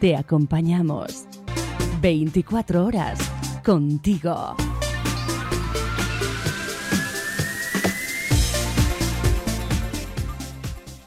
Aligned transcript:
Te 0.00 0.16
acompañamos 0.16 1.26
24 2.00 2.86
horas 2.86 3.18
contigo. 3.62 4.56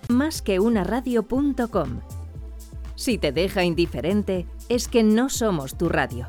Más 0.10 0.44
que 0.44 0.60
una 0.60 0.84
radio.com. 0.84 2.02
Si 2.94 3.18
te 3.18 3.32
deja 3.32 3.64
indiferente, 3.64 4.46
es 4.70 4.88
que 4.88 5.02
no 5.02 5.30
somos 5.30 5.76
tu 5.76 5.90
radio. 5.90 6.28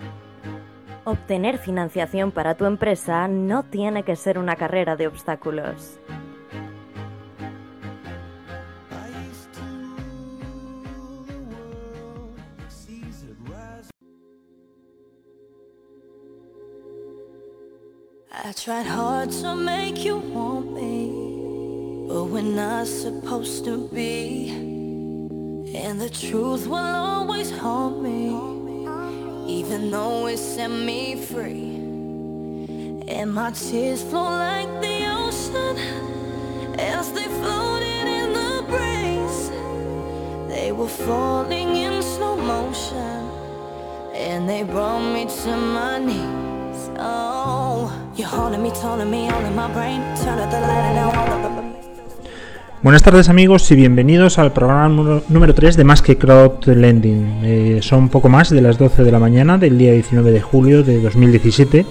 Obtener 1.05 1.59
financiación 1.59 2.33
para 2.33 2.55
tu 2.55 2.65
empresa 2.65 3.29
no 3.29 3.65
tiene 3.65 4.03
que 4.03 4.17
ser 4.17 4.39
una 4.39 4.57
carrera 4.57 4.97
de 4.97 5.09
obstáculos. 5.09 6.01
I 18.51 18.53
tried 18.53 18.87
hard 18.87 19.31
to 19.43 19.55
make 19.55 20.05
you 20.05 20.19
want 20.19 20.73
me, 20.73 22.09
but 22.09 22.25
we're 22.25 22.43
not 22.43 22.89
supposed 22.89 23.65
to 23.67 23.87
be. 23.95 24.51
And 25.73 26.01
the 26.01 26.11
truth 26.11 26.67
will 26.67 26.75
always 26.75 27.57
haunt 27.57 28.03
me, 28.03 28.31
even 29.47 29.93
though 29.93 30.27
it 30.27 30.39
set 30.39 30.69
me 30.69 31.15
free. 31.15 31.77
And 33.07 33.33
my 33.33 33.53
tears 33.53 34.03
flow 34.03 34.25
like 34.25 34.81
the 34.83 34.99
ocean 35.07 35.77
as 36.77 37.13
they 37.13 37.29
floated 37.41 38.07
in 38.21 38.33
the 38.33 38.65
breeze. 38.67 39.51
They 40.49 40.73
were 40.73 40.89
falling 40.89 41.77
in 41.77 42.03
slow 42.03 42.35
motion, 42.35 43.31
and 44.13 44.49
they 44.49 44.65
brought 44.65 45.09
me 45.15 45.27
to 45.43 45.57
my 45.57 45.99
knees. 46.01 46.91
Oh, 46.99 48.10
Buenas 52.83 53.03
tardes 53.03 53.29
amigos 53.29 53.71
y 53.71 53.77
bienvenidos 53.77 54.39
al 54.39 54.53
programa 54.53 54.89
número 55.29 55.55
3 55.55 55.77
de 55.77 55.85
Más 55.85 56.03
que 56.03 56.19
Crowd 56.19 56.65
Lending. 56.67 57.41
Eh, 57.45 57.79
son 57.83 58.09
poco 58.09 58.29
más 58.29 58.51
de 58.51 58.63
las 58.63 58.79
12 58.79 59.05
de 59.05 59.13
la 59.13 59.19
mañana 59.19 59.59
del 59.59 59.79
día 59.79 59.93
19 59.93 60.33
de 60.33 60.41
julio 60.41 60.83
de 60.83 61.01
2017 61.01 61.87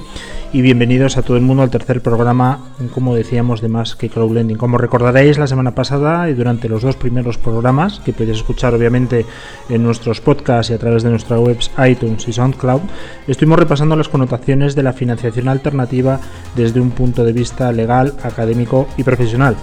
y 0.51 0.63
bienvenidos 0.63 1.15
a 1.15 1.21
todo 1.21 1.37
el 1.37 1.43
mundo 1.43 1.61
al 1.61 1.69
tercer 1.69 2.01
programa, 2.01 2.59
como 2.93 3.13
decíamos, 3.13 3.61
de 3.61 3.67
Más 3.67 3.95
que 3.95 4.09
Crowd 4.09 4.33
Lending. 4.33 4.57
Como 4.57 4.79
recordaréis, 4.79 5.37
la 5.37 5.45
semana 5.45 5.75
pasada 5.75 6.27
y 6.29 6.33
durante 6.33 6.67
los 6.67 6.81
dos 6.81 6.95
primeros 6.95 7.37
programas, 7.37 7.99
que 7.99 8.13
podéis 8.13 8.37
escuchar 8.37 8.73
obviamente 8.73 9.27
en 9.69 9.83
nuestros 9.83 10.21
podcasts 10.21 10.71
y 10.71 10.73
a 10.73 10.79
través 10.79 11.03
de 11.03 11.11
nuestra 11.11 11.39
webs 11.39 11.69
iTunes 11.87 12.27
y 12.27 12.33
SoundCloud, 12.33 12.81
estuvimos 13.27 13.59
repasando 13.59 13.95
las 13.95 14.09
connotaciones 14.09 14.73
de 14.75 14.83
la 14.83 14.93
financiación 14.93 15.49
alternativa 15.49 16.19
desde 16.55 16.79
un 16.79 16.91
punto 16.91 17.23
de 17.23 17.33
vista 17.33 17.71
legal, 17.71 18.15
académico 18.23 18.87
y 18.97 19.03
profesional. 19.03 19.55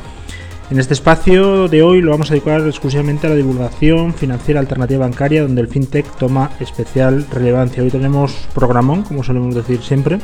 En 0.70 0.78
este 0.78 0.94
espacio 0.94 1.68
de 1.68 1.82
hoy 1.82 2.00
lo 2.00 2.12
vamos 2.12 2.30
a 2.30 2.34
dedicar 2.34 2.60
exclusivamente 2.60 3.26
a 3.26 3.30
la 3.30 3.36
divulgación 3.36 4.14
financiera 4.14 4.60
alternativa 4.60 5.06
bancaria, 5.06 5.42
donde 5.42 5.62
el 5.62 5.68
fintech 5.68 6.06
toma 6.16 6.50
especial 6.60 7.26
relevancia. 7.32 7.82
Hoy 7.82 7.90
tenemos 7.90 8.34
programón, 8.54 9.02
como 9.02 9.22
solemos 9.22 9.54
decir 9.54 9.80
siempre, 9.82 10.18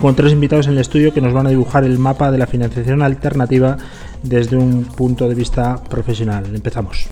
con 0.00 0.14
tres 0.14 0.32
invitados 0.32 0.66
en 0.66 0.72
el 0.74 0.78
estudio 0.78 1.12
que 1.12 1.20
nos 1.20 1.32
van 1.32 1.46
a 1.46 1.50
dibujar 1.50 1.84
el 1.84 1.98
mapa 1.98 2.30
de 2.30 2.38
la 2.38 2.46
financiación 2.46 3.02
alternativa 3.02 3.76
desde 4.22 4.56
un 4.56 4.84
punto 4.84 5.28
de 5.28 5.34
vista 5.34 5.82
profesional. 5.88 6.44
Empezamos. 6.54 7.08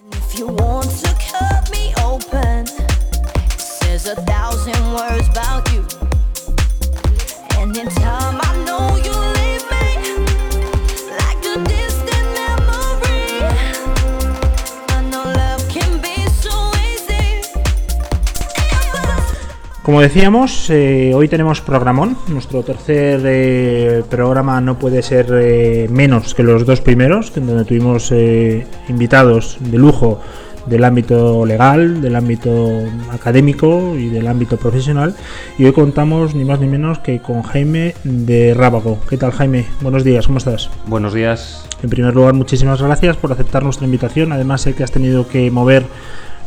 Como 19.84 20.00
decíamos, 20.00 20.70
eh, 20.70 21.12
hoy 21.14 21.28
tenemos 21.28 21.60
programón. 21.60 22.16
Nuestro 22.28 22.62
tercer 22.62 23.20
eh, 23.22 24.02
programa 24.08 24.58
no 24.62 24.78
puede 24.78 25.02
ser 25.02 25.26
eh, 25.30 25.88
menos 25.90 26.34
que 26.34 26.42
los 26.42 26.64
dos 26.64 26.80
primeros, 26.80 27.34
donde 27.34 27.66
tuvimos 27.66 28.10
eh, 28.10 28.66
invitados 28.88 29.58
de 29.60 29.76
lujo 29.76 30.22
del 30.64 30.84
ámbito 30.84 31.44
legal, 31.44 32.00
del 32.00 32.16
ámbito 32.16 32.80
académico 33.10 33.94
y 33.94 34.08
del 34.08 34.26
ámbito 34.26 34.56
profesional. 34.56 35.14
Y 35.58 35.66
hoy 35.66 35.72
contamos 35.72 36.34
ni 36.34 36.46
más 36.46 36.60
ni 36.60 36.66
menos 36.66 37.00
que 37.00 37.20
con 37.20 37.42
Jaime 37.42 37.94
de 38.04 38.54
Rábago. 38.54 38.98
¿Qué 39.10 39.18
tal 39.18 39.32
Jaime? 39.32 39.66
Buenos 39.82 40.02
días, 40.02 40.26
¿cómo 40.26 40.38
estás? 40.38 40.70
Buenos 40.86 41.12
días. 41.12 41.68
En 41.82 41.90
primer 41.90 42.14
lugar, 42.14 42.32
muchísimas 42.32 42.80
gracias 42.80 43.18
por 43.18 43.30
aceptar 43.32 43.62
nuestra 43.62 43.84
invitación. 43.84 44.32
Además, 44.32 44.62
sé 44.62 44.74
que 44.74 44.82
has 44.82 44.92
tenido 44.92 45.28
que 45.28 45.50
mover 45.50 45.84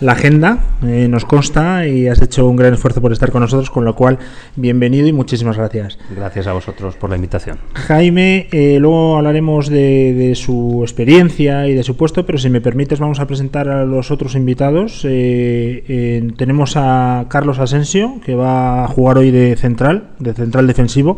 la 0.02 0.14
agenda, 0.14 0.60
eh, 0.84 1.08
nos 1.08 1.26
consta, 1.26 1.88
y 1.88 2.08
has 2.08 2.22
hecho 2.22 2.48
un 2.48 2.56
gran 2.56 2.74
esfuerzo 2.74 3.02
por 3.02 3.12
estar 3.12 3.32
con 3.32 3.42
nosotros, 3.42 3.70
con 3.70 3.86
lo 3.86 3.96
cual, 3.96 4.20
bienvenido 4.56 5.08
y 5.08 5.14
muchísimas 5.14 5.58
gracias. 5.58 5.98
Gracias 6.16 6.48
a 6.48 6.54
vosotros 6.54 6.96
por 6.96 7.10
la 7.10 7.16
invitación. 7.16 7.58
Jaime, 7.74 8.48
eh, 8.52 8.78
luego 8.80 9.18
hablaremos 9.18 9.70
de, 9.70 10.14
de 10.14 10.36
su 10.36 10.82
experiencia 10.84 11.68
y 11.68 11.74
de 11.74 11.84
su 11.84 11.98
puesto, 11.98 12.26
pero 12.26 12.38
si 12.38 12.50
me 12.50 12.62
permites 12.62 13.00
vamos 13.00 13.20
a 13.20 13.28
presentar 13.28 13.70
a 13.70 13.86
los 13.86 14.12
otros 14.12 14.36
invitados. 14.36 15.04
Eh, 15.06 15.84
eh, 15.88 16.32
tenemos 16.38 16.74
a 16.76 17.26
Carlos 17.30 17.60
Asensio, 17.60 18.20
que 18.24 18.36
va 18.36 18.84
a 18.84 18.88
jugar 18.88 19.18
hoy 19.18 19.32
de 19.32 19.56
central, 19.56 20.10
de 20.20 20.34
central 20.34 20.68
defensivo. 20.68 21.18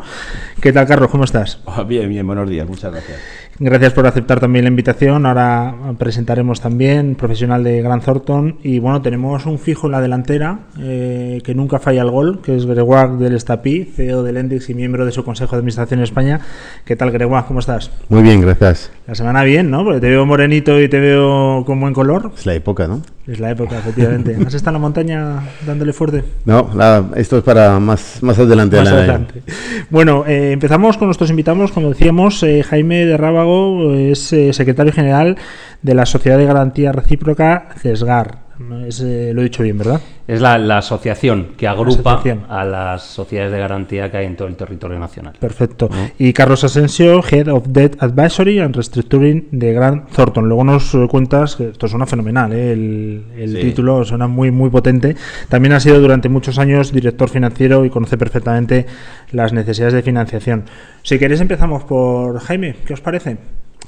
¿Qué 0.61 0.71
tal, 0.73 0.87
Carlos? 0.87 1.09
¿Cómo 1.09 1.23
estás? 1.23 1.59
Ah, 1.79 1.83
Bien, 1.83 2.09
bien, 2.09 2.27
buenos 2.27 2.49
días, 2.49 2.67
muchas 2.67 2.91
gracias. 2.91 3.19
Gracias 3.61 3.91
por 3.91 4.07
aceptar 4.07 4.39
también 4.39 4.63
la 4.63 4.69
invitación. 4.69 5.25
Ahora 5.25 5.75
presentaremos 5.97 6.61
también 6.61 7.15
profesional 7.15 7.61
de 7.61 7.81
Gran 7.81 7.99
Thornton. 7.99 8.57
Y 8.63 8.79
bueno, 8.79 9.01
tenemos 9.01 9.45
un 9.45 9.59
fijo 9.59 9.87
en 9.87 9.91
la 9.91 9.99
delantera 9.99 10.59
eh, 10.79 11.41
que 11.43 11.53
nunca 11.53 11.77
falla 11.77 12.03
el 12.03 12.09
gol, 12.09 12.39
que 12.41 12.55
es 12.55 12.65
Gregoire 12.65 13.17
del 13.17 13.35
Estapí, 13.35 13.83
CEO 13.83 14.23
del 14.23 14.37
Endex 14.37 14.69
y 14.69 14.75
miembro 14.75 15.05
de 15.05 15.11
su 15.11 15.25
Consejo 15.25 15.57
de 15.57 15.59
Administración 15.59 15.99
en 15.99 16.05
España. 16.05 16.39
¿Qué 16.85 16.95
tal, 16.95 17.11
Gregoire? 17.11 17.47
¿Cómo 17.47 17.59
estás? 17.59 17.91
Muy 18.07 18.23
bien, 18.23 18.39
gracias. 18.39 18.91
La 19.05 19.15
semana 19.15 19.43
bien, 19.43 19.69
¿no? 19.69 19.83
Porque 19.83 19.99
te 19.99 20.07
veo 20.07 20.25
morenito 20.25 20.79
y 20.79 20.87
te 20.87 20.99
veo 21.01 21.65
con 21.65 21.81
buen 21.81 21.93
color. 21.93 22.31
Es 22.37 22.45
la 22.45 22.53
época, 22.53 22.87
¿no? 22.87 23.01
Es 23.29 23.39
la 23.39 23.51
época, 23.51 23.77
efectivamente. 23.77 24.35
¿Has 24.45 24.53
estado 24.55 24.71
en 24.71 24.81
la 24.81 24.87
montaña 24.87 25.43
dándole 25.67 25.93
fuerte? 25.93 26.23
No, 26.45 26.69
la- 26.75 27.05
esto 27.15 27.37
es 27.37 27.43
para 27.43 27.79
más, 27.79 28.17
más 28.23 28.39
adelante. 28.39 28.77
Más 28.77 28.85
la- 28.91 28.97
adelante. 28.97 29.43
Bueno, 29.91 30.23
eh, 30.25 30.51
empezamos 30.51 30.97
con 30.97 31.07
nuestros 31.09 31.29
invitados. 31.29 31.71
Como 31.71 31.89
decíamos, 31.89 32.41
eh, 32.43 32.63
Jaime 32.63 33.05
de 33.05 33.17
Rábago 33.17 33.93
es 33.93 34.33
eh, 34.33 34.51
secretario 34.53 34.91
general 34.93 35.37
de 35.83 35.93
la 35.93 36.05
Sociedad 36.07 36.37
de 36.39 36.45
Garantía 36.45 36.91
Recíproca 36.91 37.69
CESGAR. 37.79 38.48
No 38.59 38.85
es, 38.85 38.99
eh, 38.99 39.31
lo 39.33 39.39
he 39.39 39.45
dicho 39.45 39.63
bien, 39.63 39.77
¿verdad? 39.77 40.01
Es 40.27 40.41
la, 40.41 40.57
la 40.57 40.79
asociación 40.79 41.51
que 41.57 41.65
agrupa 41.65 42.15
Asociación. 42.15 42.45
a 42.49 42.65
las 42.65 43.03
sociedades 43.03 43.53
de 43.53 43.57
garantía 43.59 44.11
que 44.11 44.17
hay 44.17 44.25
en 44.25 44.35
todo 44.35 44.49
el 44.49 44.55
territorio 44.57 44.99
nacional. 44.99 45.33
Perfecto. 45.39 45.89
Y 46.17 46.33
Carlos 46.33 46.63
Asensio, 46.65 47.21
Head 47.23 47.47
of 47.47 47.67
Debt 47.69 47.95
Advisory 48.03 48.59
and 48.59 48.75
Restructuring 48.75 49.47
de 49.51 49.71
Grant 49.73 50.09
Thornton. 50.11 50.47
Luego 50.49 50.65
nos 50.65 50.93
eh, 50.93 51.07
cuentas 51.09 51.55
que 51.55 51.69
esto 51.69 51.87
suena 51.87 52.05
fenomenal, 52.05 52.51
¿eh? 52.51 52.73
el, 52.73 53.23
el 53.37 53.49
Sí. 53.55 53.61
título 53.61 54.03
suena 54.03 54.27
muy, 54.27 54.51
muy 54.51 54.69
potente. 54.69 55.15
También 55.47 55.71
ha 55.73 55.79
sido 55.79 55.99
durante 56.01 56.27
muchos 56.27 56.59
años 56.59 56.91
director 56.91 57.29
financiero 57.29 57.85
y 57.85 57.89
conoce 57.89 58.17
perfectamente 58.17 58.85
las 59.31 59.53
necesidades 59.53 59.93
de 59.93 60.01
financiación. 60.03 60.65
Si 61.01 61.17
queréis 61.17 61.39
empezamos 61.39 61.85
por 61.85 62.37
Jaime, 62.41 62.75
¿qué 62.85 62.93
os 62.93 62.99
parece? 63.01 63.37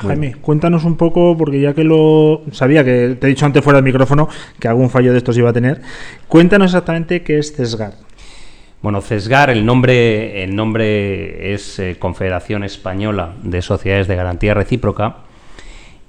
Jaime, 0.07 0.35
cuéntanos 0.35 0.83
un 0.83 0.97
poco, 0.97 1.37
porque 1.37 1.59
ya 1.59 1.73
que 1.73 1.83
lo 1.83 2.41
sabía 2.51 2.83
que 2.83 3.17
te 3.19 3.27
he 3.27 3.29
dicho 3.29 3.45
antes 3.45 3.63
fuera 3.63 3.77
del 3.77 3.85
micrófono 3.85 4.27
que 4.59 4.67
algún 4.67 4.89
fallo 4.89 5.11
de 5.11 5.17
estos 5.17 5.37
iba 5.37 5.49
a 5.49 5.53
tener, 5.53 5.81
cuéntanos 6.27 6.71
exactamente 6.71 7.23
qué 7.23 7.37
es 7.39 7.55
CESGAR. 7.55 7.93
Bueno, 8.81 9.01
CESGAR, 9.01 9.51
el 9.51 9.65
nombre, 9.65 10.43
el 10.43 10.55
nombre 10.55 11.53
es 11.53 11.77
eh, 11.77 11.97
Confederación 11.99 12.63
Española 12.63 13.35
de 13.43 13.61
Sociedades 13.61 14.07
de 14.07 14.15
Garantía 14.15 14.55
Recíproca 14.55 15.17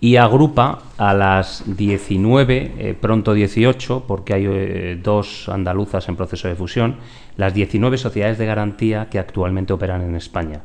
y 0.01 0.17
agrupa 0.17 0.81
a 0.99 1.15
las 1.15 1.63
19, 1.77 2.73
eh, 2.77 2.95
pronto 3.01 3.35
18, 3.35 4.05
porque 4.09 4.35
hay 4.35 4.47
eh, 4.49 4.99
dos 5.01 5.49
andaluzas 5.49 6.09
en 6.09 6.17
proceso 6.17 6.49
de 6.49 6.57
fusión, 6.57 6.97
las 7.37 7.55
19 7.55 7.99
sociedades 7.99 8.37
de 8.37 8.47
garantía 8.47 9.09
que 9.09 9.19
actualmente 9.19 9.73
operan 9.73 10.03
en 10.03 10.17
España. 10.17 10.63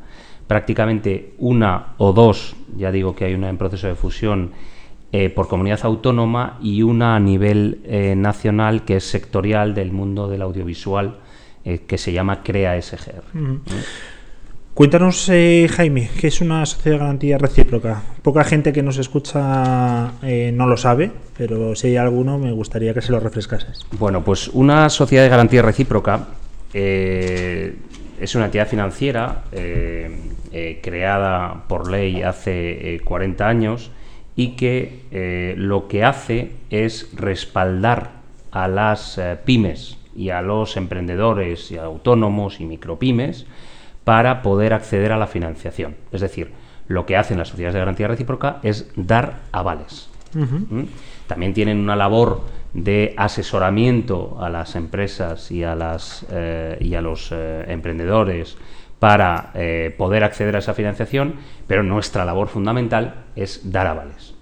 Prácticamente 0.48 1.34
una 1.38 1.94
o 1.98 2.12
dos, 2.12 2.56
ya 2.76 2.90
digo 2.90 3.14
que 3.14 3.26
hay 3.26 3.34
una 3.34 3.48
en 3.48 3.58
proceso 3.58 3.86
de 3.86 3.94
fusión, 3.94 4.50
eh, 5.10 5.30
por 5.30 5.48
comunidad 5.48 5.80
autónoma 5.84 6.58
y 6.60 6.82
una 6.82 7.16
a 7.16 7.20
nivel 7.20 7.80
eh, 7.84 8.14
nacional 8.14 8.84
que 8.84 8.96
es 8.96 9.04
sectorial 9.04 9.74
del 9.74 9.90
mundo 9.90 10.28
del 10.28 10.42
audiovisual 10.42 11.16
eh, 11.64 11.78
que 11.86 11.96
se 11.96 12.12
llama 12.12 12.42
CREA 12.42 12.80
SGR. 12.82 13.22
Cuéntanos, 14.74 15.30
Jaime, 15.70 16.10
¿qué 16.20 16.26
es 16.26 16.42
una 16.42 16.64
sociedad 16.66 16.98
de 16.98 17.00
garantía 17.00 17.38
recíproca? 17.38 18.02
Poca 18.22 18.44
gente 18.44 18.70
que 18.70 18.82
nos 18.82 18.98
escucha 18.98 20.12
no 20.52 20.66
lo 20.66 20.76
sabe, 20.76 21.10
pero 21.36 21.74
si 21.74 21.88
hay 21.88 21.96
alguno 21.96 22.38
me 22.38 22.52
gustaría 22.52 22.94
que 22.94 23.00
se 23.00 23.10
lo 23.10 23.18
refrescases. 23.18 23.86
Bueno, 23.98 24.22
pues 24.22 24.46
una 24.48 24.88
sociedad 24.88 25.24
de 25.24 25.30
garantía 25.30 25.62
recíproca 25.62 26.28
es 26.72 28.34
una 28.36 28.44
entidad 28.44 28.68
financiera 28.68 29.42
creada 30.50 31.64
por 31.68 31.90
ley 31.90 32.22
hace 32.22 33.00
40 33.04 33.48
años 33.48 33.90
y 34.38 34.50
que 34.50 35.00
eh, 35.10 35.54
lo 35.58 35.88
que 35.88 36.04
hace 36.04 36.52
es 36.70 37.10
respaldar 37.12 38.12
a 38.52 38.68
las 38.68 39.18
eh, 39.18 39.36
pymes 39.44 39.98
y 40.14 40.30
a 40.30 40.42
los 40.42 40.76
emprendedores 40.76 41.72
y 41.72 41.76
autónomos 41.76 42.60
y 42.60 42.64
micropymes 42.64 43.46
para 44.04 44.40
poder 44.42 44.74
acceder 44.74 45.10
a 45.10 45.16
la 45.16 45.26
financiación. 45.26 45.96
Es 46.12 46.20
decir, 46.20 46.52
lo 46.86 47.04
que 47.04 47.16
hacen 47.16 47.36
las 47.36 47.48
sociedades 47.48 47.74
de 47.74 47.80
garantía 47.80 48.06
recíproca 48.06 48.60
es 48.62 48.88
dar 48.94 49.40
avales. 49.50 50.08
¿Mm? 50.34 50.84
También 51.26 51.52
tienen 51.52 51.78
una 51.78 51.96
labor 51.96 52.42
de 52.74 53.14
asesoramiento 53.16 54.38
a 54.40 54.48
las 54.50 54.76
empresas 54.76 55.50
y 55.50 55.64
a, 55.64 55.74
las, 55.74 56.24
eh, 56.30 56.78
y 56.80 56.94
a 56.94 57.00
los 57.00 57.32
emprendedores 57.32 58.56
para 58.98 59.52
eh, 59.54 59.94
poder 59.96 60.24
acceder 60.24 60.56
a 60.56 60.58
esa 60.58 60.74
financiación, 60.74 61.34
pero 61.66 61.82
nuestra 61.82 62.24
labor 62.24 62.48
fundamental 62.48 63.26
es 63.36 63.70
dar 63.70 63.86
avales. 63.86 64.34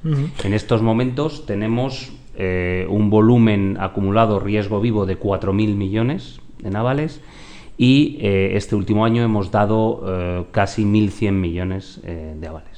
En 0.45 0.55
estos 0.55 0.83
momentos 0.83 1.47
tenemos 1.47 2.13
eh, 2.37 2.87
un 2.89 3.11
volumen 3.11 3.77
acumulado 3.81 4.39
riesgo 4.39 4.81
vivo 4.81 5.05
de 5.05 5.19
4.000 5.19 5.75
millones 5.75 6.41
en 6.63 6.77
avales 6.77 7.21
y 7.77 8.19
eh, 8.21 8.57
este 8.57 8.77
último 8.77 9.05
año 9.05 9.23
hemos 9.23 9.51
dado 9.51 10.47
casi 10.53 10.85
1.100 10.85 11.33
millones 11.33 12.01
de 12.03 12.47
avales. 12.47 12.76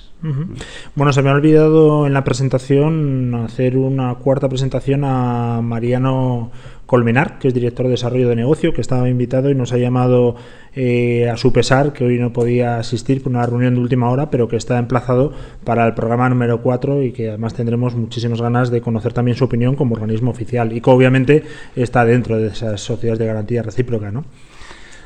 Bueno, 0.97 1.13
se 1.13 1.23
me 1.23 1.31
ha 1.31 1.33
olvidado 1.33 2.07
en 2.07 2.13
la 2.13 2.25
presentación 2.25 3.35
hacer 3.37 3.77
una 3.77 4.15
cuarta 4.17 4.49
presentación 4.49 5.05
a 5.05 5.61
Mariano 5.63 6.51
Colmenar, 6.87 7.39
que 7.39 7.49
es 7.49 7.55
director 7.55 7.87
de 7.87 7.93
desarrollo 7.93 8.29
de 8.29 8.35
negocio, 8.35 8.73
que 8.73 8.81
estaba 8.81 9.09
invitado 9.09 9.51
y 9.51 9.55
nos 9.55 9.73
ha 9.73 9.79
llamado 9.79 10.35
eh, 10.75 11.29
a 11.29 11.37
su 11.37 11.53
pesar, 11.53 11.93
que 11.93 12.05
hoy 12.05 12.19
no 12.19 12.33
podía 12.33 12.79
asistir 12.79 13.23
por 13.23 13.31
una 13.31 13.47
reunión 13.47 13.75
de 13.75 13.81
última 13.81 14.11
hora, 14.11 14.31
pero 14.31 14.49
que 14.49 14.57
está 14.57 14.79
emplazado 14.79 15.33
para 15.65 15.87
el 15.87 15.95
programa 15.95 16.29
número 16.29 16.63
4 16.63 17.03
y 17.05 17.13
que 17.13 17.29
además 17.29 17.55
tendremos 17.55 17.95
muchísimas 17.95 18.41
ganas 18.41 18.71
de 18.71 18.81
conocer 18.81 19.13
también 19.13 19.37
su 19.37 19.45
opinión 19.45 19.77
como 19.77 19.95
organismo 19.95 20.31
oficial 20.31 20.73
y 20.73 20.81
que 20.81 20.91
obviamente 20.91 21.45
está 21.77 22.05
dentro 22.05 22.39
de 22.39 22.49
esas 22.49 22.81
sociedades 22.81 23.21
de 23.21 23.27
garantía 23.27 23.63
recíproca, 23.63 24.11
¿no? 24.11 24.25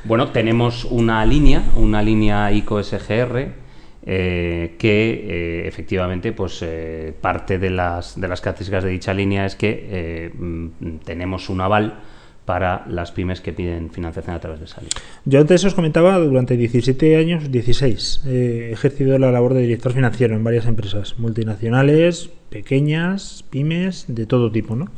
Bueno, 0.05 0.29
tenemos 0.31 0.85
una 0.85 1.25
línea, 1.26 1.62
una 1.76 2.03
línea 2.03 2.50
ICO-SGR, 2.50 3.62
eh, 4.05 4.75
que 4.79 5.13
eh, 5.13 5.69
efectivamente 5.69 6.33
pues 6.33 6.61
eh, 6.63 7.15
parte 7.21 7.59
de 7.59 7.71
las, 7.71 8.21
de 8.21 8.27
las 8.27 8.41
características 8.41 8.83
de 8.83 8.91
dicha 8.91 9.15
línea 9.15 9.47
es 9.47 9.55
que 9.55 10.33
mm, 10.37 10.97
tenemos 11.05 11.49
un 11.49 11.61
aval 11.61 12.01
para 12.45 12.85
las 12.89 13.13
pymes 13.13 13.41
que 13.41 13.53
piden 13.53 13.91
financiación 13.91 14.35
a 14.35 14.41
través 14.41 14.59
de 14.59 14.67
esa 14.67 14.81
línea. 14.81 14.97
Yo 15.25 15.41
antes 15.41 15.65
os 15.65 15.75
comentaba, 15.75 16.19
durante 16.19 16.57
17 16.57 17.17
años, 17.17 17.53
16, 17.53 18.23
he 18.27 18.73
ejercido 18.73 19.17
la 19.19 19.31
labor 19.31 19.55
de 19.55 19.63
director 19.63 19.93
financiero 19.93 20.35
en 20.35 20.43
varias 20.43 20.67
empresas 20.67 21.21
multinacionales, 21.21 22.31
pequeñas, 22.51 23.45
pymes, 23.49 24.07
de 24.09 24.27
todo 24.27 24.51
tipo, 24.51 24.75
¿no? 24.75 24.91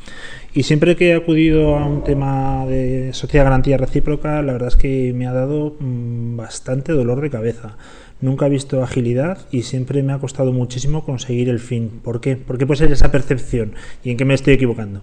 Y 0.54 0.62
siempre 0.62 0.96
que 0.96 1.10
he 1.10 1.14
acudido 1.14 1.76
a 1.76 1.86
un 1.86 2.02
tema 2.02 2.64
de 2.66 3.12
sociedad 3.12 3.44
garantía 3.44 3.76
recíproca, 3.76 4.40
la 4.40 4.54
verdad 4.54 4.68
es 4.68 4.76
que 4.76 5.12
me 5.14 5.26
ha 5.26 5.32
dado 5.32 5.76
mm, 5.78 6.36
bastante 6.36 6.92
dolor 6.92 7.20
de 7.20 7.28
cabeza 7.28 7.76
nunca 8.20 8.46
he 8.46 8.50
visto 8.50 8.82
agilidad 8.82 9.46
y 9.50 9.62
siempre 9.62 10.02
me 10.02 10.12
ha 10.12 10.18
costado 10.18 10.52
muchísimo 10.52 11.04
conseguir 11.04 11.48
el 11.48 11.60
fin. 11.60 12.00
¿Por 12.02 12.20
qué? 12.20 12.36
¿Por 12.36 12.58
qué 12.58 12.66
puede 12.66 12.78
ser 12.78 12.92
esa 12.92 13.10
percepción? 13.10 13.74
¿Y 14.02 14.10
en 14.10 14.16
qué 14.16 14.24
me 14.24 14.34
estoy 14.34 14.54
equivocando? 14.54 15.02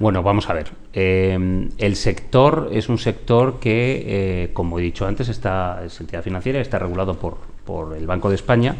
Bueno, 0.00 0.22
vamos 0.22 0.48
a 0.48 0.54
ver. 0.54 0.68
Eh, 0.94 1.68
el 1.76 1.94
sector 1.94 2.70
es 2.72 2.88
un 2.88 2.96
sector 2.96 3.60
que, 3.60 4.04
eh, 4.06 4.50
como 4.54 4.78
he 4.78 4.82
dicho 4.82 5.06
antes, 5.06 5.28
está, 5.28 5.82
es 5.84 6.00
entidad 6.00 6.22
financiera, 6.22 6.58
está 6.58 6.78
regulado 6.78 7.18
por, 7.18 7.36
por 7.66 7.94
el 7.94 8.06
Banco 8.06 8.30
de 8.30 8.36
España 8.36 8.76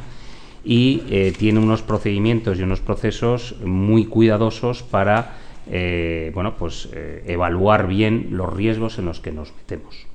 y 0.65 1.03
eh, 1.11 1.35
tiene 1.39 1.61
unos 1.61 1.83
procedimientos 1.83 2.59
y 2.59 2.63
unos 2.63 2.81
procesos 2.81 3.57
muy 3.63 4.07
cuidadosos 4.07 4.83
para 4.83 5.37
bueno, 6.35 6.57
pues, 6.59 6.89
evaluar 7.27 7.87
bien 7.87 8.31
los 8.31 8.53
riesgos 8.53 8.99
en 8.99 9.05
los 9.05 9.21
que 9.21 9.31
nos 9.31 9.53
metemos. 9.55 10.09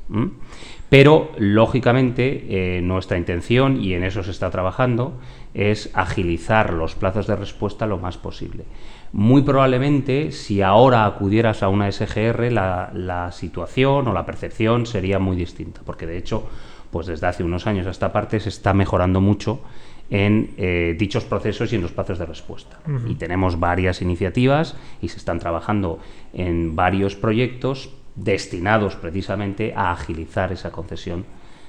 Pero, 0.89 1.31
lógicamente, 1.37 2.77
eh, 2.77 2.81
nuestra 2.81 3.17
intención, 3.17 3.81
y 3.81 3.93
en 3.93 4.03
eso 4.03 4.23
se 4.23 4.31
está 4.31 4.51
trabajando, 4.51 5.19
es 5.53 5.89
agilizar 5.93 6.73
los 6.73 6.95
plazos 6.95 7.27
de 7.27 7.35
respuesta 7.35 7.87
lo 7.87 7.97
más 7.97 8.17
posible. 8.17 8.65
Muy 9.11 9.41
probablemente, 9.41 10.31
si 10.31 10.61
ahora 10.61 11.05
acudieras 11.05 11.63
a 11.63 11.69
una 11.69 11.91
SGR, 11.91 12.51
la, 12.51 13.29
situación 13.31 14.07
o 14.07 14.13
la 14.13 14.25
percepción 14.25 14.85
sería 14.85 15.19
muy 15.19 15.35
distinta, 15.35 15.81
porque 15.85 16.05
de 16.05 16.17
hecho, 16.17 16.47
pues 16.91 17.07
desde 17.07 17.27
hace 17.27 17.43
unos 17.43 17.65
años 17.65 17.88
a 17.88 17.91
esta 17.91 18.11
parte 18.11 18.39
se 18.39 18.49
está 18.49 18.73
mejorando 18.73 19.21
mucho 19.21 19.61
en 20.09 20.53
eh, 20.57 20.95
dichos 20.99 21.23
procesos 21.23 21.71
y 21.71 21.77
en 21.77 21.81
los 21.81 21.93
plazos 21.93 22.19
de 22.19 22.25
respuesta. 22.25 22.77
Y 23.07 23.15
tenemos 23.15 23.59
varias 23.59 24.01
iniciativas 24.01 24.75
y 25.01 25.07
se 25.07 25.17
están 25.17 25.39
trabajando 25.39 25.99
en 26.33 26.75
varios 26.75 27.15
proyectos 27.15 27.89
destinados 28.15 28.95
precisamente 28.95 29.73
a 29.75 29.91
agilizar 29.91 30.51
esa 30.51 30.71
concesión 30.71 31.25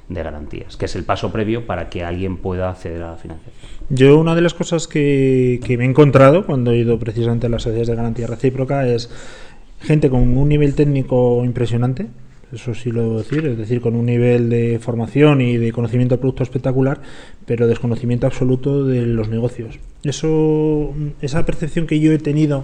de 0.09 0.23
garantías, 0.23 0.77
que 0.77 0.85
es 0.85 0.95
el 0.95 1.05
paso 1.05 1.33
previo 1.33 1.67
para 1.67 1.91
que 1.91 2.05
alguien 2.05 2.37
pueda 2.37 2.71
acceder 2.71 3.03
a 3.03 3.13
la 3.13 3.17
financiación. 3.17 3.55
Yo 3.89 4.19
una 4.19 4.35
de 4.35 4.41
las 4.41 4.55
cosas 4.55 4.87
que, 4.87 5.61
me 5.67 5.85
he 5.85 5.89
encontrado 5.89 6.47
cuando 6.47 6.73
he 6.73 6.79
ido 6.79 6.99
precisamente 6.99 7.47
a 7.47 7.51
las 7.51 7.63
sociedades 7.63 7.89
de 7.89 7.97
garantía 7.97 8.27
recíproca 8.27 8.87
es 8.87 9.11
gente 9.81 10.09
con 10.09 10.37
un 10.37 10.49
nivel 10.49 10.75
técnico 10.75 11.45
impresionante, 11.45 12.07
eso 12.53 12.75
sí 12.75 12.93
lo 12.93 13.03
debo 13.03 13.19
decir, 13.19 13.45
es 13.45 13.59
decir, 13.59 13.81
con 13.81 13.97
un 13.97 14.07
nivel 14.07 14.49
de 14.49 14.79
formación 14.81 15.41
y 15.41 15.57
de 15.57 15.73
conocimiento 15.73 16.15
del 16.15 16.21
producto 16.21 16.45
espectacular, 16.45 17.01
pero 17.45 17.67
desconocimiento 17.67 18.27
absoluto 18.27 18.85
de 18.85 19.05
los 19.05 19.29
negocios. 19.29 19.81
Eso, 20.05 20.95
esa 21.21 21.45
percepción 21.45 21.89
que 21.89 21.99
yo 21.99 22.13
he 22.13 22.19
tenido 22.19 22.63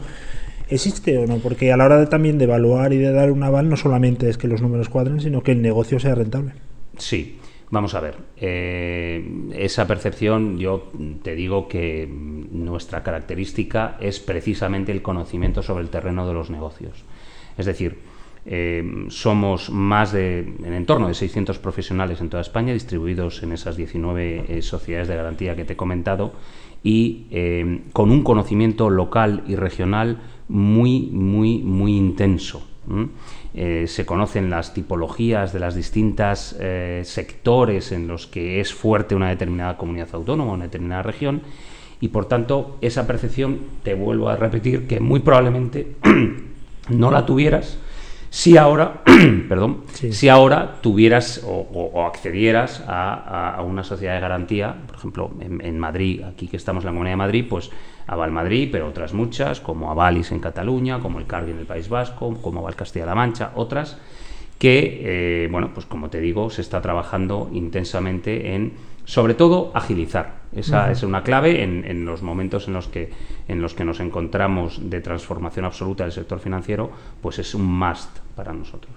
¿Existe 0.72 1.18
o 1.18 1.26
no? 1.26 1.36
Porque 1.36 1.70
a 1.70 1.76
la 1.76 1.84
hora 1.84 1.98
de, 1.98 2.06
también 2.06 2.38
de 2.38 2.44
evaluar 2.44 2.94
y 2.94 2.96
de 2.96 3.12
dar 3.12 3.30
un 3.30 3.42
aval 3.42 3.68
no 3.68 3.76
solamente 3.76 4.30
es 4.30 4.38
que 4.38 4.48
los 4.48 4.62
números 4.62 4.88
cuadren, 4.88 5.20
sino 5.20 5.42
que 5.42 5.52
el 5.52 5.60
negocio 5.60 6.00
sea 6.00 6.14
rentable. 6.14 6.54
Sí, 6.96 7.38
vamos 7.70 7.94
a 7.94 8.00
ver. 8.00 8.16
Eh, 8.38 9.50
esa 9.54 9.86
percepción, 9.86 10.58
yo 10.58 10.90
te 11.22 11.34
digo 11.34 11.68
que 11.68 12.08
nuestra 12.08 13.02
característica 13.02 13.98
es 14.00 14.18
precisamente 14.18 14.92
el 14.92 15.02
conocimiento 15.02 15.62
sobre 15.62 15.82
el 15.82 15.90
terreno 15.90 16.26
de 16.26 16.32
los 16.32 16.48
negocios. 16.48 17.04
Es 17.58 17.66
decir, 17.66 17.98
eh, 18.46 18.82
somos 19.08 19.68
más 19.68 20.10
de, 20.12 20.38
en 20.64 20.72
en 20.72 20.86
torno 20.86 21.08
de 21.08 21.14
600 21.14 21.58
profesionales 21.58 22.22
en 22.22 22.30
toda 22.30 22.40
España, 22.40 22.72
distribuidos 22.72 23.42
en 23.42 23.52
esas 23.52 23.76
19 23.76 24.46
eh, 24.48 24.62
sociedades 24.62 25.08
de 25.08 25.16
garantía 25.16 25.54
que 25.54 25.66
te 25.66 25.74
he 25.74 25.76
comentado, 25.76 26.32
y 26.84 27.28
con 27.92 28.10
un 28.10 28.24
conocimiento 28.24 28.90
local 28.90 29.44
y 29.46 29.54
regional 29.54 30.18
muy, 30.52 31.08
muy, 31.10 31.58
muy 31.58 31.96
intenso. 31.96 32.62
Eh, 33.54 33.86
se 33.88 34.04
conocen 34.04 34.50
las 34.50 34.74
tipologías 34.74 35.52
de 35.52 35.60
las 35.60 35.74
distintas 35.74 36.54
eh, 36.60 37.02
sectores 37.04 37.90
en 37.90 38.06
los 38.06 38.26
que 38.26 38.60
es 38.60 38.74
fuerte 38.74 39.14
una 39.14 39.30
determinada 39.30 39.78
comunidad 39.78 40.08
autónoma, 40.12 40.52
una 40.52 40.64
determinada 40.64 41.02
región, 41.02 41.40
y 42.00 42.08
por 42.08 42.26
tanto 42.26 42.76
esa 42.82 43.06
percepción, 43.06 43.60
te 43.82 43.94
vuelvo 43.94 44.28
a 44.28 44.36
repetir, 44.36 44.86
que 44.86 45.00
muy 45.00 45.20
probablemente 45.20 45.94
no 46.90 47.10
la 47.10 47.24
tuvieras 47.24 47.78
si 48.32 48.56
ahora, 48.56 49.02
perdón, 49.50 49.84
si 49.92 50.30
ahora 50.30 50.78
tuvieras 50.80 51.44
o, 51.46 52.06
accedieras 52.06 52.82
a, 52.88 53.62
una 53.62 53.84
sociedad 53.84 54.14
de 54.14 54.20
garantía, 54.20 54.74
por 54.86 54.96
ejemplo, 54.96 55.30
en, 55.38 55.78
Madrid, 55.78 56.22
aquí 56.22 56.48
que 56.48 56.56
estamos 56.56 56.82
en 56.82 56.86
la 56.86 56.92
Comunidad 56.92 57.12
de 57.12 57.16
Madrid, 57.16 57.44
pues 57.46 57.70
Aval 58.06 58.30
Madrid, 58.30 58.70
pero 58.72 58.88
otras 58.88 59.12
muchas, 59.12 59.60
como 59.60 59.90
Avalis 59.90 60.32
en 60.32 60.40
Cataluña, 60.40 60.98
como 61.00 61.18
el 61.18 61.26
Cargi 61.26 61.50
en 61.50 61.58
el 61.58 61.66
País 61.66 61.90
Vasco, 61.90 62.38
como 62.40 62.60
Aval 62.60 62.74
Castilla-La 62.74 63.14
Mancha, 63.14 63.52
otras 63.54 63.98
que, 64.58 65.02
eh, 65.44 65.48
bueno, 65.50 65.74
pues 65.74 65.84
como 65.84 66.08
te 66.08 66.18
digo, 66.18 66.48
se 66.48 66.62
está 66.62 66.80
trabajando 66.80 67.50
intensamente 67.52 68.54
en, 68.54 68.72
sobre 69.04 69.34
todo, 69.34 69.72
agilizar. 69.74 70.40
Esa 70.56 70.90
es 70.90 71.02
una 71.02 71.22
clave 71.22 71.62
en, 71.62 71.84
en, 71.84 72.06
los 72.06 72.22
momentos 72.22 72.66
en 72.66 72.74
los, 72.74 72.88
que, 72.88 73.10
en 73.48 73.60
los 73.60 73.74
que 73.74 73.84
nos 73.84 74.00
encontramos 74.00 74.88
de 74.88 75.00
transformación 75.00 75.66
absoluta 75.66 76.04
del 76.04 76.12
sector 76.12 76.40
financiero, 76.40 76.90
pues 77.20 77.38
es 77.38 77.54
un 77.54 77.64
must 77.64 78.21
para 78.34 78.52
nosotros. 78.52 78.92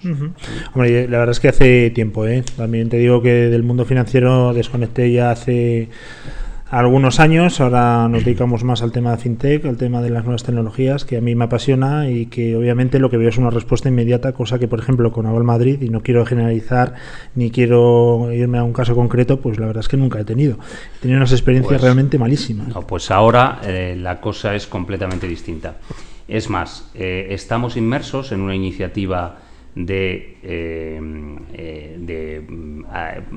Hombre, 0.74 1.08
la 1.08 1.18
verdad 1.18 1.30
es 1.30 1.40
que 1.40 1.48
hace 1.48 1.90
tiempo, 1.90 2.26
¿eh? 2.26 2.42
también 2.56 2.88
te 2.88 2.98
digo 2.98 3.22
que 3.22 3.32
del 3.48 3.62
mundo 3.62 3.84
financiero 3.84 4.52
desconecté 4.54 5.12
ya 5.12 5.30
hace 5.30 5.88
algunos 6.70 7.20
años. 7.20 7.60
Ahora 7.60 8.08
nos 8.08 8.24
dedicamos 8.24 8.64
más 8.64 8.82
al 8.82 8.92
tema 8.92 9.12
de 9.12 9.18
fintech, 9.18 9.64
al 9.64 9.76
tema 9.76 10.02
de 10.02 10.10
las 10.10 10.24
nuevas 10.24 10.42
tecnologías, 10.42 11.04
que 11.04 11.16
a 11.16 11.20
mí 11.20 11.34
me 11.34 11.44
apasiona 11.44 12.10
y 12.10 12.26
que 12.26 12.56
obviamente 12.56 12.98
lo 12.98 13.10
que 13.10 13.16
veo 13.16 13.28
es 13.28 13.38
una 13.38 13.50
respuesta 13.50 13.88
inmediata, 13.88 14.32
cosa 14.32 14.58
que 14.58 14.68
por 14.68 14.78
ejemplo 14.78 15.12
con 15.12 15.26
Aval 15.26 15.44
Madrid, 15.44 15.80
y 15.80 15.90
no 15.90 16.02
quiero 16.02 16.26
generalizar 16.26 16.94
ni 17.34 17.50
quiero 17.50 18.32
irme 18.32 18.58
a 18.58 18.64
un 18.64 18.72
caso 18.72 18.94
concreto, 18.94 19.40
pues 19.40 19.58
la 19.58 19.66
verdad 19.66 19.80
es 19.80 19.88
que 19.88 19.96
nunca 19.96 20.20
he 20.20 20.24
tenido. 20.24 20.58
He 20.96 21.02
tenido 21.02 21.18
unas 21.18 21.32
experiencias 21.32 21.74
Pues, 21.74 21.82
realmente 21.82 22.18
malísimas. 22.18 22.68
No, 22.68 22.86
pues 22.86 23.10
ahora 23.10 23.60
eh, 23.64 23.96
la 23.98 24.20
cosa 24.20 24.54
es 24.54 24.66
completamente 24.66 25.28
distinta. 25.28 25.76
Es 26.28 26.50
más, 26.50 26.90
eh, 26.94 27.28
estamos 27.30 27.76
inmersos 27.76 28.32
en 28.32 28.40
una 28.40 28.54
iniciativa 28.54 29.38
de, 29.74 30.38
eh, 30.42 31.00
eh, 31.52 31.96
de, 32.00 32.40
mm, 32.48 32.84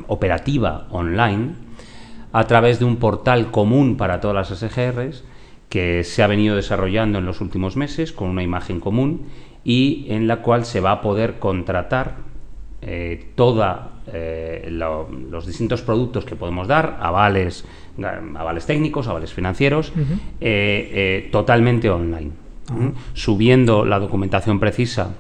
operativa 0.08 0.88
online 0.92 1.50
a 2.32 2.46
través 2.48 2.80
de 2.80 2.86
un 2.86 2.98
portal 2.98 3.52
común 3.52 3.98
para 3.98 4.20
todas 4.20 4.36
las 4.50 4.60
SGRs 4.64 5.24
que 5.70 6.04
se 6.04 6.24
ha 6.24 6.28
venido 6.28 6.56
desarrollando 6.56 7.20
en 7.20 7.26
los 7.26 7.42
últimos 7.42 7.76
meses 7.76 8.12
con 8.12 8.30
una 8.30 8.42
imagen 8.44 8.80
común 8.80 9.28
y 9.64 10.06
en 10.10 10.28
la 10.28 10.38
cual 10.42 10.66
se 10.66 10.80
va 10.80 10.92
a 10.94 11.02
poder 11.02 11.38
contratar 11.40 12.16
eh, 12.82 13.34
eh, 14.12 14.68
lo- 14.72 15.10
los 15.30 15.46
distintos 15.46 15.82
productos 15.82 16.24
que 16.26 16.36
podemos 16.36 16.68
dar, 16.68 16.98
avales, 17.02 17.66
avales 18.36 18.66
técnicos, 18.66 19.08
avales 19.08 19.34
financieros, 19.34 19.92
eh, 20.40 21.30
totalmente 21.32 21.90
online, 21.90 22.32
subiendo 23.14 23.86
la 23.86 24.00
documentación 24.00 24.60
precisa 24.60 25.16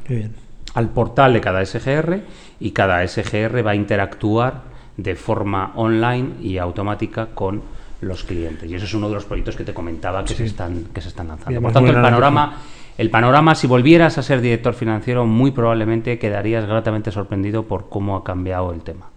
al 0.73 0.89
portal 0.89 1.33
de 1.33 1.41
cada 1.41 1.65
SGR 1.65 2.21
y 2.59 2.71
cada 2.71 3.05
SGR 3.07 3.65
va 3.65 3.71
a 3.71 3.75
interactuar 3.75 4.63
de 4.97 5.15
forma 5.15 5.71
online 5.75 6.33
y 6.41 6.57
automática 6.57 7.27
con 7.33 7.61
los 8.01 8.23
clientes. 8.23 8.69
Y 8.69 8.75
eso 8.75 8.85
es 8.85 8.93
uno 8.93 9.07
de 9.09 9.15
los 9.15 9.25
proyectos 9.25 9.55
que 9.55 9.63
te 9.63 9.73
comentaba 9.73 10.23
que, 10.23 10.33
se, 10.33 10.45
están, 10.45 10.85
que 10.93 11.01
se 11.01 11.09
están 11.09 11.29
lanzando. 11.29 11.61
Por 11.61 11.71
tanto, 11.71 11.91
el 11.91 12.01
panorama, 12.01 12.57
el 12.97 13.09
panorama, 13.09 13.55
si 13.55 13.67
volvieras 13.67 14.17
a 14.17 14.23
ser 14.23 14.41
director 14.41 14.73
financiero, 14.73 15.25
muy 15.25 15.51
probablemente 15.51 16.19
quedarías 16.19 16.65
gratamente 16.65 17.11
sorprendido 17.11 17.63
por 17.63 17.89
cómo 17.89 18.15
ha 18.15 18.23
cambiado 18.23 18.71
el 18.73 18.81
tema. 18.81 19.07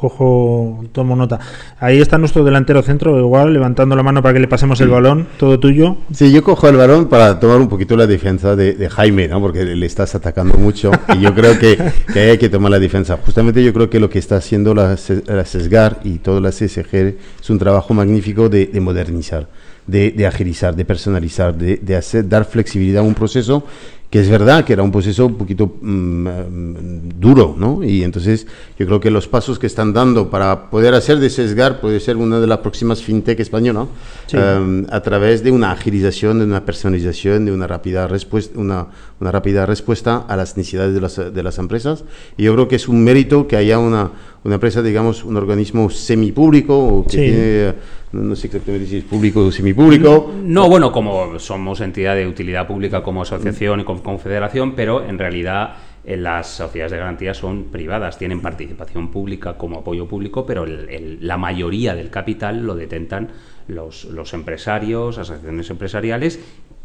Cojo, 0.00 0.82
tomo 0.92 1.14
nota. 1.14 1.38
Ahí 1.78 2.00
está 2.00 2.16
nuestro 2.16 2.42
delantero 2.42 2.80
centro, 2.80 3.18
igual, 3.18 3.52
levantando 3.52 3.94
la 3.94 4.02
mano 4.02 4.22
para 4.22 4.32
que 4.32 4.40
le 4.40 4.48
pasemos 4.48 4.80
el 4.80 4.88
balón, 4.88 5.26
todo 5.36 5.60
tuyo. 5.60 5.98
Sí, 6.10 6.32
yo 6.32 6.42
cojo 6.42 6.68
el 6.68 6.76
balón 6.76 7.06
para 7.10 7.38
tomar 7.38 7.58
un 7.60 7.68
poquito 7.68 7.98
la 7.98 8.06
defensa 8.06 8.56
de, 8.56 8.72
de 8.72 8.88
Jaime, 8.88 9.28
¿no? 9.28 9.42
Porque 9.42 9.62
le 9.62 9.84
estás 9.84 10.14
atacando 10.14 10.56
mucho 10.56 10.90
y 11.14 11.20
yo 11.20 11.34
creo 11.34 11.58
que, 11.58 11.76
que 12.14 12.30
hay 12.30 12.38
que 12.38 12.48
tomar 12.48 12.70
la 12.70 12.78
defensa. 12.78 13.18
Justamente 13.22 13.62
yo 13.62 13.74
creo 13.74 13.90
que 13.90 14.00
lo 14.00 14.08
que 14.08 14.18
está 14.18 14.36
haciendo 14.36 14.74
la, 14.74 14.96
la 15.26 15.44
CESGAR 15.44 16.00
y 16.02 16.16
toda 16.16 16.40
la 16.40 16.48
CSG 16.48 16.94
es 17.42 17.50
un 17.50 17.58
trabajo 17.58 17.92
magnífico 17.92 18.48
de, 18.48 18.68
de 18.68 18.80
modernizar, 18.80 19.48
de, 19.86 20.12
de 20.12 20.26
agilizar, 20.26 20.74
de 20.74 20.86
personalizar, 20.86 21.54
de, 21.54 21.76
de 21.76 21.96
hacer, 21.96 22.26
dar 22.26 22.46
flexibilidad 22.46 23.02
a 23.02 23.06
un 23.06 23.14
proceso 23.14 23.64
que 24.10 24.18
es 24.18 24.28
verdad 24.28 24.64
que 24.64 24.72
era 24.72 24.82
un 24.82 24.90
proceso 24.90 25.24
un 25.26 25.36
poquito 25.36 25.72
mm, 25.80 26.26
mm, 26.28 27.08
duro, 27.20 27.54
¿no? 27.56 27.84
Y 27.84 28.02
entonces 28.02 28.44
yo 28.76 28.84
creo 28.86 28.98
que 28.98 29.08
los 29.10 29.28
pasos 29.28 29.58
que 29.60 29.68
están 29.68 29.92
dando 29.92 30.28
para 30.30 30.68
poder 30.68 30.94
hacer 30.94 31.20
de 31.20 31.30
Sesgar 31.30 31.80
puede 31.80 32.00
ser 32.00 32.16
una 32.16 32.40
de 32.40 32.48
las 32.48 32.58
próximas 32.58 33.02
fintech 33.02 33.38
española, 33.38 33.86
Sí. 34.26 34.36
em, 34.36 34.84
a 34.90 35.00
través 35.00 35.44
de 35.44 35.52
una 35.52 35.70
agilización, 35.70 36.40
de 36.40 36.44
una 36.44 36.64
personalización, 36.64 37.44
de 37.44 37.52
una 37.52 37.68
rápida 37.68 38.08
respuesta, 38.08 38.58
una, 38.58 38.86
una 39.20 39.30
rápida 39.30 39.64
respuesta 39.64 40.24
a 40.28 40.36
las 40.36 40.56
necesidades 40.56 40.92
de 40.92 41.00
las, 41.00 41.16
de 41.16 41.42
las 41.42 41.58
empresas. 41.58 42.04
Y 42.36 42.42
yo 42.44 42.54
creo 42.54 42.66
que 42.66 42.76
es 42.76 42.88
un 42.88 43.04
mérito 43.04 43.46
que 43.46 43.56
haya 43.56 43.78
una, 43.78 44.10
una 44.42 44.54
empresa, 44.54 44.82
digamos, 44.82 45.24
un 45.24 45.36
organismo 45.36 45.88
semipúblico, 45.90 46.76
o 46.76 47.04
que 47.04 47.10
Sí. 47.10 47.16
tiene, 47.18 47.74
no, 48.12 48.22
no 48.22 48.34
sé 48.36 48.46
exactamente 48.48 48.86
si 48.88 48.96
es 48.98 49.04
público 49.04 49.44
o 49.44 49.52
semipúblico, 49.52 50.32
No, 50.42 50.68
bueno, 50.68 50.90
como 50.90 51.38
somos 51.38 51.80
entidad 51.80 52.16
de 52.16 52.26
utilidad 52.26 52.66
pública 52.66 53.02
como 53.02 53.22
asociación 53.22 53.80
y 53.80 53.84
como 53.84 53.99
confederación, 54.02 54.74
pero 54.74 55.04
en 55.04 55.18
realidad 55.18 55.74
eh, 56.04 56.16
las 56.16 56.46
sociedades 56.48 56.92
de 56.92 56.98
garantía 56.98 57.34
son 57.34 57.64
privadas, 57.64 58.16
tienen 58.18 58.40
participación 58.40 59.10
pública 59.10 59.58
como 59.58 59.80
apoyo 59.80 60.06
público, 60.06 60.46
pero 60.46 60.64
el- 60.64 60.88
el- 60.88 61.18
la 61.26 61.36
mayoría 61.36 61.94
del 61.94 62.08
capital 62.10 62.64
lo 62.66 62.74
detentan 62.74 63.28
los, 63.68 64.04
los 64.04 64.32
empresarios, 64.32 65.18
asociaciones 65.18 65.68
empresariales 65.70 66.40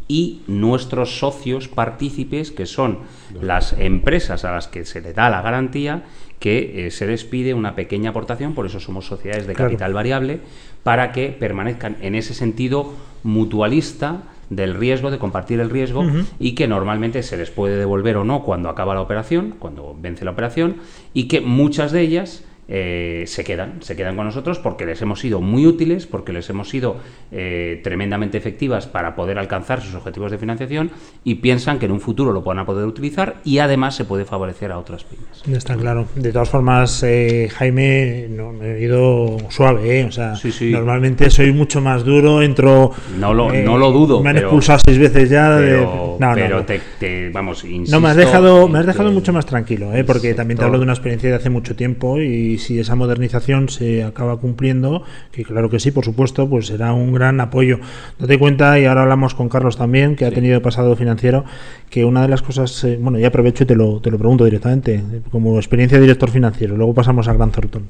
y 0.08 0.42
nuestros 0.48 1.18
socios 1.18 1.68
partícipes, 1.68 2.52
que 2.52 2.66
son 2.68 3.00
las 3.42 3.74
empresas 3.80 4.46
a 4.46 4.52
las 4.52 4.68
que 4.68 4.86
se 4.86 5.02
le 5.02 5.14
da 5.14 5.30
la 5.32 5.42
garantía, 5.42 6.04
que 6.38 6.86
eh, 6.88 6.92
se 6.92 7.08
les 7.08 7.24
pide 7.24 7.54
una 7.56 7.74
pequeña 7.74 8.12
aportación, 8.12 8.54
por 8.54 8.66
eso 8.68 8.80
somos 8.80 9.08
sociedades 9.08 9.48
de 9.48 9.54
Claro. 9.54 9.70
capital 9.72 9.94
variable, 9.94 10.42
para 10.84 11.12
que 11.12 11.30
permanezcan 11.30 11.96
en 12.02 12.14
ese 12.14 12.34
sentido 12.36 12.94
mutualista 13.24 14.24
del 14.50 14.76
riesgo, 14.76 15.12
de 15.12 15.18
compartir 15.18 15.60
el 15.60 15.70
riesgo 15.70 16.04
y 16.40 16.54
que 16.56 16.68
normalmente 16.68 17.24
se 17.24 17.38
les 17.38 17.50
puede 17.50 17.78
devolver 17.78 18.18
o 18.18 18.24
no 18.24 18.44
cuando 18.44 18.70
acaba 18.70 18.94
la 18.94 19.02
operación, 19.02 19.56
cuando 19.58 19.96
vence 20.00 20.26
la 20.26 20.32
operación 20.32 20.78
y 21.14 21.28
que 21.28 21.42
muchas 21.42 21.92
de 21.92 22.02
ellas 22.02 22.44
eh, 22.68 23.24
se 23.28 23.44
quedan, 23.44 23.76
se 23.82 23.96
quedan 23.96 24.16
con 24.16 24.26
nosotros 24.26 24.58
porque 24.60 24.86
les 24.86 25.02
hemos 25.02 25.20
sido 25.20 25.40
muy 25.42 25.68
útiles, 25.68 26.08
porque 26.08 26.34
les 26.34 26.50
hemos 26.50 26.70
sido 26.70 26.98
eh, 27.32 27.80
tremendamente 27.84 28.38
efectivas 28.38 28.88
para 28.88 29.16
poder 29.16 29.38
alcanzar 29.38 29.82
sus 29.82 29.94
objetivos 29.96 30.32
de 30.32 30.38
financiación 30.40 30.90
y 31.24 31.36
piensan 31.36 31.78
que 31.80 31.86
en 31.86 31.92
un 31.92 32.00
futuro 32.02 32.32
lo 32.32 32.42
van 32.42 32.60
a 32.60 32.66
poder 32.66 32.86
utilizar 32.88 33.36
y 33.44 33.60
además 33.60 33.96
se 33.96 34.06
puede 34.06 34.26
favorecer 34.26 34.72
a 34.72 34.80
otras 34.80 35.04
pymes. 35.04 35.44
Está 35.58 35.76
claro. 35.76 36.08
De 36.16 36.32
todas 36.32 36.50
formas, 36.50 37.04
eh, 37.04 37.50
Jaime, 37.54 38.28
no, 38.30 38.52
me 38.52 38.76
he 38.78 38.82
ido 38.84 39.38
suave, 39.50 40.00
¿eh? 40.02 40.06
O 40.06 40.12
sea, 40.12 40.36
Sí, 40.36 40.52
sí. 40.52 40.72
normalmente 40.72 41.30
soy 41.30 41.52
mucho 41.54 41.82
más 41.82 42.04
duro, 42.04 42.42
entro... 42.42 42.92
No 43.20 43.34
lo, 43.34 43.54
eh, 43.54 43.64
no 43.64 43.78
lo 43.78 43.92
dudo. 43.92 44.22
Me 44.24 44.30
han 44.30 44.36
pero- 44.38 44.48
expulsado 44.48 44.80
seis 44.86 44.98
veces 44.98 45.30
ya. 45.30 45.52
de- 45.58 45.66
Pero, 45.68 46.18
no, 46.20 46.30
no, 46.30 46.34
pero 46.36 46.58
no. 46.60 46.66
Te, 46.66 46.82
te- 47.00 47.30
vamos, 47.30 47.64
No, 47.64 47.70
insisto 47.70 48.00
me 48.02 48.10
has 48.10 48.16
dejado, 48.16 48.68
me 48.68 48.80
has 48.80 48.86
dejado 48.86 49.10
que 49.10 49.14
mucho 49.16 49.34
más 49.34 49.46
tranquilo, 49.46 49.94
¿eh? 49.94 50.04
porque 50.04 50.34
también 50.34 50.58
te 50.58 50.64
hablo 50.66 50.78
de 50.80 50.84
una 50.84 50.94
experiencia 50.94 51.30
de 51.30 51.36
hace 51.36 51.50
mucho 51.50 51.76
tiempo 51.76 52.20
y 52.20 52.55
si 52.58 52.80
esa 52.80 52.96
modernización 52.96 53.70
se 53.70 54.04
acaba 54.04 54.38
cumpliendo, 54.38 55.04
que 55.32 55.44
claro 55.44 55.70
que 55.70 55.80
sí, 55.80 55.92
por 55.92 56.06
supuesto, 56.06 56.50
pues 56.50 56.68
será 56.68 56.94
un 56.94 57.14
gran 57.14 57.40
apoyo. 57.42 57.80
Date 58.20 58.40
cuenta, 58.40 58.80
y 58.80 58.86
ahora 58.86 59.04
hablamos 59.04 59.36
con 59.36 59.50
Carlos 59.50 59.78
también, 59.78 60.16
que 60.16 60.26
ha 60.26 60.32
tenido 60.32 60.62
pasado 60.62 60.96
financiero, 60.96 61.46
que 61.90 62.06
una 62.06 62.22
de 62.22 62.28
las 62.28 62.42
cosas, 62.42 62.84
eh, 62.84 62.98
bueno, 63.02 63.20
ya 63.20 63.28
aprovecho 63.28 63.64
y 63.64 63.68
te 63.68 63.76
lo, 63.76 64.00
te 64.02 64.12
lo 64.12 64.18
pregunto 64.18 64.46
directamente, 64.46 65.04
como 65.32 65.58
experiencia 65.58 65.98
de 65.98 66.04
director 66.04 66.30
financiero, 66.30 66.76
luego 66.78 66.94
pasamos 66.94 67.28
a 67.28 67.34
Gran 67.34 67.52
Thornton. 67.52 67.88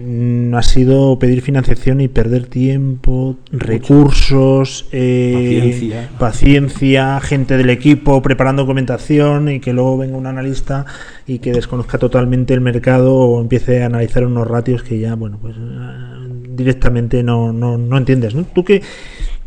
Mm, 0.00 0.54
Ha 0.54 0.62
sido 0.62 1.18
pedir 1.18 1.42
financiación 1.42 2.00
y 2.00 2.08
perder 2.08 2.46
tiempo, 2.46 3.36
recursos, 3.50 4.86
eh, 4.92 5.32
Paciencia. 5.34 6.08
paciencia, 6.18 7.20
gente 7.20 7.56
del 7.56 7.70
equipo 7.70 8.22
preparando 8.22 8.62
documentación 8.62 9.48
y 9.48 9.60
que 9.60 9.72
luego 9.72 9.98
venga 9.98 10.16
un 10.16 10.26
analista 10.26 10.86
y 11.26 11.40
que 11.40 11.52
desconozca 11.52 11.98
totalmente 11.98 12.54
el 12.54 12.60
mercado 12.60 13.14
o 13.16 13.40
empiece 13.40 13.82
a 13.82 13.86
analizar 13.86 14.24
unos 14.24 14.46
ratios 14.46 14.82
que 14.84 14.98
ya, 15.00 15.14
bueno, 15.16 15.38
pues 15.42 15.56
eh, 15.58 16.28
directamente 16.50 17.22
no, 17.24 17.52
no, 17.52 17.76
no 17.76 17.98
entiendes. 17.98 18.34
¿no? 18.36 18.44
¿Tú 18.44 18.64
qué, 18.64 18.80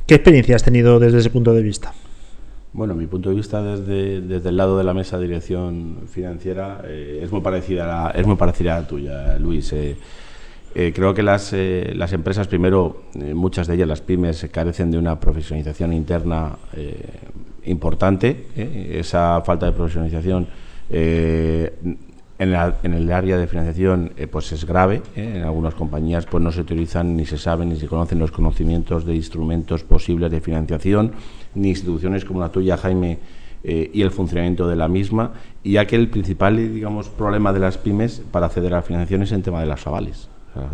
qué 0.06 0.16
experiencia 0.16 0.56
has 0.58 0.64
tenido 0.64 1.00
desde 1.00 1.20
ese 1.20 1.30
punto 1.30 1.54
de 1.54 1.62
vista? 1.64 1.94
Bueno, 2.74 2.94
mi 2.96 3.06
punto 3.06 3.30
de 3.30 3.36
vista 3.36 3.62
desde, 3.64 4.22
desde 4.22 4.50
el 4.50 4.58
lado 4.58 4.78
de 4.78 4.84
la 4.84 4.94
mesa 4.94 5.18
de 5.18 5.28
dirección 5.28 6.00
financiera 6.10 6.82
eh, 6.86 7.22
es 7.24 7.32
muy 7.32 7.42
parecida 7.42 7.84
a 7.84 7.88
la, 7.88 8.12
es 8.12 8.26
muy 8.28 8.36
parecida 8.36 8.76
a 8.78 8.82
la 8.82 8.88
tuya, 8.88 9.38
Luis. 9.40 9.72
Eh, 9.74 9.96
eh, 10.76 10.92
creo 10.96 11.14
que 11.14 11.24
las, 11.24 11.52
eh, 11.54 11.92
las 11.96 12.14
empresas, 12.14 12.48
primero, 12.48 13.04
eh, 13.16 13.34
muchas 13.34 13.68
de 13.68 13.76
ellas, 13.76 13.88
las 13.88 14.02
pymes, 14.02 14.48
carecen 14.52 14.92
de 14.92 14.98
una 14.98 15.20
profesionalización 15.20 15.94
interna 15.94 16.54
eh, 16.74 16.96
importante. 17.66 18.48
eh. 18.56 18.98
Esa 19.00 19.42
falta 19.46 19.66
de 19.66 19.72
profesionalización 19.74 20.48
eh, 20.90 21.74
en, 22.40 22.52
la- 22.52 22.78
en 22.84 22.94
el 22.94 23.12
área 23.12 23.38
de 23.38 23.48
financiación 23.48 24.12
eh, 24.18 24.28
pues 24.28 24.52
es 24.52 24.66
grave. 24.66 25.02
¿eh? 25.16 25.34
En 25.38 25.44
algunas 25.44 25.74
compañías 25.76 26.26
pues 26.26 26.44
no 26.44 26.52
se 26.52 26.62
utilizan 26.62 27.16
ni 27.16 27.26
se 27.26 27.38
saben 27.38 27.70
ni 27.70 27.76
se 27.78 27.88
conocen 27.88 28.20
los 28.20 28.32
conocimientos 28.32 29.06
de 29.06 29.16
instrumentos 29.16 29.84
posibles 29.84 30.32
de 30.32 30.42
financiación, 30.42 31.12
ni 31.56 31.70
instituciones 31.70 32.26
como 32.26 32.40
la 32.40 32.50
tuya, 32.50 32.78
Jaime, 32.78 33.20
eh, 33.64 33.92
y 33.94 34.02
el 34.02 34.10
funcionamiento 34.10 34.68
de 34.68 34.76
la 34.76 34.88
misma, 34.88 35.34
y 35.64 35.74
ya 35.74 35.86
que 35.86 35.96
el 35.96 36.10
principal 36.10 36.58
eh, 36.58 36.68
digamos, 36.68 37.10
problema 37.10 37.54
de 37.54 37.60
las 37.60 37.78
pymes 37.78 38.22
para 38.32 38.48
acceder 38.48 38.74
a 38.74 38.78
la 38.78 38.82
financiación 38.82 39.22
es 39.22 39.32
el 39.34 39.44
tema 39.44 39.60
de 39.62 39.68
las 39.68 39.86
avales. 39.86 40.28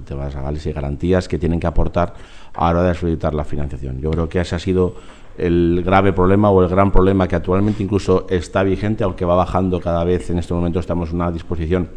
Tema 0.06 0.24
de 0.24 0.30
las 0.30 0.36
avales 0.36 0.66
y 0.66 0.72
garantías 0.72 1.28
que 1.28 1.38
tienen 1.38 1.60
que 1.60 1.68
aportar 1.68 2.14
a 2.54 2.74
la 2.74 2.80
hora 2.80 2.90
de 2.90 2.96
solicitar 2.96 3.34
la 3.34 3.44
financiación. 3.44 4.02
Yo 4.02 4.10
creo 4.10 4.28
que 4.28 4.40
ese 4.40 4.56
ha 4.56 4.60
sido 4.60 4.96
el 5.38 5.84
grave 5.86 6.14
problema 6.14 6.50
o 6.50 6.64
el 6.64 6.70
gran 6.70 6.92
problema 6.92 7.28
que 7.28 7.36
actualmente 7.36 7.84
incluso 7.84 8.26
está 8.30 8.64
vigente, 8.64 9.04
aunque 9.04 9.24
va 9.24 9.36
bajando 9.36 9.80
cada 9.80 10.04
vez. 10.04 10.30
En 10.32 10.40
este 10.40 10.54
momento 10.54 10.80
estamos 10.80 11.10
en 11.10 11.16
una 11.18 11.32
disposición 11.32 11.90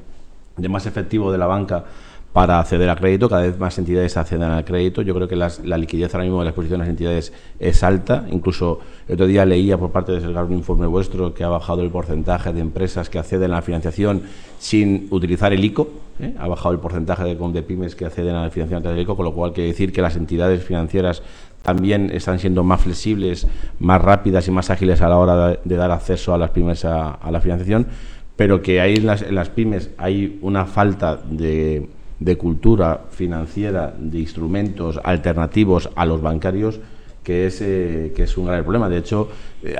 de 0.56 0.68
más 0.68 0.84
efectivo 0.84 1.32
de 1.32 1.38
la 1.38 1.46
banca 1.46 1.84
para 2.32 2.60
acceder 2.60 2.88
a 2.88 2.94
crédito, 2.94 3.28
cada 3.28 3.42
vez 3.42 3.58
más 3.58 3.76
entidades 3.78 4.16
acceden 4.16 4.42
al 4.44 4.64
crédito. 4.64 5.02
Yo 5.02 5.14
creo 5.14 5.26
que 5.26 5.34
la 5.34 5.76
liquidez 5.76 6.14
ahora 6.14 6.24
mismo 6.24 6.38
de 6.38 6.44
la 6.44 6.50
exposición 6.50 6.78
de 6.78 6.84
las 6.84 6.90
entidades 6.90 7.32
es 7.58 7.82
alta. 7.82 8.24
Incluso 8.30 8.78
el 9.08 9.14
otro 9.14 9.26
día 9.26 9.44
leía 9.44 9.76
por 9.76 9.90
parte 9.90 10.12
de 10.12 10.20
Selgar 10.20 10.44
un 10.44 10.52
informe 10.52 10.86
vuestro 10.86 11.34
que 11.34 11.42
ha 11.42 11.48
bajado 11.48 11.82
el 11.82 11.90
porcentaje 11.90 12.52
de 12.52 12.60
empresas 12.60 13.10
que 13.10 13.18
acceden 13.18 13.50
a 13.50 13.56
la 13.56 13.62
financiación 13.62 14.22
sin 14.60 15.08
utilizar 15.10 15.52
el 15.52 15.64
ICO. 15.64 15.88
¿eh? 16.20 16.34
Ha 16.38 16.46
bajado 16.46 16.72
el 16.72 16.78
porcentaje 16.78 17.24
de, 17.24 17.34
de 17.34 17.62
pymes 17.62 17.96
que 17.96 18.06
acceden 18.06 18.36
a 18.36 18.44
la 18.44 18.50
financiación 18.50 18.94
del 18.94 19.02
ICO, 19.02 19.16
con 19.16 19.24
lo 19.24 19.34
cual 19.34 19.52
quiere 19.52 19.70
decir 19.70 19.92
que 19.92 20.00
las 20.00 20.14
entidades 20.14 20.62
financieras 20.62 21.22
también 21.62 22.10
están 22.12 22.38
siendo 22.38 22.62
más 22.62 22.80
flexibles, 22.80 23.48
más 23.80 24.00
rápidas 24.00 24.46
y 24.46 24.52
más 24.52 24.70
ágiles 24.70 25.02
a 25.02 25.08
la 25.08 25.18
hora 25.18 25.58
de, 25.64 25.76
dar 25.76 25.90
acceso 25.90 26.32
a 26.32 26.38
las 26.38 26.50
pymes 26.50 26.84
a, 26.84 27.18
la 27.30 27.40
financiación, 27.40 27.88
pero 28.36 28.62
que 28.62 28.80
ahí 28.80 28.94
en 28.96 29.34
las 29.34 29.48
pymes 29.50 29.90
hay 29.98 30.38
una 30.40 30.64
falta 30.64 31.16
de 31.16 31.86
de 32.20 32.36
cultura 32.36 33.06
financiera, 33.10 33.94
de 33.98 34.20
instrumentos 34.20 35.00
alternativos 35.02 35.88
a 35.96 36.04
los 36.04 36.20
bancarios, 36.20 36.78
que 37.24 37.46
es, 37.46 37.60
eh, 37.62 38.12
que 38.14 38.24
es 38.24 38.36
un 38.36 38.46
grave 38.46 38.62
problema. 38.62 38.88
De 38.88 38.98
hecho, 38.98 39.28
eh, 39.62 39.74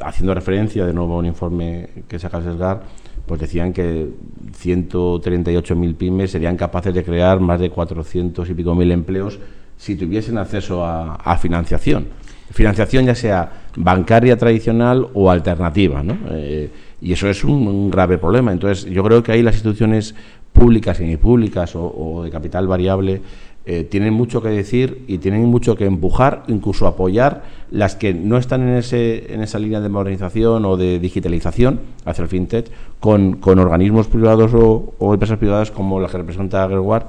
haciendo 0.00 0.34
referencia 0.34 0.84
de 0.84 0.92
nuevo 0.92 1.14
a 1.14 1.18
un 1.18 1.26
informe 1.26 1.88
que 2.08 2.18
saca 2.18 2.38
el 2.38 2.44
SESGAR, 2.44 2.82
pues 3.26 3.40
decían 3.40 3.72
que 3.72 4.08
138.000 4.60 5.94
pymes 5.94 6.32
serían 6.32 6.56
capaces 6.56 6.92
de 6.92 7.04
crear 7.04 7.40
más 7.40 7.60
de 7.60 7.70
400 7.70 8.50
y 8.50 8.54
pico 8.54 8.74
mil 8.74 8.90
empleos 8.92 9.38
si 9.76 9.96
tuviesen 9.96 10.38
acceso 10.38 10.84
a, 10.84 11.38
financiación. 11.38 12.06
Financiación 12.50 13.06
ya 13.06 13.14
sea 13.14 13.52
bancaria 13.76 14.36
tradicional 14.36 15.08
o 15.14 15.30
alternativa, 15.30 16.02
¿no? 16.02 16.16
Eh, 16.30 16.70
y 17.00 17.12
eso 17.12 17.28
es 17.28 17.42
un, 17.42 17.66
un, 17.66 17.90
grave 17.90 18.18
problema. 18.18 18.52
Entonces, 18.52 18.84
yo 18.84 19.02
creo 19.02 19.22
que 19.22 19.32
ahí 19.32 19.42
las 19.42 19.54
instituciones 19.54 20.14
públicas, 20.54 21.00
y 21.00 21.16
públicas 21.16 21.72
o, 21.74 22.22
de 22.24 22.30
capital 22.30 22.66
variable, 22.66 23.20
eh, 23.66 23.84
tienen 23.84 24.14
mucho 24.14 24.40
que 24.40 24.50
decir 24.50 25.04
y 25.08 25.18
tienen 25.18 25.44
mucho 25.46 25.74
que 25.74 25.84
empujar, 25.84 26.44
incluso 26.48 26.86
apoyar 26.86 27.42
las 27.70 27.96
que 27.96 28.14
no 28.14 28.38
están 28.38 28.62
en, 28.62 28.76
ese, 28.76 29.34
en 29.34 29.42
esa 29.42 29.58
línea 29.58 29.80
de 29.80 29.88
modernización 29.88 30.64
o 30.64 30.76
de 30.76 30.98
digitalización 30.98 31.80
hacia 32.04 32.22
el 32.22 32.28
fintech 32.28 32.70
con, 33.00 33.36
con 33.36 33.58
organismos 33.58 34.06
privados 34.06 34.52
o, 34.54 35.12
empresas 35.12 35.38
privadas 35.38 35.70
como 35.70 35.98
la 35.98 36.08
que 36.08 36.18
representa 36.18 36.62
Agerware, 36.62 37.04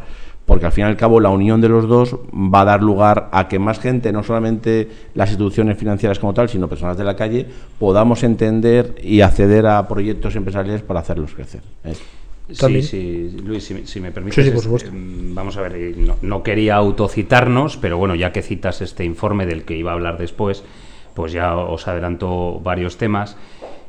porque 0.46 0.66
al 0.66 0.72
fin 0.72 0.86
y 0.86 0.88
al 0.88 0.98
cabo 0.98 1.20
la 1.20 1.30
unión 1.30 1.62
de 1.62 1.70
los 1.70 1.88
dos 1.88 2.16
va 2.34 2.62
a 2.62 2.66
dar 2.66 2.82
lugar 2.82 3.30
a 3.32 3.48
que 3.48 3.60
más 3.60 3.80
gente, 3.80 4.12
no 4.12 4.24
solamente 4.24 4.90
las 5.14 5.30
instituciones 5.30 5.78
financieras 5.78 6.20
como 6.20 6.34
tal, 6.34 6.50
sino 6.50 6.68
personas 6.68 6.98
de 6.98 7.04
la 7.04 7.16
calle, 7.16 7.46
podamos 7.78 8.24
entender 8.24 8.96
y 9.04 9.22
acceder 9.22 9.68
a 9.68 9.88
proyectos 9.88 10.36
empresariales 10.36 10.82
para 10.82 11.02
hacerlos 11.02 11.34
crecer. 11.34 11.62
¿eh? 11.84 11.94
Sí, 12.52 12.82
sí, 12.84 13.38
Luis, 13.44 13.74
si, 13.86 14.00
me 14.00 14.12
permites, 14.12 14.48
eh, 14.48 14.90
vamos 14.92 15.58
a 15.58 15.62
ver, 15.62 15.76
eh, 15.76 15.96
no, 16.22 16.44
quería 16.44 16.76
autocitarnos, 16.76 17.78
pero 17.78 17.98
bueno, 17.98 18.14
ya 18.14 18.32
que 18.32 18.44
citas 18.44 18.82
este 18.82 19.04
informe 19.04 19.48
del 19.48 19.64
que 19.64 19.76
iba 19.76 19.92
a 19.92 19.96
hablar 19.96 20.20
después, 20.20 20.64
pues 21.16 21.32
ya 21.32 21.58
os 21.58 21.88
adelanto 21.88 22.60
varios 22.60 22.98
temas. 22.98 23.36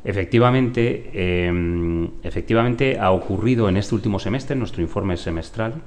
Efectivamente, 0.04 1.10
em, 1.12 2.08
efectivamente 2.22 2.98
ha 2.98 3.10
ocurrido 3.10 3.68
en 3.68 3.76
este 3.76 3.94
último 3.94 4.18
semestre, 4.18 4.56
nuestro 4.56 4.80
informe 4.80 5.18
semestral, 5.18 5.82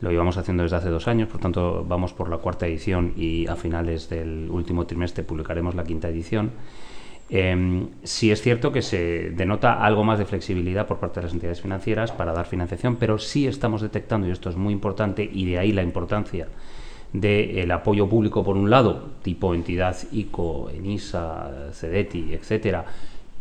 lo 0.00 0.10
llevamos 0.10 0.36
haciendo 0.36 0.62
desde 0.62 0.76
hace 0.76 0.90
dos 0.90 1.08
años, 1.08 1.28
por 1.28 1.40
tanto 1.40 1.84
vamos 1.88 2.12
por 2.12 2.28
la 2.28 2.38
cuarta 2.38 2.66
edición 2.66 3.12
y 3.16 3.46
a 3.48 3.56
finales 3.56 4.08
del 4.08 4.48
último 4.50 4.86
trimestre 4.86 5.24
publicaremos 5.24 5.74
la 5.74 5.82
quinta 5.82 6.08
edición. 6.08 6.52
Eh, 7.30 7.86
sí 8.02 8.30
es 8.30 8.42
cierto 8.42 8.70
que 8.70 8.82
se 8.82 9.30
denota 9.30 9.84
algo 9.84 10.04
más 10.04 10.18
de 10.18 10.26
flexibilidad 10.26 10.86
por 10.86 10.98
parte 10.98 11.20
de 11.20 11.26
las 11.26 11.32
entidades 11.32 11.62
financieras 11.62 12.12
para 12.12 12.32
dar 12.32 12.46
financiación, 12.46 12.96
pero 12.96 13.18
sí 13.18 13.46
estamos 13.46 13.80
detectando, 13.80 14.28
y 14.28 14.30
esto 14.30 14.50
es 14.50 14.56
muy 14.56 14.72
importante, 14.72 15.28
y 15.30 15.46
de 15.46 15.58
ahí 15.58 15.72
la 15.72 15.82
importancia 15.82 16.48
del 17.12 17.70
apoyo 17.70 18.08
público 18.08 18.44
por 18.44 18.56
un 18.56 18.70
lado, 18.70 19.10
tipo 19.22 19.54
entidad 19.54 19.96
ICO, 20.10 20.68
ENISA, 20.70 21.70
CEDETI, 21.72 22.34
etcétera, 22.34 22.84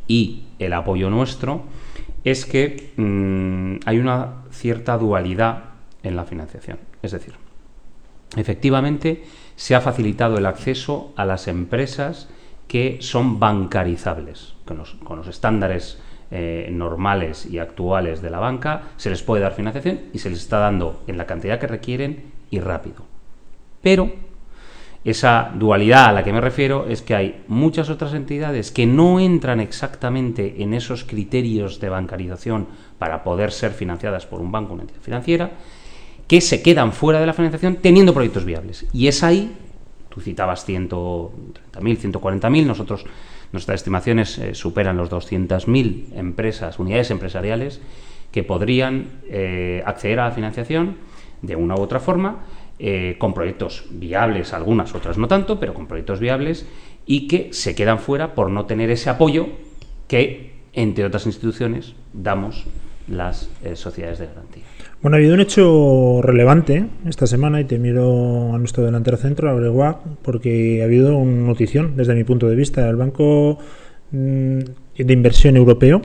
y 0.07 0.43
el 0.59 0.73
apoyo 0.73 1.09
nuestro, 1.09 1.63
es 2.23 2.45
que 2.45 2.93
mm, 2.95 3.87
hay 3.87 3.97
una 3.97 4.43
cierta 4.51 4.97
dualidad 4.97 5.63
en 6.03 6.15
la 6.15 6.25
financiación. 6.25 6.77
Es 7.01 7.11
decir, 7.11 7.33
efectivamente 8.37 9.23
se 9.55 9.75
ha 9.75 9.81
facilitado 9.81 10.37
el 10.37 10.45
acceso 10.45 11.13
a 11.15 11.25
las 11.25 11.47
empresas 11.47 12.29
que 12.73 12.97
son 13.01 13.39
bancarizables. 13.39 14.55
Con 14.65 14.79
los, 14.79 15.27
estándares 15.27 15.99
eh, 16.31 16.67
normales 16.71 17.45
y 17.45 17.59
actuales 17.59 18.19
de 18.23 18.31
la 18.31 18.39
banca 18.39 18.93
se 18.97 19.11
les 19.11 19.21
puede 19.21 19.43
dar 19.43 19.53
financiación 19.53 19.99
y 20.11 20.17
se 20.17 20.31
les 20.31 20.39
está 20.39 20.57
dando 20.57 21.03
en 21.05 21.19
la 21.19 21.27
cantidad 21.27 21.59
que 21.59 21.67
requieren 21.67 22.31
y 22.49 22.59
rápido. 22.59 23.05
Pero 23.83 24.11
esa 25.03 25.51
dualidad 25.53 26.05
a 26.05 26.11
la 26.13 26.23
que 26.23 26.33
me 26.33 26.41
refiero 26.41 26.87
es 26.87 27.03
que 27.03 27.13
hay 27.13 27.43
muchas 27.47 27.91
otras 27.91 28.15
entidades 28.15 28.71
que 28.71 28.87
no 28.87 29.19
entran 29.19 29.59
exactamente 29.59 30.63
en 30.63 30.73
esos 30.73 31.03
criterios 31.03 31.79
de 31.79 31.89
bancarización 31.89 32.65
para 32.97 33.23
poder 33.23 33.51
ser 33.51 33.73
financiadas 33.73 34.25
por 34.25 34.41
un 34.41 34.51
banco, 34.51 34.73
una 34.73 34.81
entidad 34.81 35.01
financiera, 35.01 35.51
que 36.27 36.41
se 36.41 36.63
quedan 36.63 36.91
fuera 36.91 37.19
de 37.19 37.27
la 37.27 37.33
financiación 37.33 37.75
teniendo 37.75 38.15
proyectos 38.15 38.45
viables. 38.45 38.87
Y 38.93 39.09
es 39.09 39.21
ahí 39.21 39.55
Tú 40.13 40.21
citabas 40.21 40.67
130.000, 40.67 41.41
140.000, 41.79 42.65
nosotros 42.65 43.05
nuestras 43.51 43.79
estimaciones 43.79 44.37
eh, 44.37 44.53
superan 44.53 44.97
los 44.97 45.09
200.000 45.09 46.13
empresas, 46.15 46.77
unidades 46.77 47.09
empresariales 47.09 47.81
que 48.31 48.43
podrían 48.43 49.21
eh, 49.27 49.81
acceder 49.85 50.19
a 50.19 50.25
la 50.25 50.31
financiación 50.31 50.97
de 51.41 51.55
una 51.55 51.75
u 51.75 51.81
otra 51.81 51.99
forma, 51.99 52.45
eh, 52.79 53.15
con 53.17 53.33
proyectos 53.33 53.85
viables, 53.91 54.53
algunas, 54.53 54.93
otras 54.93 55.17
no 55.17 55.27
tanto, 55.27 55.59
pero 55.59 55.73
con 55.73 55.87
proyectos 55.87 56.19
viables 56.19 56.67
y 57.05 57.27
que 57.27 57.53
se 57.53 57.75
quedan 57.75 57.99
fuera 57.99 58.35
por 58.35 58.49
no 58.49 58.65
tener 58.65 58.89
ese 58.89 59.09
apoyo 59.09 59.47
que, 60.07 60.53
entre 60.73 61.05
otras 61.05 61.25
instituciones, 61.25 61.95
damos 62.13 62.65
las 63.07 63.49
sociedades 63.75 64.19
de 64.19 64.27
garantía. 64.27 64.63
Bueno, 65.01 65.17
ha 65.17 65.19
habido 65.19 65.33
un 65.33 65.41
hecho 65.41 66.21
relevante 66.21 66.85
esta 67.05 67.27
semana 67.27 67.59
y 67.59 67.65
te 67.65 67.77
miro 67.77 68.53
a 68.53 68.57
nuestro 68.57 68.85
delantero 68.85 69.17
centro, 69.17 69.49
a 69.49 69.53
Breguac, 69.53 69.97
porque 70.21 70.81
ha 70.81 70.85
habido 70.85 71.17
una 71.17 71.45
notición 71.45 71.97
desde 71.97 72.15
mi 72.15 72.23
punto 72.23 72.47
de 72.47 72.55
vista. 72.55 72.87
El 72.87 72.95
Banco 72.95 73.57
mm, 74.11 74.59
de 74.97 75.13
Inversión 75.13 75.57
Europeo. 75.57 76.01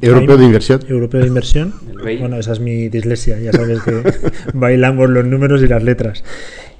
Europeo 0.00 0.36
de 0.36 0.44
Inversión. 0.44 0.80
Europeo 0.88 1.20
de 1.20 1.26
Inversión. 1.26 1.74
Bueno, 2.20 2.36
esa 2.36 2.52
es 2.52 2.60
mi 2.60 2.88
dislexia, 2.88 3.40
ya 3.40 3.52
sabes 3.52 3.82
que 3.82 4.02
bailamos 4.54 5.10
los 5.10 5.26
números 5.26 5.60
y 5.62 5.66
las 5.66 5.82
letras. 5.82 6.22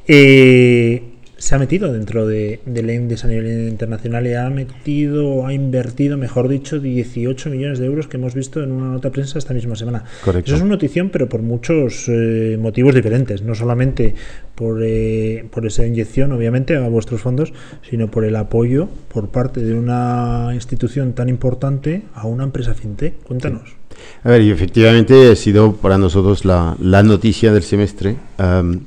Eh, 0.07 1.08
se 1.39 1.55
ha 1.55 1.59
metido 1.59 1.93
dentro 1.93 2.27
de, 2.27 2.61
del 2.67 2.91
ENDES 2.91 3.25
a 3.25 3.29
nivel 3.29 3.69
internacional 3.69 4.27
y 4.27 4.35
ha 4.35 4.51
metido, 4.51 5.47
ha 5.47 5.53
invertido, 5.53 6.19
mejor 6.19 6.49
dicho, 6.49 6.81
18 6.81 7.51
millones 7.51 7.79
de 7.79 7.87
euros 7.87 8.09
que 8.09 8.17
hemos 8.17 8.35
visto 8.35 8.61
en 8.63 8.73
una 8.73 8.91
nota 8.91 9.09
de 9.09 9.13
prensa 9.13 9.39
esta 9.39 9.55
misma 9.55 9.77
semana. 9.77 10.05
Correcto. 10.25 10.49
Eso 10.49 10.57
es 10.57 10.63
una 10.63 10.73
notición, 10.73 11.11
pero 11.11 11.29
por 11.29 11.43
muchos 11.43 12.09
eh, 12.09 12.59
motivos 12.61 12.95
diferentes, 12.95 13.43
no 13.43 13.55
solamente 13.55 14.17
por, 14.57 14.83
eh, 14.83 15.47
por 15.53 15.65
esa 15.65 15.87
inyección, 15.87 16.33
obviamente, 16.33 16.77
a 16.77 16.89
vuestros 16.89 17.21
fondos, 17.21 17.53
sino 17.89 18.11
por 18.11 18.25
el 18.25 18.35
apoyo 18.35 18.89
por 19.07 19.29
parte 19.29 19.61
de 19.61 19.75
una 19.75 20.51
institución 20.55 21.13
tan 21.13 21.29
importante 21.29 22.03
a 22.15 22.27
una 22.27 22.43
empresa 22.43 22.75
fintech. 22.75 23.23
Cuéntanos. 23.23 23.78
A 24.25 24.31
ver, 24.31 24.43
y 24.43 24.51
efectivamente 24.51 25.31
ha 25.31 25.37
sido 25.37 25.75
para 25.75 25.99
nosotros 25.99 26.45
la, 26.45 26.77
la 26.81 27.03
noticia 27.03 27.53
del 27.53 27.63
semestre 27.63 28.17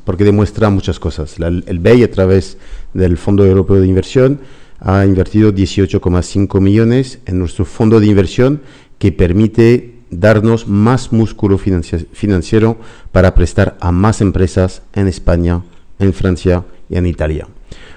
porque 0.03 0.23
demuestra 0.23 0.69
muchas 0.69 0.99
cosas. 0.99 1.35
el 1.39 1.79
BEI 1.79 2.03
a 2.03 2.11
través 2.11 2.57
del 2.93 3.17
Fondo 3.17 3.45
Europeo 3.45 3.79
de 3.79 3.87
Inversión 3.87 4.39
ha 4.79 5.05
invertido 5.05 5.53
18,5 5.53 6.59
millones 6.59 7.19
en 7.25 7.39
nuestro 7.39 7.65
fondo 7.65 7.99
de 7.99 8.07
inversión 8.07 8.61
que 8.97 9.11
permite 9.11 9.95
darnos 10.09 10.67
más 10.67 11.13
músculo 11.13 11.57
financiero 11.57 12.77
para 13.11 13.33
prestar 13.33 13.77
a 13.79 13.91
más 13.91 14.21
empresas 14.21 14.81
en 14.93 15.07
España, 15.07 15.63
en 15.99 16.13
Francia 16.13 16.65
y 16.89 16.97
en 16.97 17.05
Italia. 17.05 17.47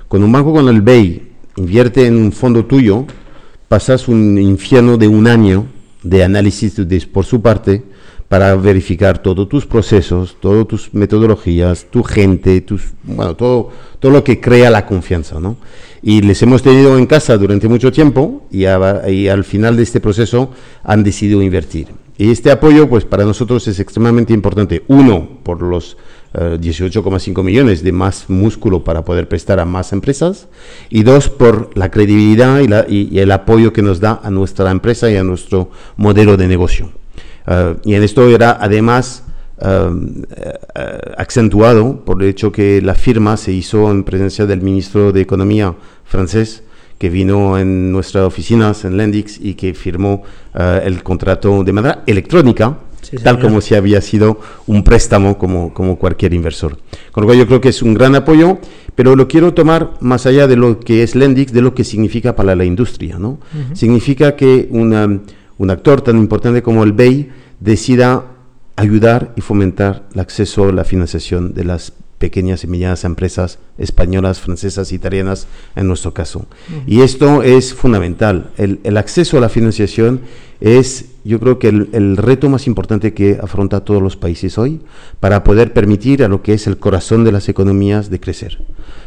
Cuando 0.08 0.26
un 0.26 0.32
banco 0.32 0.52
con 0.52 0.68
el 0.68 0.80
BEI 0.80 1.22
invierte 1.56 2.06
en 2.06 2.16
un 2.16 2.32
fondo 2.32 2.66
tuyo, 2.66 3.06
pasas 3.68 4.06
un 4.06 4.38
infierno 4.38 4.96
de 4.96 5.08
un 5.08 5.26
año 5.26 5.66
de 6.04 6.22
análisis 6.22 6.76
por 7.06 7.24
su 7.24 7.42
parte 7.42 7.82
para 8.28 8.54
verificar 8.56 9.18
todos 9.18 9.48
tus 9.48 9.66
procesos, 9.66 10.36
todas 10.40 10.66
tus 10.66 10.94
metodologías, 10.94 11.86
tu 11.90 12.02
gente, 12.02 12.64
bueno, 13.02 13.34
todo, 13.36 13.70
todo 13.98 14.12
lo 14.12 14.24
que 14.24 14.40
crea 14.40 14.70
la 14.70 14.86
confianza. 14.86 15.40
¿no? 15.40 15.56
Y 16.02 16.22
les 16.22 16.42
hemos 16.42 16.62
tenido 16.62 16.96
en 16.98 17.06
casa 17.06 17.36
durante 17.36 17.68
mucho 17.68 17.92
tiempo 17.92 18.46
y, 18.50 18.64
y 19.10 19.28
al 19.28 19.44
final 19.44 19.76
de 19.76 19.82
este 19.82 20.00
proceso 20.00 20.50
han 20.82 21.02
decidido 21.02 21.42
invertir. 21.42 21.88
Y 22.16 22.30
este 22.30 22.50
apoyo, 22.50 22.88
pues 22.88 23.04
para 23.04 23.24
nosotros 23.24 23.66
es 23.66 23.80
extremadamente 23.80 24.32
importante. 24.32 24.84
Uno, 24.86 25.28
por 25.42 25.62
los 25.62 25.96
18,5 26.34 27.40
eh, 27.40 27.42
millones 27.42 27.82
de 27.84 27.92
más 27.92 28.28
músculo 28.28 28.82
para 28.82 29.04
poder 29.04 29.28
prestar 29.28 29.60
a 29.60 29.64
más 29.64 29.92
empresas. 29.92 30.48
Y 30.90 31.02
dos, 31.04 31.28
por 31.28 31.70
la 31.76 31.90
credibilidad 31.90 32.60
y, 32.88 33.18
el 33.18 33.30
apoyo 33.30 33.72
que 33.72 33.82
nos 33.82 34.00
da 34.00 34.20
a 34.22 34.30
nuestra 34.30 34.70
empresa 34.70 35.10
y 35.10 35.16
a 35.16 35.22
nuestro 35.22 35.70
modelo 35.96 36.36
de 36.36 36.48
negocio. 36.48 36.90
Eh, 37.46 37.76
y 37.84 37.94
en 37.94 38.02
esto 38.02 38.28
era 38.28 38.58
además 38.60 39.22
acentuado 41.16 42.04
por 42.04 42.22
el 42.22 42.28
hecho 42.28 42.52
que 42.52 42.82
la 42.82 42.94
firma 42.94 43.36
se 43.38 43.52
hizo 43.52 43.90
en 43.90 44.04
presencia 44.04 44.44
del 44.44 44.60
ministro 44.60 45.10
de 45.10 45.22
Economía 45.22 45.74
francés, 46.04 46.64
que 46.98 47.08
vino 47.08 47.56
en 47.56 47.90
nuestras 47.90 48.26
oficinas 48.26 48.84
en 48.84 48.98
Lendix 48.98 49.40
y 49.40 49.54
que 49.54 49.72
firmó 49.72 50.22
el 50.54 51.02
contrato 51.02 51.64
de 51.64 51.72
manera 51.72 52.02
electrónica, 52.04 52.76
tal 53.22 53.40
como 53.40 53.60
si 53.60 53.74
había 53.74 54.00
sido 54.00 54.40
un 54.66 54.84
préstamo 54.84 55.38
como, 55.38 55.72
como 55.74 55.98
cualquier 55.98 56.34
inversor. 56.34 56.78
Con 57.12 57.22
lo 57.22 57.26
cual 57.26 57.38
yo 57.38 57.46
creo 57.46 57.60
que 57.60 57.68
es 57.68 57.82
un 57.82 57.94
gran 57.94 58.14
apoyo, 58.14 58.58
pero 58.94 59.16
lo 59.16 59.28
quiero 59.28 59.54
tomar 59.54 59.92
más 60.00 60.26
allá 60.26 60.46
de 60.46 60.56
lo 60.56 60.80
que 60.80 61.02
es 61.02 61.14
Lendix, 61.14 61.52
de 61.52 61.62
lo 61.62 61.74
que 61.74 61.84
significa 61.84 62.36
para 62.36 62.54
la 62.54 62.64
industria. 62.64 63.18
¿no? 63.18 63.38
Significa 63.72 64.36
que 64.36 64.68
un 64.70 65.70
actor 65.70 66.00
tan 66.00 66.18
importante 66.18 66.62
como 66.62 66.84
el 66.84 66.92
BEI 66.92 67.30
decida 67.60 68.26
ayudar 68.76 69.32
y 69.36 69.40
fomentar 69.40 70.08
el 70.14 70.20
acceso 70.20 70.68
a 70.68 70.72
la 70.72 70.84
financiación 70.84 71.54
de 71.54 71.64
las 71.64 71.92
pequeñas 72.18 72.64
y 72.64 72.66
medianas 72.66 73.04
empresas 73.04 73.58
españolas, 73.76 74.40
francesas, 74.40 74.92
italianas, 74.92 75.46
en 75.76 75.86
nuestro 75.88 76.14
caso. 76.14 76.46
Y 76.86 77.02
esto 77.02 77.42
es 77.42 77.74
fundamental. 77.74 78.50
El, 78.56 78.80
el, 78.84 78.96
acceso 78.96 79.36
a 79.36 79.40
la 79.40 79.48
financiación 79.48 80.22
es, 80.60 81.06
yo 81.24 81.40
creo 81.40 81.58
que 81.58 81.68
el, 81.68 81.88
el, 81.92 82.16
reto 82.18 82.50
más 82.50 82.66
importante 82.66 83.14
que 83.14 83.38
afronta 83.42 83.80
todos 83.80 84.02
los 84.02 84.16
países 84.16 84.58
hoy 84.58 84.82
para 85.20 85.42
poder 85.42 85.72
permitir 85.72 86.22
a 86.22 86.28
lo 86.28 86.42
que 86.42 86.52
es 86.52 86.66
el 86.66 86.76
corazón 86.76 87.24
de 87.24 87.32
las 87.32 87.48
economías 87.48 88.10
de 88.10 88.20
crecer. 88.20 88.58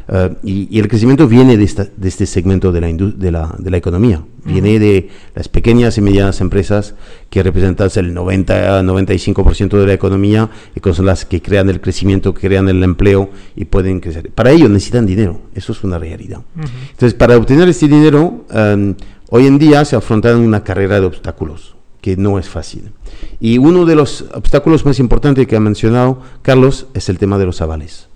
Uh, 0.10 0.36
y, 0.42 0.68
y, 0.76 0.80
el 0.80 0.88
crecimiento 0.88 1.28
viene 1.28 1.58
de, 1.58 1.64
esta, 1.64 1.86
de 1.96 2.08
este 2.08 2.26
segmento 2.26 2.72
de 2.72 2.82
la, 2.82 2.88
de 2.88 3.32
la, 3.32 3.56
de 3.60 3.70
la 3.70 3.78
economía, 3.78 4.24
viene 4.46 4.80
de 4.80 5.10
las 5.36 5.48
pequeñas 5.50 5.98
y 5.98 6.02
medianas 6.02 6.42
empresas 6.42 6.96
que 7.30 7.44
representan 7.44 7.90
el 7.96 8.16
90-95% 8.16 9.78
de 9.78 9.86
la 9.86 9.94
economía 9.94 10.50
y 10.76 10.80
que 10.80 10.94
son 10.94 11.06
las 11.06 11.26
que 11.26 11.42
crean 11.42 11.70
el 11.70 11.82
crecimiento, 11.82 12.34
que 12.34 12.48
crean 12.48 12.70
el 12.70 12.82
empleo 12.84 13.30
y 13.56 13.66
pueden 13.66 14.00
crecer. 14.00 14.32
Para 14.32 14.52
ello 14.52 14.70
necesitan 14.70 15.06
dinero, 15.06 15.42
eso 15.54 15.74
es 15.74 15.84
una 15.84 16.00
realidad. 16.00 16.40
Uh 16.56 16.62
-huh. 16.62 16.70
Entonces, 16.92 17.14
para 17.14 17.38
obtener 17.38 17.68
este 17.68 17.88
dinero, 17.88 18.46
um, 18.50 18.96
hoy 19.30 19.46
en 19.46 19.60
día 19.60 19.84
se 19.86 19.98
afronta 19.98 20.36
una 20.36 20.64
carrera 20.64 21.00
de 21.00 21.06
obstáculos 21.06 21.77
que 22.08 22.16
no 22.16 22.40
es 22.40 22.48
fácil. 22.48 22.94
Y 23.42 23.58
uno 23.58 23.84
de 23.84 23.94
los 23.94 24.24
obstáculos 24.34 24.86
más 24.86 24.98
importantes 24.98 25.46
que 25.46 25.58
ha 25.58 25.60
mencionado 25.60 26.22
Carlos 26.42 26.88
es 26.94 27.10
el 27.10 27.18
tema 27.18 27.38
de 27.38 27.46
los 27.46 27.62
avales. 27.62 28.08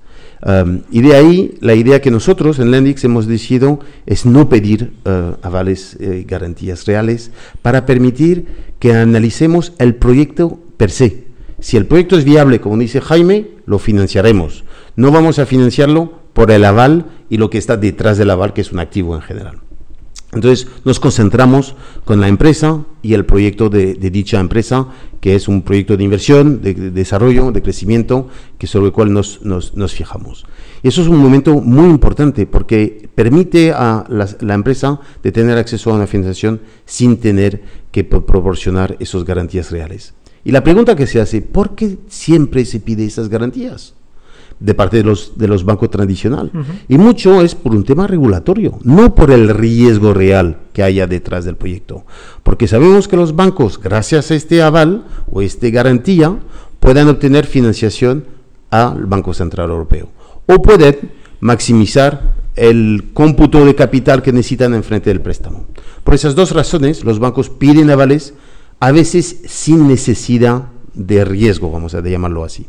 Y 0.91 1.01
de 1.01 1.13
ahí 1.13 1.58
la 1.60 1.75
idea 1.75 1.99
que 1.99 2.10
nosotros 2.10 2.60
en 2.60 2.71
Lendix 2.71 3.04
hemos 3.04 3.27
decidido 3.27 3.82
es 4.06 4.25
no 4.25 4.47
pedir 4.47 4.93
uh, 5.06 5.36
avales 5.45 5.97
y 5.99 6.06
eh, 6.06 6.25
garantías 6.25 6.86
reales 6.86 7.32
para 7.62 7.86
permitir 7.86 8.45
que 8.80 8.93
analicemos 8.93 9.73
el 9.77 9.95
proyecto 9.95 10.62
per 10.77 10.89
se. 10.89 11.25
Si 11.60 11.75
el 11.75 11.86
proyecto 11.86 12.17
es 12.17 12.23
viable, 12.23 12.62
como 12.62 12.77
dice 12.77 13.01
Jaime, 13.01 13.49
lo 13.65 13.77
financiaremos. 13.77 14.63
No 14.95 15.12
vamos 15.12 15.38
a 15.38 15.45
financiarlo 15.45 16.13
por 16.32 16.49
el 16.49 16.63
aval 16.63 17.08
y 17.30 17.36
lo 17.38 17.49
que 17.49 17.58
está 17.58 17.75
detrás 17.75 18.17
del 18.17 18.30
aval, 18.30 18.54
que 18.54 18.62
es 18.62 18.71
un 18.71 18.80
activo 18.80 19.17
en 19.17 19.21
general. 19.21 19.58
Entonces 20.34 20.67
nos 20.86 21.00
concentramos 21.00 21.76
con 22.06 22.22
la 22.22 22.30
empresa 22.30 22.86
y 23.02 23.13
el 23.13 23.26
proyecto 23.26 23.70
de, 23.70 23.96
dicha 23.96 24.39
empresa, 24.39 24.88
que 25.20 25.36
es 25.36 25.48
un 25.48 25.62
proyecto 25.62 25.98
de 25.98 26.04
inversión, 26.06 26.62
de, 26.62 26.74
de 26.74 26.91
desarrollo, 26.91 27.52
de 27.52 27.62
crecimiento, 27.62 28.30
que 28.58 28.67
sobre 28.67 28.88
el 28.88 28.91
cual 28.94 29.12
nos, 29.12 29.41
nos, 29.41 29.76
nos, 29.76 29.94
fijamos. 29.94 30.46
Eso 30.84 31.02
es 31.02 31.10
un 31.10 31.17
momento 31.17 31.56
muy 31.56 31.89
importante 31.89 32.46
porque 32.46 33.10
permite 33.13 33.72
a 33.72 34.06
la, 34.08 34.28
la, 34.39 34.54
empresa 34.54 35.00
de 35.22 35.32
tener 35.32 35.58
acceso 35.58 35.91
a 35.91 35.96
una 35.96 36.08
financiación 36.08 36.62
sin 36.86 37.17
tener 37.17 37.62
que 37.91 38.04
proporcionar 38.06 38.96
esas 39.00 39.26
garantías 39.26 39.70
reales. 39.72 40.13
Y 40.46 40.52
la 40.52 40.63
pregunta 40.63 40.96
que 40.96 41.08
se 41.08 41.20
hace, 41.20 41.41
¿por 41.41 41.76
qué 41.76 41.98
siempre 42.08 42.65
se 42.65 42.80
pide 42.80 43.06
esas 43.06 43.30
garantías? 43.30 43.96
De 44.62 44.74
parte 44.76 44.97
de 44.97 45.04
los, 45.04 45.38
de 45.38 45.47
los 45.47 45.65
bancos 45.65 45.89
tradicionales. 45.89 46.54
Uh 46.54 46.60
-huh. 46.60 46.86
Y 46.88 46.97
mucho 46.97 47.41
es 47.41 47.56
por 47.56 47.74
un 47.74 47.84
tema 47.84 48.08
regulatorio, 48.08 48.80
no 48.84 49.15
por 49.15 49.32
el 49.32 49.50
riesgo 49.50 50.13
real 50.13 50.58
que 50.71 50.84
haya 50.84 51.08
detrás 51.08 51.45
del 51.45 51.56
proyecto. 51.56 52.06
Porque 52.43 52.67
sabemos 52.67 53.08
que 53.08 53.17
los 53.17 53.36
bancos, 53.36 53.80
gracias 53.80 54.32
a 54.32 54.36
este 54.36 54.62
aval 54.62 55.04
o 55.32 55.41
esta 55.41 55.67
garantía, 55.69 56.38
pueden 56.80 57.08
obtener 57.08 57.45
financiación 57.45 58.26
al 58.69 59.06
Banco 59.06 59.34
Central 59.34 59.71
Europeo. 59.71 60.10
O 60.45 60.62
pueden 60.62 60.95
maximizar 61.39 62.34
el 62.56 63.10
cómputo 63.13 63.65
de 63.65 63.76
capital 63.76 64.21
que 64.21 64.32
necesitan 64.32 64.74
en 64.74 64.84
frente 64.84 65.10
del 65.10 65.21
préstamo. 65.21 65.65
Por 66.04 66.13
esas 66.13 66.36
dos 66.36 66.52
razones, 66.52 67.04
los 67.04 67.19
bancos 67.19 67.50
piden 67.50 67.89
avales 67.89 68.34
a 68.80 68.91
veces 68.91 69.41
sin 69.47 69.88
necesidad 69.88 70.65
de 70.93 71.25
riesgo, 71.25 71.71
vamos 71.71 71.93
a 71.95 72.01
llamarlo 72.01 72.43
así. 72.43 72.65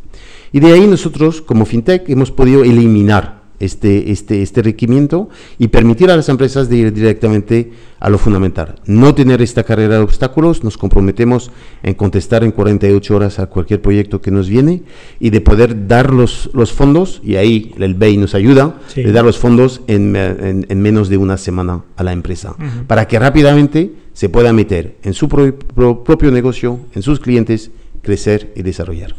Y 0.53 0.61
de 0.61 0.73
ahí 0.73 0.87
nosotros, 0.87 1.41
como 1.43 1.65
FinTech, 1.65 2.09
hemos 2.09 2.31
podido 2.31 2.63
eliminar 2.63 3.43
este, 3.63 4.11
este, 4.11 4.43
este 4.43 4.61
requerimiento 4.61 5.29
y 5.57 5.69
permitir 5.69 6.11
a 6.11 6.17
las 6.17 6.29
empresas 6.29 6.69
de 6.69 6.77
ir 6.79 6.93
directamente 6.93 7.71
a 8.01 8.11
lo 8.11 8.19
fundamental. 8.19 8.75
No 8.87 9.15
tener 9.15 9.41
esta 9.41 9.63
carrera 9.63 9.95
de 9.95 10.03
obstáculos, 10.03 10.65
nos 10.65 10.77
comprometemos 10.77 11.53
en 11.85 11.95
contestar 11.95 12.43
en 12.43 12.51
48 12.51 13.15
horas 13.15 13.39
a 13.39 13.47
cualquier 13.47 13.81
proyecto 13.81 14.21
que 14.21 14.33
nos 14.33 14.49
viene 14.49 14.83
y 15.21 15.31
de 15.31 15.41
poder 15.41 15.87
dar 15.87 16.13
los, 16.13 16.51
los 16.53 16.73
fondos, 16.73 17.21
y 17.25 17.37
ahí 17.37 17.73
el 17.79 17.95
BEI 17.95 18.17
nos 18.17 18.35
ayuda, 18.35 18.81
sí. 18.89 19.05
de 19.05 19.13
dar 19.13 19.25
los 19.25 19.39
fondos 19.39 19.83
en, 19.87 20.17
en, 20.17 20.67
en, 20.69 20.83
menos 20.83 21.09
de 21.09 21.17
una 21.19 21.37
semana 21.37 21.85
a 21.97 22.03
la 22.03 22.13
empresa, 22.13 22.57
uh 22.59 22.63
-huh. 22.63 22.87
para 22.89 23.07
que 23.07 23.21
rápidamente 23.21 23.93
se 24.13 24.29
pueda 24.29 24.53
meter 24.53 24.97
en 25.05 25.15
su 25.15 25.29
pro, 25.29 25.55
pro, 25.57 26.03
propio 26.03 26.33
negocio, 26.33 26.81
en 26.95 27.03
sus 27.03 27.21
clientes, 27.21 27.71
crecer 28.03 28.53
y 28.55 28.63
desarrollar. 28.63 29.15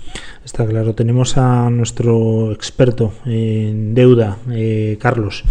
Está 0.45 0.65
claro, 0.65 0.93
tenemos 0.93 1.37
a 1.37 1.69
nuestro 1.69 2.51
experto 2.51 3.13
en 3.25 3.95
deuda, 3.95 4.37
eh, 4.51 4.97
Carlos. 4.99 5.43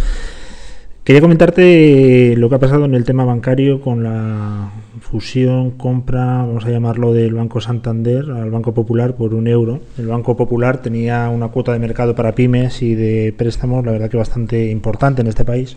Quería 1.03 1.19
comentarte 1.19 2.35
lo 2.37 2.47
que 2.47 2.55
ha 2.55 2.59
pasado 2.59 2.85
en 2.85 2.95
el 2.95 3.03
tema 3.03 3.25
bancario 3.25 3.81
con 3.81 4.03
la 4.03 4.71
fusión, 5.01 5.71
compra, 5.71 6.37
vamos 6.37 6.63
a 6.63 6.69
llamarlo, 6.69 7.11
del 7.11 7.33
Banco 7.33 7.59
Santander 7.59 8.31
al 8.31 8.51
Banco 8.51 8.73
Popular 8.73 9.15
por 9.15 9.33
un 9.33 9.47
euro. 9.47 9.81
El 9.97 10.07
Banco 10.07 10.37
Popular 10.37 10.81
tenía 10.81 11.27
una 11.27 11.49
cuota 11.49 11.73
de 11.73 11.79
mercado 11.79 12.15
para 12.15 12.35
pymes 12.35 12.81
y 12.81 12.95
de 12.95 13.33
préstamos, 13.37 13.85
la 13.85 13.91
verdad 13.91 14.09
que 14.09 14.15
bastante 14.15 14.71
importante 14.71 15.21
en 15.21 15.27
este 15.27 15.43
país. 15.43 15.75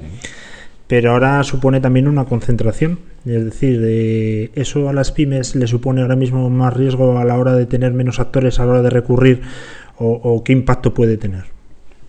Pero 0.86 1.12
ahora 1.12 1.42
supone 1.42 1.80
también 1.80 2.06
una 2.06 2.26
concentración, 2.26 3.00
es 3.24 3.44
decir, 3.44 3.80
de 3.80 4.52
eso 4.54 4.88
a 4.88 4.92
las 4.92 5.10
pymes 5.10 5.56
le 5.56 5.66
supone 5.66 6.02
ahora 6.02 6.14
mismo 6.14 6.48
más 6.48 6.74
riesgo 6.74 7.18
a 7.18 7.24
la 7.24 7.36
hora 7.36 7.54
de 7.54 7.66
tener 7.66 7.92
menos 7.92 8.20
actores 8.20 8.60
a 8.60 8.66
la 8.66 8.72
hora 8.72 8.82
de 8.82 8.90
recurrir 8.90 9.42
o, 9.98 10.12
o 10.12 10.44
qué 10.44 10.52
impacto 10.52 10.94
puede 10.94 11.16
tener. 11.16 11.56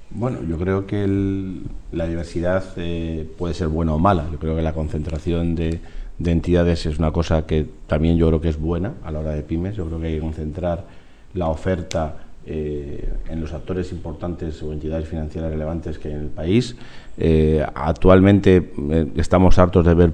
Bueno, 0.09 0.39
yo 0.47 0.57
creo 0.57 0.85
que 0.85 1.03
el, 1.03 1.63
la 1.91 2.07
diversidad 2.07 2.63
eh, 2.77 3.27
puede 3.37 3.53
ser 3.53 3.67
buena 3.67 3.93
o 3.93 3.99
mala. 3.99 4.27
Yo 4.31 4.37
creo 4.37 4.55
que 4.55 4.61
la 4.61 4.73
concentración 4.73 5.55
de, 5.55 5.79
de, 6.17 6.31
entidades 6.31 6.85
es 6.85 6.97
una 6.97 7.11
cosa 7.11 7.45
que 7.45 7.65
también 7.87 8.17
yo 8.17 8.27
creo 8.27 8.41
que 8.41 8.49
es 8.49 8.59
buena 8.59 8.93
a 9.03 9.11
la 9.11 9.19
hora 9.19 9.31
de 9.31 9.41
pymes. 9.41 9.75
Yo 9.75 9.85
creo 9.85 9.99
que 9.99 10.07
hay 10.07 10.15
que 10.15 10.21
concentrar 10.21 10.85
la 11.33 11.47
oferta 11.47 12.26
eh, 12.49 13.13
en 13.29 13.41
los 13.41 13.51
actores 13.51 13.91
importantes 13.91 14.63
o 14.63 14.71
entidades 14.71 15.07
financieras 15.07 15.51
relevantes 15.51 15.99
que 15.99 16.07
hay 16.07 16.13
en 16.13 16.21
el 16.21 16.29
país. 16.29 16.77
Eh, 17.17 17.65
actualmente 17.75 18.71
eh, 18.89 19.07
estamos 19.17 19.59
hartos 19.59 19.85
de 19.85 19.93
ver 19.93 20.13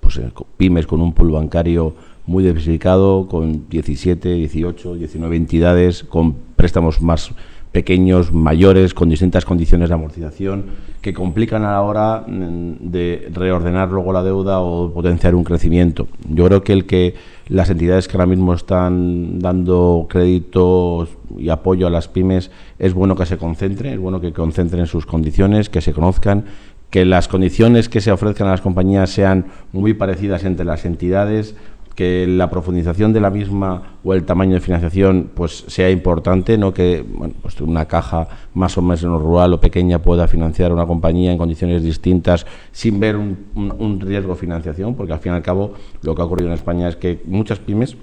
pues, 0.00 0.20
pymes 0.56 0.86
con 0.86 1.00
un 1.00 1.14
pool 1.14 1.30
bancario 1.30 1.94
muy 2.26 2.44
diversificado, 2.44 3.26
con 3.28 3.68
17, 3.68 4.28
18, 4.28 4.96
19 4.96 5.36
entidades, 5.36 6.04
con 6.04 6.34
préstamos 6.54 7.00
más 7.00 7.30
pequeños, 7.72 8.32
mayores, 8.32 8.94
con 8.94 9.08
distintas 9.08 9.44
condiciones 9.44 9.88
de 9.88 9.94
amortización, 9.94 10.64
que 11.00 11.14
complican 11.14 11.64
a 11.64 11.72
la 11.72 11.82
hora 11.82 12.24
mm, 12.26 12.90
de 12.90 13.28
reordenar 13.32 13.90
luego 13.90 14.12
la 14.12 14.22
deuda 14.22 14.60
o 14.60 14.92
potenciar 14.92 15.34
un 15.34 15.44
crecimiento. 15.44 16.08
Yo 16.28 16.46
creo 16.46 16.62
que 16.62 16.72
el 16.72 16.86
que 16.86 17.14
las 17.48 17.70
entidades 17.70 18.08
que 18.08 18.16
ahora 18.16 18.26
mismo 18.26 18.54
están 18.54 19.38
dando 19.38 20.06
créditos 20.08 21.10
y 21.38 21.48
apoyo 21.48 21.86
a 21.86 21.90
las 21.90 22.08
pymes 22.08 22.50
es 22.78 22.92
bueno 22.92 23.14
que 23.16 23.26
se 23.26 23.38
concentren, 23.38 23.94
es 23.94 24.00
bueno 24.00 24.20
que 24.20 24.32
concentren 24.32 24.86
sus 24.86 25.06
condiciones, 25.06 25.68
que 25.68 25.80
se 25.80 25.92
conozcan, 25.92 26.44
que 26.90 27.04
las 27.04 27.28
condiciones 27.28 27.88
que 27.88 28.00
se 28.00 28.10
ofrezcan 28.10 28.48
a 28.48 28.52
las 28.52 28.60
compañías 28.60 29.10
sean 29.10 29.46
muy 29.72 29.94
parecidas 29.94 30.44
entre 30.44 30.64
las 30.64 30.84
entidades, 30.84 31.54
que 31.94 32.26
la 32.26 32.48
profundización 32.50 33.12
de 33.12 33.20
la 33.20 33.30
misma 33.30 33.98
o 34.02 34.14
el 34.14 34.24
tamaño 34.24 34.54
de 34.54 34.60
financiación 34.60 35.30
pues 35.34 35.64
sea 35.66 35.90
importante, 35.90 36.56
no 36.56 36.72
que 36.72 37.04
bueno, 37.06 37.34
pues 37.42 37.60
una 37.60 37.86
caja 37.86 38.28
más 38.54 38.76
o 38.78 38.82
menos 38.82 39.02
rural 39.02 39.52
o 39.54 39.60
pequeña 39.60 40.00
pueda 40.00 40.26
financiar 40.26 40.72
una 40.72 40.86
compañía 40.86 41.32
en 41.32 41.38
condiciones 41.38 41.82
distintas 41.82 42.46
sin 42.72 43.00
ver 43.00 43.16
un, 43.16 43.46
un, 43.54 43.74
un 43.78 44.00
riesgo 44.00 44.34
de 44.34 44.40
financiación, 44.40 44.94
porque 44.94 45.12
al 45.12 45.18
fin 45.20 45.32
y 45.32 45.36
al 45.36 45.42
cabo 45.42 45.74
lo 46.02 46.14
que 46.14 46.22
ha 46.22 46.24
ocurrido 46.24 46.48
en 46.48 46.54
España 46.54 46.88
es 46.88 46.96
que 46.96 47.20
muchas 47.26 47.58
pymes 47.58 47.96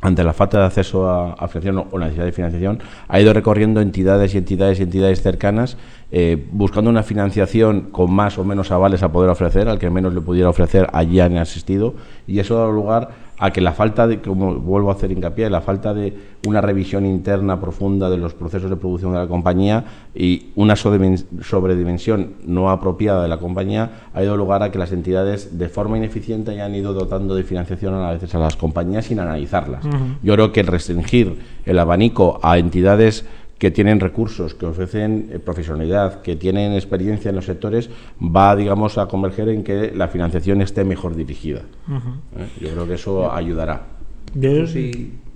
ante 0.00 0.24
la 0.24 0.32
falta 0.32 0.58
de 0.58 0.64
acceso 0.66 1.08
a, 1.08 1.48
financiación 1.48 1.86
o 1.90 1.98
necesidad 1.98 2.24
de 2.24 2.32
financiación, 2.32 2.78
ha 3.08 3.20
ido 3.20 3.32
recorriendo 3.32 3.80
entidades 3.80 4.34
y 4.34 4.38
entidades 4.38 4.80
y 4.80 4.84
entidades 4.84 5.22
cercanas, 5.22 5.76
eh, 6.10 6.46
buscando 6.52 6.90
una 6.90 7.02
financiación 7.02 7.90
con 7.92 8.12
más 8.12 8.38
o 8.38 8.44
menos 8.44 8.70
avales 8.70 9.02
a 9.02 9.12
poder 9.12 9.30
ofrecer, 9.30 9.68
al 9.68 9.78
que 9.78 9.90
menos 9.90 10.14
le 10.14 10.20
pudiera 10.20 10.48
ofrecer, 10.48 10.88
allí 10.92 11.20
han 11.20 11.36
asistido, 11.36 11.94
y 12.26 12.38
eso 12.38 12.56
ha 12.56 12.60
dado 12.60 12.72
lugar 12.72 13.10
a 13.40 13.50
que 13.52 13.62
la 13.62 13.72
falta 13.72 14.06
de, 14.06 14.20
como 14.20 14.54
vuelvo 14.56 14.90
a 14.90 14.94
hacer 14.94 15.10
hincapié, 15.10 15.48
la 15.48 15.62
falta 15.62 15.94
de 15.94 16.12
una 16.46 16.60
revisión 16.60 17.06
interna 17.06 17.58
profunda 17.58 18.10
de 18.10 18.18
los 18.18 18.34
procesos 18.34 18.68
de 18.68 18.76
producción 18.76 19.14
de 19.14 19.18
la 19.18 19.26
compañía 19.26 19.84
y 20.14 20.48
una 20.56 20.76
sobredimensión 20.76 22.34
no 22.44 22.70
apropiada 22.70 23.22
de 23.22 23.28
la 23.28 23.38
compañía 23.38 24.10
ha 24.12 24.22
ido 24.22 24.36
lugar 24.36 24.62
a 24.62 24.70
que 24.70 24.78
las 24.78 24.92
entidades 24.92 25.58
de 25.58 25.68
forma 25.70 25.96
ineficiente 25.96 26.50
hayan 26.50 26.74
ido 26.74 26.92
dotando 26.92 27.34
de 27.34 27.42
financiación 27.42 27.94
a 27.94 28.12
veces 28.12 28.34
a 28.34 28.38
las 28.38 28.56
compañías 28.56 29.06
sin 29.06 29.18
analizarlas. 29.20 29.84
Yo 30.22 30.34
creo 30.34 30.52
que 30.52 30.62
restringir 30.62 31.38
el 31.64 31.78
abanico 31.78 32.40
a 32.42 32.58
entidades 32.58 33.24
que 33.60 33.70
tienen 33.70 34.00
recursos, 34.00 34.54
que 34.54 34.64
ofrecen 34.64 35.28
eh, 35.30 35.38
profesionalidad, 35.38 36.22
que 36.22 36.34
tienen 36.34 36.72
experiencia 36.72 37.28
en 37.28 37.36
los 37.36 37.44
sectores, 37.44 37.90
va, 38.18 38.56
digamos, 38.56 38.96
a 38.96 39.06
converger 39.06 39.50
en 39.50 39.62
que 39.62 39.92
la 39.94 40.08
financiación 40.08 40.62
esté 40.62 40.82
mejor 40.82 41.14
dirigida. 41.14 41.60
¿Eh? 41.90 42.48
Yo 42.58 42.70
creo 42.70 42.86
que 42.88 42.94
eso 42.94 43.30
ayudará. 43.30 43.82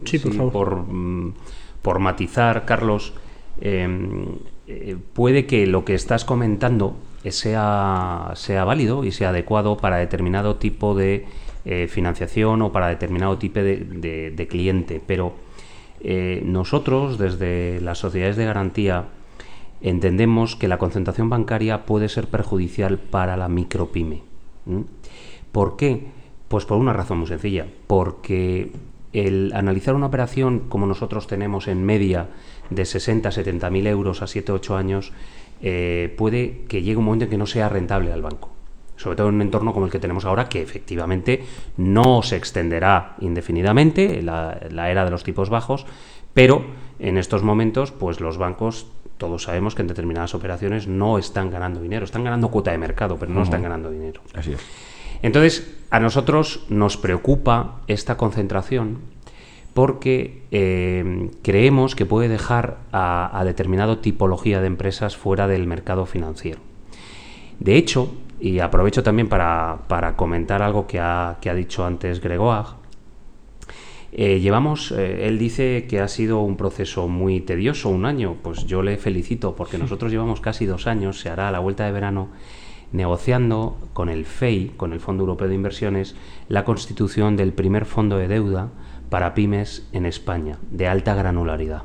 sí, 0.04 0.18
por 0.22 0.32
favor. 0.32 0.76
Mm, 0.88 1.34
por, 1.82 1.98
matizar, 1.98 2.64
Carlos, 2.64 3.12
em, 3.60 4.24
eh, 4.68 4.96
puede 5.12 5.44
que 5.44 5.66
lo 5.66 5.84
que 5.84 5.92
estás 5.92 6.24
comentando 6.24 6.96
sea, 7.28 8.32
sea 8.36 8.64
válido 8.64 9.04
y 9.04 9.12
sea 9.12 9.28
adecuado 9.28 9.76
para 9.76 9.98
determinado 9.98 10.56
tipo 10.56 10.94
de 10.94 11.26
financiación 11.88 12.60
o 12.60 12.72
para 12.72 12.88
determinado 12.88 13.38
tipo 13.38 13.60
de 13.60 14.46
cliente, 14.50 15.00
pero 15.06 15.32
eh, 16.06 16.42
nosotros, 16.44 17.16
desde 17.16 17.80
las 17.80 17.98
sociedades 17.98 18.36
de 18.36 18.44
garantía, 18.44 19.06
entendemos 19.80 20.54
que 20.54 20.68
la 20.68 20.76
concentración 20.76 21.30
bancaria 21.30 21.86
puede 21.86 22.10
ser 22.10 22.28
perjudicial 22.28 22.98
para 22.98 23.38
la 23.38 23.48
micropyme. 23.48 24.22
¿Por 25.50 25.76
qué? 25.76 26.08
Pues 26.48 26.66
por 26.66 26.76
una 26.76 26.92
razón 26.92 27.18
muy 27.18 27.26
sencilla, 27.26 27.66
porque 27.86 28.70
el 29.14 29.52
analizar 29.54 29.94
una 29.94 30.06
operación 30.06 30.60
como 30.68 30.86
nosotros 30.86 31.26
tenemos 31.26 31.68
en 31.68 31.82
media 31.84 32.28
de 32.68 32.84
60 32.84 33.30
70 33.30 33.70
mil 33.70 33.86
euros 33.86 34.20
a 34.20 34.26
7 34.26 34.52
8 34.52 34.76
años, 34.76 35.12
eh, 35.62 36.14
puede 36.18 36.64
que 36.68 36.82
llegue 36.82 36.98
un 36.98 37.06
momento 37.06 37.24
en 37.24 37.30
que 37.30 37.38
no 37.38 37.46
sea 37.46 37.70
rentable 37.70 38.12
al 38.12 38.20
banco 38.20 38.53
sobre 38.96 39.16
todo 39.16 39.28
en 39.28 39.36
un 39.36 39.42
entorno 39.42 39.72
como 39.72 39.86
el 39.86 39.92
que 39.92 39.98
tenemos 39.98 40.24
ahora, 40.24 40.48
que 40.48 40.62
efectivamente 40.62 41.44
no 41.76 42.22
se 42.22 42.36
extenderá 42.36 43.16
indefinidamente, 43.20 44.22
la, 44.22 44.60
la 44.70 44.90
era 44.90 45.04
de 45.04 45.10
los 45.10 45.24
tipos 45.24 45.50
bajos, 45.50 45.86
pero 46.32 46.64
en 46.98 47.18
estos 47.18 47.42
momentos, 47.42 47.92
pues 47.92 48.20
los 48.20 48.38
bancos 48.38 48.86
todos 49.18 49.44
sabemos 49.44 49.74
que 49.74 49.82
en 49.82 49.88
determinadas 49.88 50.34
operaciones 50.34 50.88
no 50.88 51.18
están 51.18 51.50
ganando 51.50 51.80
dinero, 51.80 52.04
están 52.04 52.24
ganando 52.24 52.50
cuota 52.50 52.72
de 52.72 52.78
mercado, 52.78 53.16
pero 53.18 53.32
no 53.32 53.42
están 53.42 53.62
ganando 53.62 53.90
dinero. 53.90 54.20
Así 54.34 54.52
es. 54.52 54.60
Entonces, 55.22 55.74
a 55.90 56.00
nosotros 56.00 56.66
nos 56.68 56.96
preocupa 56.96 57.80
esta 57.86 58.16
concentración 58.16 58.98
porque 59.72 60.42
eh, 60.50 61.30
creemos 61.42 61.96
que 61.96 62.06
puede 62.06 62.28
dejar 62.28 62.78
a, 62.92 63.38
a 63.38 63.44
determinada 63.44 64.00
tipología 64.00 64.60
de 64.60 64.66
empresas 64.66 65.16
fuera 65.16 65.48
del 65.48 65.66
mercado 65.66 66.06
financiero. 66.06 66.60
De 67.58 67.76
hecho, 67.76 68.12
y 68.40 68.58
aprovecho 68.58 69.02
también 69.02 69.28
para, 69.28 70.14
comentar 70.16 70.62
algo 70.62 70.86
que 70.86 71.00
ha, 71.00 71.36
dicho 71.54 71.84
antes 71.84 72.20
Gregoire. 72.20 72.68
Eh, 74.16 74.38
llevamos, 74.38 74.92
eh, 74.92 75.26
él 75.26 75.38
dice 75.38 75.86
que 75.88 76.00
ha 76.00 76.06
sido 76.06 76.40
un 76.40 76.56
proceso 76.56 77.08
muy 77.08 77.40
tedioso, 77.40 77.88
un 77.88 78.06
año. 78.06 78.36
Pues 78.42 78.64
yo 78.66 78.82
le 78.82 78.96
felicito 78.96 79.56
porque 79.56 79.76
nosotros 79.76 80.12
llevamos 80.12 80.40
casi 80.40 80.66
dos 80.66 80.86
años, 80.86 81.18
se 81.18 81.30
hará 81.30 81.48
a 81.48 81.50
la 81.50 81.58
vuelta 81.58 81.84
de 81.84 81.92
verano, 81.92 82.28
negociando 82.92 83.76
con 83.92 84.08
el 84.08 84.24
FEI, 84.24 84.74
con 84.76 84.92
el 84.92 85.00
Fondo 85.00 85.24
Europeo 85.24 85.48
de 85.48 85.56
Inversiones, 85.56 86.14
la 86.48 86.64
constitución 86.64 87.36
del 87.36 87.52
primer 87.52 87.86
fondo 87.86 88.16
de 88.16 88.28
deuda 88.28 88.70
para 89.10 89.34
pymes 89.34 89.88
en 89.92 90.06
España, 90.06 90.58
de 90.70 90.86
alta 90.86 91.14
granularidad. 91.14 91.82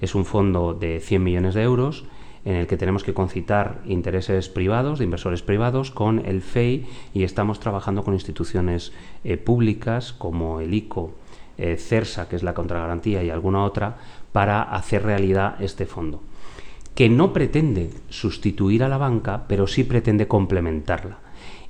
Es 0.00 0.14
un 0.14 0.24
fondo 0.24 0.74
de 0.74 1.00
100 1.00 1.24
millones 1.24 1.54
de 1.54 1.62
euros 1.62 2.04
en 2.48 2.56
el 2.56 2.66
que 2.66 2.78
tenemos 2.78 3.04
que 3.04 3.12
concitar 3.12 3.82
intereses 3.84 4.48
privados, 4.48 4.98
de 4.98 5.04
inversores 5.04 5.42
privados, 5.42 5.90
con 5.90 6.24
el 6.24 6.40
FEI 6.40 6.86
y 7.12 7.24
estamos 7.24 7.60
trabajando 7.60 8.02
con 8.04 8.14
instituciones 8.14 8.94
eh, 9.22 9.36
públicas 9.36 10.14
como 10.14 10.60
el 10.60 10.72
ICO, 10.72 11.12
eh, 11.58 11.76
CERSA, 11.76 12.26
que 12.26 12.36
es 12.36 12.42
la 12.42 12.54
contragarantía, 12.54 13.22
y 13.22 13.28
alguna 13.28 13.64
otra, 13.64 13.98
para 14.32 14.62
hacer 14.62 15.02
realidad 15.02 15.60
este 15.60 15.84
fondo, 15.84 16.22
que 16.94 17.10
no 17.10 17.34
pretende 17.34 17.90
sustituir 18.08 18.82
a 18.82 18.88
la 18.88 18.96
banca, 18.96 19.44
pero 19.46 19.66
sí 19.66 19.84
pretende 19.84 20.26
complementarla. 20.26 21.18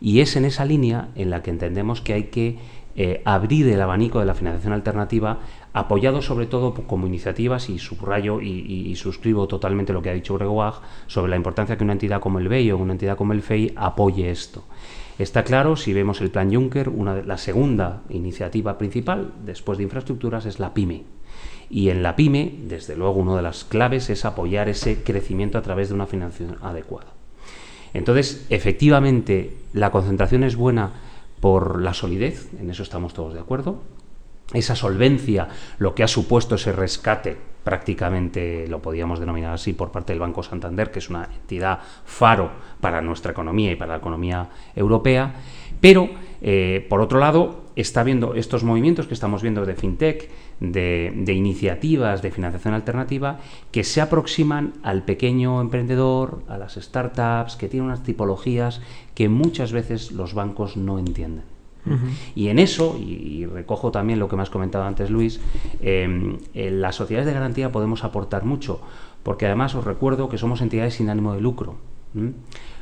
Y 0.00 0.20
es 0.20 0.36
en 0.36 0.44
esa 0.44 0.64
línea 0.64 1.08
en 1.16 1.30
la 1.30 1.42
que 1.42 1.50
entendemos 1.50 2.02
que 2.02 2.12
hay 2.12 2.24
que 2.24 2.56
eh, 2.94 3.20
abrir 3.24 3.66
el 3.66 3.80
abanico 3.80 4.20
de 4.20 4.26
la 4.26 4.34
financiación 4.34 4.74
alternativa 4.74 5.40
apoyado 5.78 6.22
sobre 6.22 6.46
todo 6.46 6.74
como 6.74 7.06
iniciativas 7.06 7.68
y 7.70 7.78
subrayo 7.78 8.40
y, 8.40 8.94
suscribo 8.96 9.46
totalmente 9.46 9.92
lo 9.92 10.02
que 10.02 10.10
ha 10.10 10.14
dicho 10.14 10.34
Gregoire 10.34 10.78
sobre 11.06 11.30
la 11.30 11.36
importancia 11.36 11.76
que 11.76 11.84
una 11.84 11.92
entidad 11.92 12.20
como 12.20 12.38
el 12.38 12.48
BEI 12.48 12.72
o 12.72 12.78
una 12.78 12.92
entidad 12.92 13.16
como 13.16 13.32
el 13.32 13.42
FEI 13.42 13.72
apoye 13.76 14.30
esto. 14.30 14.64
Está 15.18 15.44
claro, 15.44 15.76
si 15.76 15.92
vemos 15.92 16.20
el 16.20 16.30
plan 16.30 16.52
Juncker, 16.52 16.88
una, 16.88 17.22
la 17.22 17.38
segunda 17.38 18.02
iniciativa 18.08 18.78
principal 18.78 19.32
después 19.44 19.78
de 19.78 19.84
infraestructuras 19.84 20.46
es 20.46 20.58
la 20.60 20.74
PYME. 20.74 21.04
Y 21.70 21.90
en 21.90 22.02
la 22.02 22.16
PYME, 22.16 22.60
desde 22.64 22.96
luego, 22.96 23.20
una 23.20 23.36
de 23.36 23.42
las 23.42 23.64
claves 23.64 24.10
es 24.10 24.24
apoyar 24.24 24.68
ese 24.68 25.02
crecimiento 25.02 25.58
a 25.58 25.62
través 25.62 25.88
de 25.88 25.94
una 25.94 26.06
financiación 26.06 26.58
adecuada. 26.62 27.12
Entonces, 27.94 28.46
efectivamente, 28.48 29.56
la 29.72 29.90
concentración 29.90 30.44
es 30.44 30.56
buena 30.56 30.92
por 31.40 31.80
la 31.82 31.94
solidez, 31.94 32.48
en 32.58 32.70
eso 32.70 32.82
estamos 32.82 33.12
todos 33.14 33.34
de 33.34 33.40
acuerdo, 33.40 33.82
esa 34.52 34.74
solvencia, 34.74 35.48
lo 35.78 35.94
que 35.94 36.02
ha 36.02 36.08
supuesto 36.08 36.54
ese 36.54 36.72
rescate, 36.72 37.36
prácticamente 37.64 38.66
lo 38.66 38.80
podíamos 38.80 39.20
denominar 39.20 39.52
así, 39.52 39.74
por 39.74 39.92
parte 39.92 40.14
del 40.14 40.20
Banco 40.20 40.42
Santander, 40.42 40.90
que 40.90 41.00
es 41.00 41.10
una 41.10 41.24
entidad 41.24 41.80
faro 42.06 42.50
para 42.80 43.02
nuestra 43.02 43.32
economía 43.32 43.70
y 43.70 43.76
para 43.76 43.92
la 43.92 43.98
economía 43.98 44.48
europea, 44.74 45.34
pero 45.78 46.08
eh, 46.40 46.86
por 46.88 47.02
otro 47.02 47.18
lado 47.18 47.64
está 47.76 48.02
viendo 48.04 48.34
estos 48.34 48.64
movimientos 48.64 49.06
que 49.06 49.12
estamos 49.12 49.42
viendo 49.42 49.66
de 49.66 49.74
fintech, 49.74 50.30
de, 50.60 51.12
de, 51.14 51.32
iniciativas 51.34 52.22
de 52.22 52.30
financiación 52.30 52.74
alternativa 52.74 53.38
que 53.70 53.84
se 53.84 54.00
aproximan 54.00 54.72
al 54.82 55.04
pequeño 55.04 55.60
emprendedor, 55.60 56.42
a 56.48 56.56
las 56.56 56.74
startups, 56.74 57.56
que 57.56 57.68
tienen 57.68 57.88
unas 57.88 58.02
tipologías 58.02 58.80
que 59.14 59.28
muchas 59.28 59.72
veces 59.72 60.10
los 60.10 60.32
bancos 60.32 60.76
no 60.76 60.98
entienden. 60.98 61.57
Y 62.34 62.48
en 62.48 62.58
eso, 62.58 62.98
y, 62.98 63.46
recojo 63.46 63.90
también 63.90 64.18
lo 64.18 64.28
que 64.28 64.36
me 64.36 64.42
has 64.42 64.50
comentado 64.50 64.84
antes, 64.84 65.10
Luis, 65.10 65.40
em, 65.80 66.38
en 66.54 66.80
las 66.80 66.96
sociedades 66.96 67.26
de 67.26 67.34
garantía 67.34 67.72
podemos 67.72 68.04
aportar 68.04 68.44
mucho, 68.44 68.80
porque 69.22 69.46
además 69.46 69.74
os 69.74 69.84
recuerdo 69.84 70.28
que 70.28 70.38
somos 70.38 70.60
entidades 70.60 70.94
sin 70.94 71.08
ánimo 71.10 71.34
de 71.34 71.40
lucro. 71.40 71.76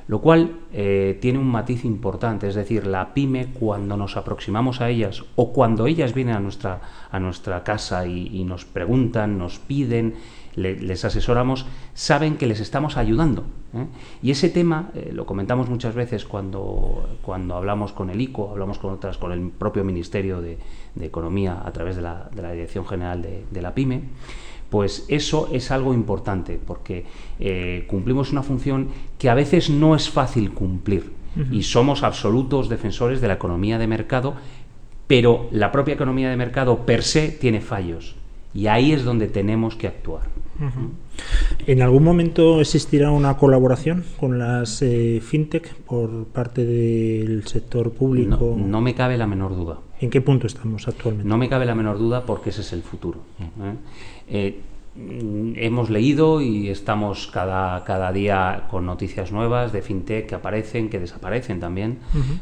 Lo 0.08 0.20
cual 0.20 0.60
eh, 0.72 1.18
tiene 1.20 1.40
un 1.40 1.48
matiz 1.48 1.84
importante, 1.84 2.46
es 2.46 2.54
decir, 2.54 2.86
la 2.86 3.12
pyme 3.12 3.48
cuando 3.52 3.96
nos 3.96 4.16
aproximamos 4.16 4.80
a 4.80 4.88
ellas 4.88 5.24
o 5.34 5.52
cuando 5.52 5.86
ellas 5.86 6.14
vienen 6.14 6.36
a 6.36 6.40
nuestra, 6.40 6.80
a 7.10 7.18
nuestra 7.18 7.64
casa 7.64 8.06
y 8.06 8.44
nos 8.44 8.64
preguntan, 8.64 9.36
nos 9.36 9.58
piden, 9.58 10.14
les 10.56 11.04
asesoramos, 11.04 11.66
saben 11.94 12.36
que 12.36 12.46
les 12.46 12.60
estamos 12.60 12.96
ayudando. 12.96 13.44
¿eh? 13.74 13.86
Y 14.22 14.30
ese 14.30 14.48
tema 14.48 14.90
eh, 14.94 15.10
lo 15.12 15.26
comentamos 15.26 15.68
muchas 15.68 15.94
veces 15.94 16.24
cuando, 16.24 17.18
cuando 17.22 17.56
hablamos 17.56 17.92
con 17.92 18.08
el 18.10 18.20
ICO, 18.20 18.50
hablamos 18.50 18.78
con 18.78 18.92
otras, 18.92 19.18
con 19.18 19.32
el 19.32 19.50
propio 19.50 19.84
Ministerio 19.84 20.40
de, 20.40 20.58
Economía 20.98 21.62
a 21.62 21.70
través 21.72 21.96
de 21.96 22.02
la, 22.02 22.30
de 22.34 22.40
la 22.40 22.52
Dirección 22.52 22.86
General 22.86 23.20
de, 23.20 23.62
la 23.62 23.74
PYME. 23.74 24.00
Pues 24.70 25.04
eso 25.08 25.50
es 25.52 25.70
algo 25.70 25.92
importante 25.92 26.58
porque 26.66 27.04
eh, 27.38 27.84
cumplimos 27.86 28.32
una 28.32 28.42
función 28.42 28.88
que 29.18 29.28
a 29.28 29.34
veces 29.34 29.68
no 29.68 29.94
es 29.94 30.08
fácil 30.08 30.52
cumplir 30.52 31.12
y 31.52 31.64
somos 31.64 32.02
absolutos 32.02 32.70
defensores 32.70 33.20
de 33.20 33.28
la 33.28 33.34
economía 33.34 33.76
de 33.78 33.86
mercado, 33.86 34.36
pero 35.06 35.48
la 35.50 35.70
propia 35.70 35.92
economía 35.92 36.30
de 36.30 36.36
mercado 36.36 36.86
per 36.86 37.02
se 37.02 37.28
tiene 37.28 37.60
fallos 37.60 38.16
y 38.56 38.68
ahí 38.68 38.92
es 38.92 39.04
donde 39.04 39.28
tenemos 39.28 39.76
que 39.76 39.86
actuar. 39.86 40.22
¿En 41.66 41.82
algún 41.82 42.04
momento 42.04 42.60
existirá 42.60 43.10
una 43.10 43.36
colaboración 43.36 44.04
con 44.18 44.38
las 44.38 44.82
eh, 44.82 45.20
fintech 45.22 45.74
por 45.74 46.26
parte 46.26 46.64
del 46.64 47.46
sector 47.46 47.92
público? 47.92 48.56
No, 48.56 48.80
me 48.80 48.94
cabe 48.94 49.16
la 49.16 49.26
menor 49.26 49.56
duda. 49.56 49.78
¿En 50.00 50.10
qué 50.10 50.20
punto 50.20 50.46
estamos 50.46 50.86
actualmente? 50.88 51.28
No 51.28 51.38
me 51.38 51.48
cabe 51.48 51.66
la 51.66 51.74
menor 51.74 51.98
duda 51.98 52.24
porque 52.24 52.50
ese 52.50 52.60
es 52.60 52.72
el 52.72 52.82
futuro. 52.82 53.20
¿eh? 54.28 54.54
Mm, 54.54 54.75
hemos 55.56 55.90
leído 55.90 56.40
y 56.40 56.70
estamos 56.70 57.26
cada, 57.26 57.84
cada 57.84 58.12
día 58.12 58.64
con 58.70 58.86
noticias 58.86 59.32
nuevas 59.32 59.72
de 59.72 59.82
fintech 59.82 60.26
que 60.26 60.34
aparecen, 60.34 60.88
que 60.88 60.98
desaparecen 60.98 61.60
también. 61.60 61.98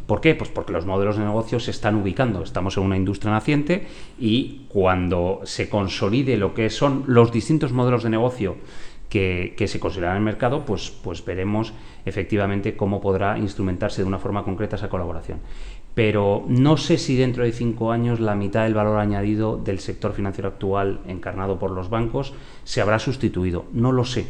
¿Por 0.07 0.21
qué? 0.21 0.35
Pues 0.35 0.51
porque 0.51 0.73
los 0.73 0.87
modelos 0.87 1.17
de 1.17 1.25
negocio 1.25 1.59
se 1.61 1.71
están 1.71 1.97
ubicando. 1.97 2.43
Estamos 2.43 2.77
en 2.77 2.85
una 2.85 2.97
industria 2.97 3.33
naciente 3.33 3.87
y 4.19 4.67
cuando 4.69 5.41
se 5.45 5.69
consolide 5.69 6.37
lo 6.37 6.55
que 6.55 6.71
son 6.71 7.05
los 7.07 7.33
distintos 7.33 7.73
modelos 7.73 8.05
de 8.05 8.11
negocio 8.11 8.57
que, 9.09 9.67
se 9.69 9.79
considerará 9.79 10.17
en 10.17 10.19
el 10.19 10.25
mercado, 10.25 10.65
pues, 10.65 10.91
pues 10.91 11.25
veremos 11.25 11.73
efectivamente 12.05 12.77
cómo 12.77 13.01
podrá 13.01 13.39
instrumentarse 13.39 14.03
de 14.03 14.09
una 14.09 14.19
forma 14.19 14.43
concreta 14.43 14.75
esa 14.75 14.89
colaboración. 14.89 15.39
Pero 15.95 16.45
no 16.49 16.77
sé 16.77 16.99
si 16.99 17.17
dentro 17.17 17.45
de 17.45 17.53
cinco 17.53 17.93
años 17.93 18.19
la 18.19 18.35
mitad 18.35 18.65
del 18.65 18.75
valor 18.75 18.99
añadido 18.99 19.57
del 19.57 19.79
sector 19.79 20.13
financiero 20.13 20.49
actual 20.49 21.01
encarnado 21.07 21.59
por 21.59 21.71
los 21.71 21.89
bancos 21.89 22.35
se 22.65 22.81
habrá 22.81 22.99
sustituido. 22.99 23.67
No 23.73 23.93
lo 23.93 24.05
sé. 24.05 24.27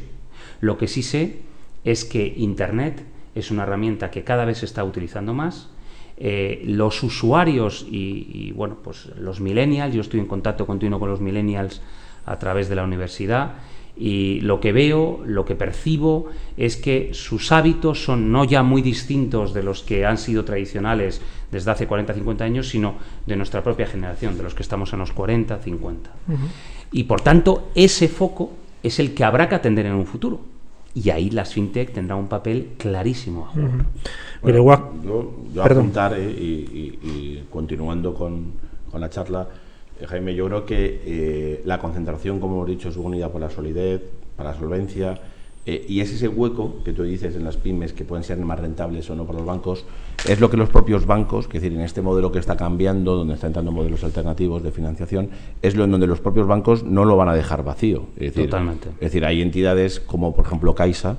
Lo 0.60 0.76
que 0.76 0.88
sí 0.88 1.02
sé 1.02 1.40
es 1.84 2.04
que 2.04 2.34
Internet 2.36 3.04
es 3.34 3.50
una 3.50 3.62
herramienta 3.62 4.10
que 4.10 4.24
cada 4.24 4.44
vez 4.44 4.58
se 4.58 4.66
está 4.66 4.84
utilizando 4.84 5.32
más. 5.32 5.70
Eh, 6.16 6.62
los 6.66 7.02
usuarios 7.02 7.84
y, 7.90 8.28
y, 8.32 8.52
bueno, 8.52 8.76
pues 8.84 9.06
los 9.18 9.40
millennials, 9.40 9.94
yo 9.94 10.00
estoy 10.00 10.20
en 10.20 10.26
contacto 10.26 10.66
continuo 10.66 11.00
con 11.00 11.08
los 11.10 11.20
millennials 11.20 11.82
a 12.24 12.38
través 12.38 12.68
de 12.68 12.76
la 12.76 12.84
universidad 12.84 13.54
y 13.96 14.40
lo 14.40 14.60
que 14.60 14.72
veo, 14.72 15.22
lo 15.24 15.44
que 15.44 15.54
percibo 15.54 16.26
es 16.56 16.76
que 16.76 17.10
sus 17.12 17.52
hábitos 17.52 18.02
son 18.02 18.32
no 18.32 18.44
ya 18.44 18.62
muy 18.62 18.82
distintos 18.82 19.54
de 19.54 19.62
los 19.62 19.82
que 19.82 20.04
han 20.04 20.18
sido 20.18 20.44
tradicionales 20.44 21.20
desde 21.52 21.70
hace 21.70 21.86
40, 21.86 22.12
50 22.12 22.44
años, 22.44 22.68
sino 22.68 22.96
de 23.24 23.36
nuestra 23.36 23.62
propia 23.62 23.86
generación, 23.86 24.36
de 24.36 24.42
los 24.42 24.54
que 24.54 24.62
estamos 24.62 24.92
en 24.92 24.98
los 24.98 25.12
40, 25.12 25.58
50. 25.58 26.10
Y 26.90 27.04
por 27.04 27.20
tanto, 27.20 27.68
ese 27.76 28.08
foco 28.08 28.52
es 28.82 28.98
el 28.98 29.14
que 29.14 29.22
habrá 29.22 29.48
que 29.48 29.54
atender 29.54 29.86
en 29.86 29.94
un 29.94 30.06
futuro. 30.06 30.40
Y 30.96 31.10
ahí 31.10 31.30
las 31.30 31.52
fintech 31.52 31.92
tendrán 31.92 32.18
un 32.18 32.28
papel 32.28 32.74
clarísimo 32.78 33.46
a 33.46 33.48
jugar. 33.50 33.86
yo, 35.04 35.34
yo 35.52 35.64
apuntar 35.64 36.14
eh, 36.16 36.30
y, 36.38 37.44
continuando 37.50 38.14
con, 38.14 38.52
con 38.90 39.00
la 39.00 39.10
charla, 39.10 39.48
Jaime, 40.06 40.34
yo 40.34 40.46
creo 40.46 40.66
que 40.66 41.02
eh, 41.04 41.62
la 41.64 41.78
concentración, 41.78 42.40
como 42.40 42.56
hemos 42.56 42.68
dicho, 42.68 42.88
es 42.88 42.96
unida 42.96 43.30
por 43.30 43.40
la 43.40 43.50
solidez, 43.50 44.02
para 44.36 44.50
la 44.50 44.58
solvencia, 44.58 45.20
eh, 45.66 45.86
y 45.88 46.00
es 46.00 46.12
ese 46.12 46.28
hueco 46.28 46.82
que 46.84 46.92
tú 46.92 47.04
dices 47.04 47.36
en 47.36 47.44
las 47.44 47.56
pymes 47.56 47.94
que 47.94 48.04
pueden 48.04 48.22
ser 48.22 48.36
más 48.38 48.60
rentables 48.60 49.08
o 49.08 49.14
no 49.14 49.24
para 49.24 49.38
los 49.38 49.46
bancos, 49.46 49.86
es 50.28 50.40
lo 50.40 50.50
que 50.50 50.58
los 50.58 50.68
propios 50.68 51.06
bancos, 51.06 51.46
es 51.46 51.52
decir, 51.52 51.72
en 51.72 51.80
este 51.80 52.02
modelo 52.02 52.30
que 52.32 52.38
está 52.38 52.56
cambiando, 52.56 53.16
donde 53.16 53.34
están 53.34 53.48
entrando 53.48 53.72
modelos 53.72 54.04
alternativos 54.04 54.62
de 54.62 54.72
financiación, 54.72 55.30
es 55.62 55.74
lo 55.74 55.84
en 55.84 55.92
donde 55.92 56.06
los 56.06 56.20
propios 56.20 56.46
bancos 56.46 56.82
no 56.82 57.04
lo 57.04 57.16
van 57.16 57.28
a 57.28 57.34
dejar 57.34 57.64
vacío. 57.64 58.06
Es 58.16 58.34
decir, 58.34 58.50
Totalmente. 58.50 58.90
Es 58.90 59.00
decir, 59.00 59.24
hay 59.24 59.40
entidades 59.40 60.00
como, 60.00 60.34
por 60.34 60.44
ejemplo, 60.44 60.74
Caixa, 60.74 61.16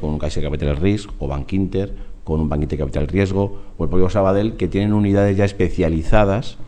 con 0.00 0.10
un 0.10 0.18
Caixa 0.18 0.42
Capital 0.42 0.76
Risk, 0.76 1.10
o 1.18 1.28
Bank 1.28 1.52
Inter, 1.52 1.94
con 2.26 2.40
un 2.40 2.48
banquete 2.48 2.74
de 2.74 2.80
capital 2.80 3.06
riesgo, 3.06 3.56
o 3.78 3.84
el 3.84 3.88
propio 3.88 4.10
Sabadell, 4.10 4.56
que 4.56 4.66
tienen 4.66 4.92
unidades 4.92 5.36
ya 5.36 5.44
especializadas 5.44 6.58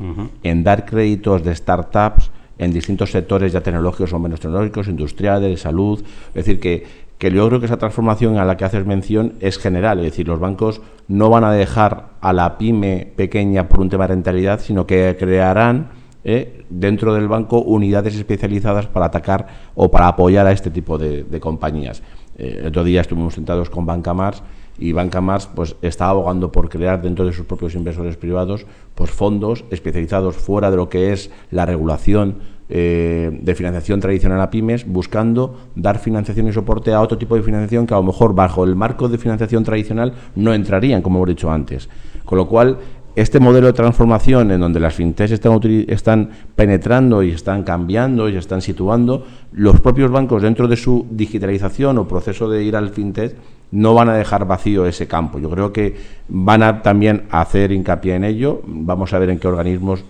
en 0.44 0.62
dar 0.62 0.86
créditos 0.86 1.42
de 1.42 1.52
startups 1.52 2.30
en 2.58 2.72
distintos 2.72 3.10
sectores 3.10 3.52
ya 3.52 3.60
tecnológicos 3.60 4.12
o 4.12 4.20
menos 4.20 4.38
tecnológicos, 4.38 4.86
industriales, 4.86 5.50
de 5.50 5.56
salud. 5.56 6.00
Es 6.28 6.34
decir, 6.34 6.60
que, 6.60 6.86
que 7.18 7.32
yo 7.32 7.48
creo 7.48 7.58
que 7.58 7.66
esa 7.66 7.76
transformación 7.76 8.38
a 8.38 8.44
la 8.44 8.56
que 8.56 8.66
haces 8.66 8.86
mención 8.86 9.34
es 9.40 9.58
general. 9.58 9.98
Es 9.98 10.04
decir, 10.12 10.28
los 10.28 10.38
bancos 10.38 10.80
no 11.08 11.28
van 11.28 11.42
a 11.42 11.50
dejar 11.50 12.10
a 12.20 12.32
la 12.32 12.56
pyme 12.56 13.12
pequeña 13.16 13.68
por 13.68 13.80
un 13.80 13.88
tema 13.88 14.04
de 14.04 14.14
rentabilidad, 14.14 14.60
sino 14.60 14.86
que 14.86 15.16
crearán 15.18 15.88
eh, 16.22 16.64
dentro 16.70 17.14
del 17.14 17.26
banco 17.26 17.62
unidades 17.62 18.14
especializadas 18.14 18.86
para 18.86 19.06
atacar 19.06 19.48
o 19.74 19.90
para 19.90 20.06
apoyar 20.06 20.46
a 20.46 20.52
este 20.52 20.70
tipo 20.70 20.98
de, 20.98 21.26
compañías. 21.40 22.00
Eh, 22.36 22.58
el 22.60 22.66
otro 22.68 22.84
día 22.84 23.00
estuvimos 23.00 23.34
sentados 23.34 23.70
con 23.70 23.86
Banca 23.86 24.14
Mars 24.14 24.40
y 24.78 24.92
Banca 24.92 25.20
Mars 25.20 25.48
pues, 25.54 25.76
está 25.82 26.08
abogando 26.08 26.52
por 26.52 26.68
crear 26.68 27.02
dentro 27.02 27.26
de 27.26 27.32
sus 27.32 27.46
propios 27.46 27.74
inversores 27.74 28.16
privados 28.16 28.66
pues, 28.94 29.10
fondos 29.10 29.64
especializados 29.70 30.36
fuera 30.36 30.70
de 30.70 30.76
lo 30.76 30.88
que 30.88 31.12
es 31.12 31.30
la 31.50 31.66
regulación 31.66 32.36
eh, 32.70 33.30
de 33.32 33.54
financiación 33.54 33.98
tradicional 33.98 34.42
a 34.42 34.50
pymes, 34.50 34.86
buscando 34.86 35.56
dar 35.74 35.98
financiación 35.98 36.48
y 36.48 36.52
soporte 36.52 36.92
a 36.92 37.00
otro 37.00 37.16
tipo 37.16 37.34
de 37.34 37.42
financiación 37.42 37.86
que 37.86 37.94
a 37.94 37.96
lo 37.96 38.02
mejor 38.02 38.34
bajo 38.34 38.64
el 38.64 38.76
marco 38.76 39.08
de 39.08 39.16
financiación 39.16 39.64
tradicional 39.64 40.12
no 40.36 40.52
entrarían, 40.52 41.00
como 41.00 41.18
hemos 41.18 41.28
dicho 41.30 41.50
antes. 41.50 41.88
Con 42.26 42.36
lo 42.36 42.46
cual, 42.46 42.76
este 43.16 43.40
modelo 43.40 43.68
de 43.68 43.72
transformación 43.72 44.50
en 44.50 44.60
donde 44.60 44.80
las 44.80 44.94
fintechs 44.94 45.32
están, 45.32 45.58
están 45.88 46.30
penetrando 46.54 47.22
y 47.22 47.30
están 47.30 47.62
cambiando 47.62 48.28
y 48.28 48.36
están 48.36 48.60
situando, 48.60 49.24
los 49.50 49.80
propios 49.80 50.10
bancos 50.10 50.42
dentro 50.42 50.68
de 50.68 50.76
su 50.76 51.06
digitalización 51.10 51.96
o 51.96 52.06
proceso 52.06 52.50
de 52.50 52.62
ir 52.62 52.76
al 52.76 52.90
fintech 52.90 53.34
no 53.70 53.94
van 53.94 54.08
a 54.08 54.14
dejar 54.14 54.46
vacío 54.46 54.86
ese 54.86 55.06
campo. 55.06 55.38
Yo 55.38 55.50
creo 55.50 55.72
que 55.72 55.96
van 56.28 56.62
a 56.62 56.82
también 56.82 57.24
hacer 57.30 57.72
hincapié 57.72 58.14
en 58.14 58.24
ello. 58.24 58.62
Vamos 58.64 59.12
a 59.12 59.18
ver 59.18 59.30
en 59.30 59.38
qué 59.38 59.48
organismos 59.48 60.04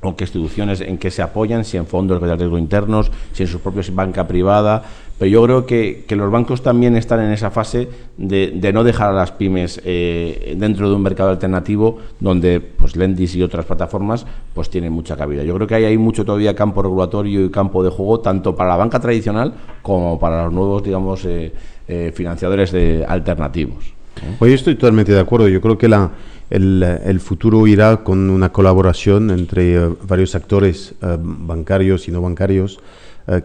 o 0.00 0.14
qué 0.14 0.24
instituciones 0.24 0.80
en 0.80 0.96
qué 0.98 1.10
se 1.10 1.22
apoyan, 1.22 1.64
si 1.64 1.76
en 1.76 1.86
fondos 1.86 2.22
de 2.22 2.36
riesgo 2.36 2.58
internos, 2.58 3.10
si 3.32 3.42
en 3.42 3.48
sus 3.48 3.60
propios 3.60 3.92
banca 3.94 4.26
privada. 4.28 4.82
Pero 5.18 5.28
yo 5.28 5.42
creo 5.42 5.66
que, 5.66 6.04
los 6.16 6.30
bancos 6.30 6.62
también 6.62 6.96
están 6.96 7.18
en 7.20 7.32
esa 7.32 7.50
fase 7.50 7.88
de, 8.16 8.70
no 8.72 8.84
dejar 8.84 9.10
a 9.10 9.12
las 9.12 9.32
pymes 9.32 9.80
eh, 9.84 10.54
dentro 10.56 10.88
de 10.88 10.94
un 10.94 11.02
mercado 11.02 11.30
alternativo 11.30 11.98
donde 12.20 12.60
pues 12.60 12.94
Lendis 12.94 13.34
y 13.34 13.42
otras 13.42 13.64
plataformas 13.64 14.24
pues 14.54 14.70
tienen 14.70 14.92
mucha 14.92 15.16
cabida. 15.16 15.42
Yo 15.42 15.54
creo 15.56 15.66
que 15.66 15.74
ahí 15.74 15.84
hay 15.84 15.98
mucho 15.98 16.24
todavía 16.24 16.54
campo 16.54 16.82
regulatorio 16.82 17.44
y 17.44 17.50
campo 17.50 17.82
de 17.82 17.90
juego 17.90 18.20
tanto 18.20 18.54
para 18.54 18.70
la 18.70 18.76
banca 18.76 19.00
tradicional 19.00 19.54
como 19.82 20.20
para 20.20 20.44
los 20.44 20.52
nuevos, 20.52 20.84
digamos, 20.84 21.24
eh, 21.24 21.52
eh, 21.88 22.12
financiadores 22.14 22.70
de 22.70 23.04
alternativos. 23.08 23.94
Pues 24.38 24.50
yo 24.50 24.54
estoy 24.56 24.74
totalmente 24.74 25.12
de 25.12 25.20
acuerdo. 25.20 25.48
Yo 25.48 25.62
creo 25.62 25.78
que 25.78 25.88
la, 25.88 26.10
el, 26.50 27.20
futuro 27.20 27.66
irá 27.66 27.98
con 27.98 28.28
una 28.28 28.50
colaboración 28.50 29.30
entre 29.30 29.74
eh, 29.74 29.88
varios 30.06 30.34
actores 30.34 30.94
eh, 31.00 31.16
bancarios 31.18 32.06
y 32.06 32.10
no 32.10 32.20
bancarios 32.20 32.78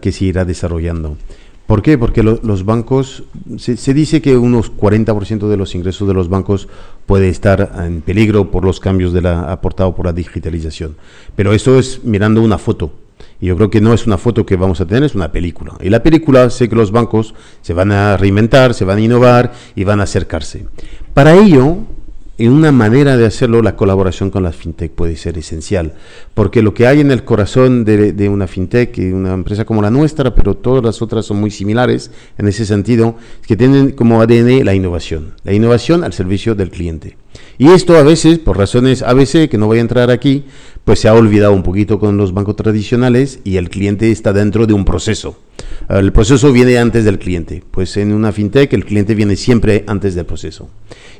que 0.00 0.12
se 0.12 0.24
irá 0.24 0.46
desarrollando. 0.46 1.18
¿Por 1.66 1.82
qué? 1.82 1.98
Porque 1.98 2.22
los 2.22 2.64
bancos, 2.64 3.24
se, 3.58 3.76
se, 3.76 3.92
dice 3.92 4.22
que 4.22 4.34
unos 4.34 4.74
40% 4.74 5.46
de 5.46 5.58
los 5.58 5.74
ingresos 5.74 6.08
de 6.08 6.14
los 6.14 6.30
bancos 6.30 6.68
puede 7.04 7.28
estar 7.28 7.70
en 7.84 8.00
peligro 8.00 8.50
por 8.50 8.64
los 8.64 8.80
cambios 8.80 9.14
aportados 9.24 9.94
por 9.94 10.06
la 10.06 10.14
digitalización. 10.14 10.96
Pero 11.36 11.52
eso 11.52 11.78
es 11.78 12.02
mirando 12.02 12.40
una 12.40 12.56
foto. 12.56 12.92
Yo 13.44 13.56
creo 13.56 13.70
que 13.70 13.80
no 13.80 13.92
es 13.92 14.06
una 14.06 14.18
foto 14.18 14.46
que 14.46 14.56
vamos 14.56 14.80
a 14.80 14.86
tener, 14.86 15.04
es 15.04 15.14
una 15.14 15.30
película. 15.30 15.74
Y 15.80 15.90
la 15.90 16.02
película 16.02 16.48
sé 16.50 16.68
que 16.68 16.76
los 16.76 16.90
bancos 16.90 17.34
se 17.62 17.74
van 17.74 17.92
a 17.92 18.16
reinventar, 18.16 18.74
se 18.74 18.84
van 18.84 18.98
a 18.98 19.00
innovar 19.02 19.52
y 19.74 19.84
van 19.84 20.00
a 20.00 20.04
acercarse. 20.04 20.66
Para 21.12 21.34
ello, 21.34 21.78
en 22.36 22.50
una 22.50 22.72
manera 22.72 23.16
de 23.16 23.26
hacerlo, 23.26 23.62
la 23.62 23.76
colaboración 23.76 24.30
con 24.30 24.42
las 24.42 24.56
fintech 24.56 24.90
puede 24.90 25.14
ser 25.16 25.38
esencial, 25.38 25.94
porque 26.34 26.62
lo 26.62 26.74
que 26.74 26.88
hay 26.88 27.00
en 27.00 27.12
el 27.12 27.24
corazón 27.24 27.84
de, 27.84 28.28
una 28.28 28.48
fintech, 28.48 28.98
y 28.98 29.12
una 29.12 29.34
empresa 29.34 29.64
como 29.64 29.80
la 29.80 29.90
nuestra, 29.90 30.34
pero 30.34 30.56
todas 30.56 30.82
las 30.82 31.00
otras 31.00 31.26
son 31.26 31.38
muy 31.38 31.52
similares 31.52 32.10
en 32.36 32.48
ese 32.48 32.66
sentido, 32.66 33.16
es 33.40 33.46
que 33.46 33.56
tienen 33.56 33.92
como 33.92 34.20
ADN 34.20 34.64
la 34.64 34.74
innovación, 34.74 35.34
la 35.44 35.52
innovación 35.52 36.02
al 36.02 36.12
servicio 36.12 36.56
del 36.56 36.70
cliente. 36.70 37.16
Y 37.56 37.68
esto 37.68 37.96
a 37.96 38.02
veces, 38.02 38.40
por 38.40 38.58
razones 38.58 39.02
ABC, 39.02 39.48
que 39.48 39.58
no 39.58 39.66
voy 39.66 39.78
a 39.78 39.82
entrar 39.82 40.10
aquí, 40.10 40.44
pues 40.84 41.00
se 41.00 41.08
ha 41.08 41.14
olvidado 41.14 41.52
un 41.52 41.62
poquito 41.62 41.98
con 41.98 42.16
los 42.16 42.32
bancos 42.34 42.56
tradicionales 42.56 43.40
y 43.44 43.56
el 43.56 43.70
cliente 43.70 44.10
está 44.10 44.32
dentro 44.32 44.66
de 44.66 44.74
un 44.74 44.84
proceso. 44.84 45.36
El 45.88 46.12
proceso 46.12 46.50
viene 46.52 46.78
antes 46.78 47.04
del 47.04 47.18
cliente, 47.18 47.62
pues 47.70 47.96
en 47.98 48.12
una 48.12 48.32
fintech 48.32 48.72
el 48.72 48.86
cliente 48.86 49.14
viene 49.14 49.36
siempre 49.36 49.84
antes 49.86 50.14
del 50.14 50.24
proceso. 50.24 50.70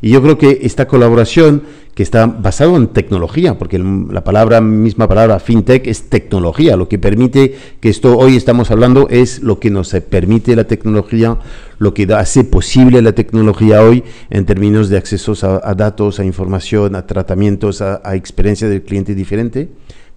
Y 0.00 0.10
yo 0.10 0.22
creo 0.22 0.38
que 0.38 0.60
esta 0.62 0.88
colaboración 0.88 1.62
que 1.94 2.02
está 2.02 2.26
basado 2.26 2.76
en 2.76 2.88
tecnología, 2.88 3.58
porque 3.58 3.78
la 3.78 4.60
misma 4.60 5.06
palabra 5.06 5.38
fintech 5.38 5.86
es 5.86 6.08
tecnología, 6.08 6.76
lo 6.76 6.88
que 6.88 6.98
permite 6.98 7.56
que 7.80 7.90
esto 7.90 8.16
hoy 8.16 8.36
estamos 8.36 8.70
hablando 8.70 9.06
es 9.10 9.42
lo 9.42 9.60
que 9.60 9.70
nos 9.70 9.94
permite 10.08 10.56
la 10.56 10.64
tecnología, 10.64 11.38
lo 11.78 11.92
que 11.92 12.04
hace 12.14 12.42
posible 12.44 13.02
la 13.02 13.12
tecnología 13.12 13.82
hoy 13.82 14.02
en 14.30 14.46
términos 14.46 14.88
de 14.88 14.96
accesos 14.96 15.44
a, 15.44 15.74
datos, 15.74 16.20
a 16.20 16.24
información, 16.24 16.96
a 16.96 17.06
tratamientos, 17.06 17.82
a, 17.82 18.00
a 18.02 18.16
experiencia 18.16 18.68
del 18.68 18.82
cliente 18.82 19.14
diferente 19.14 19.68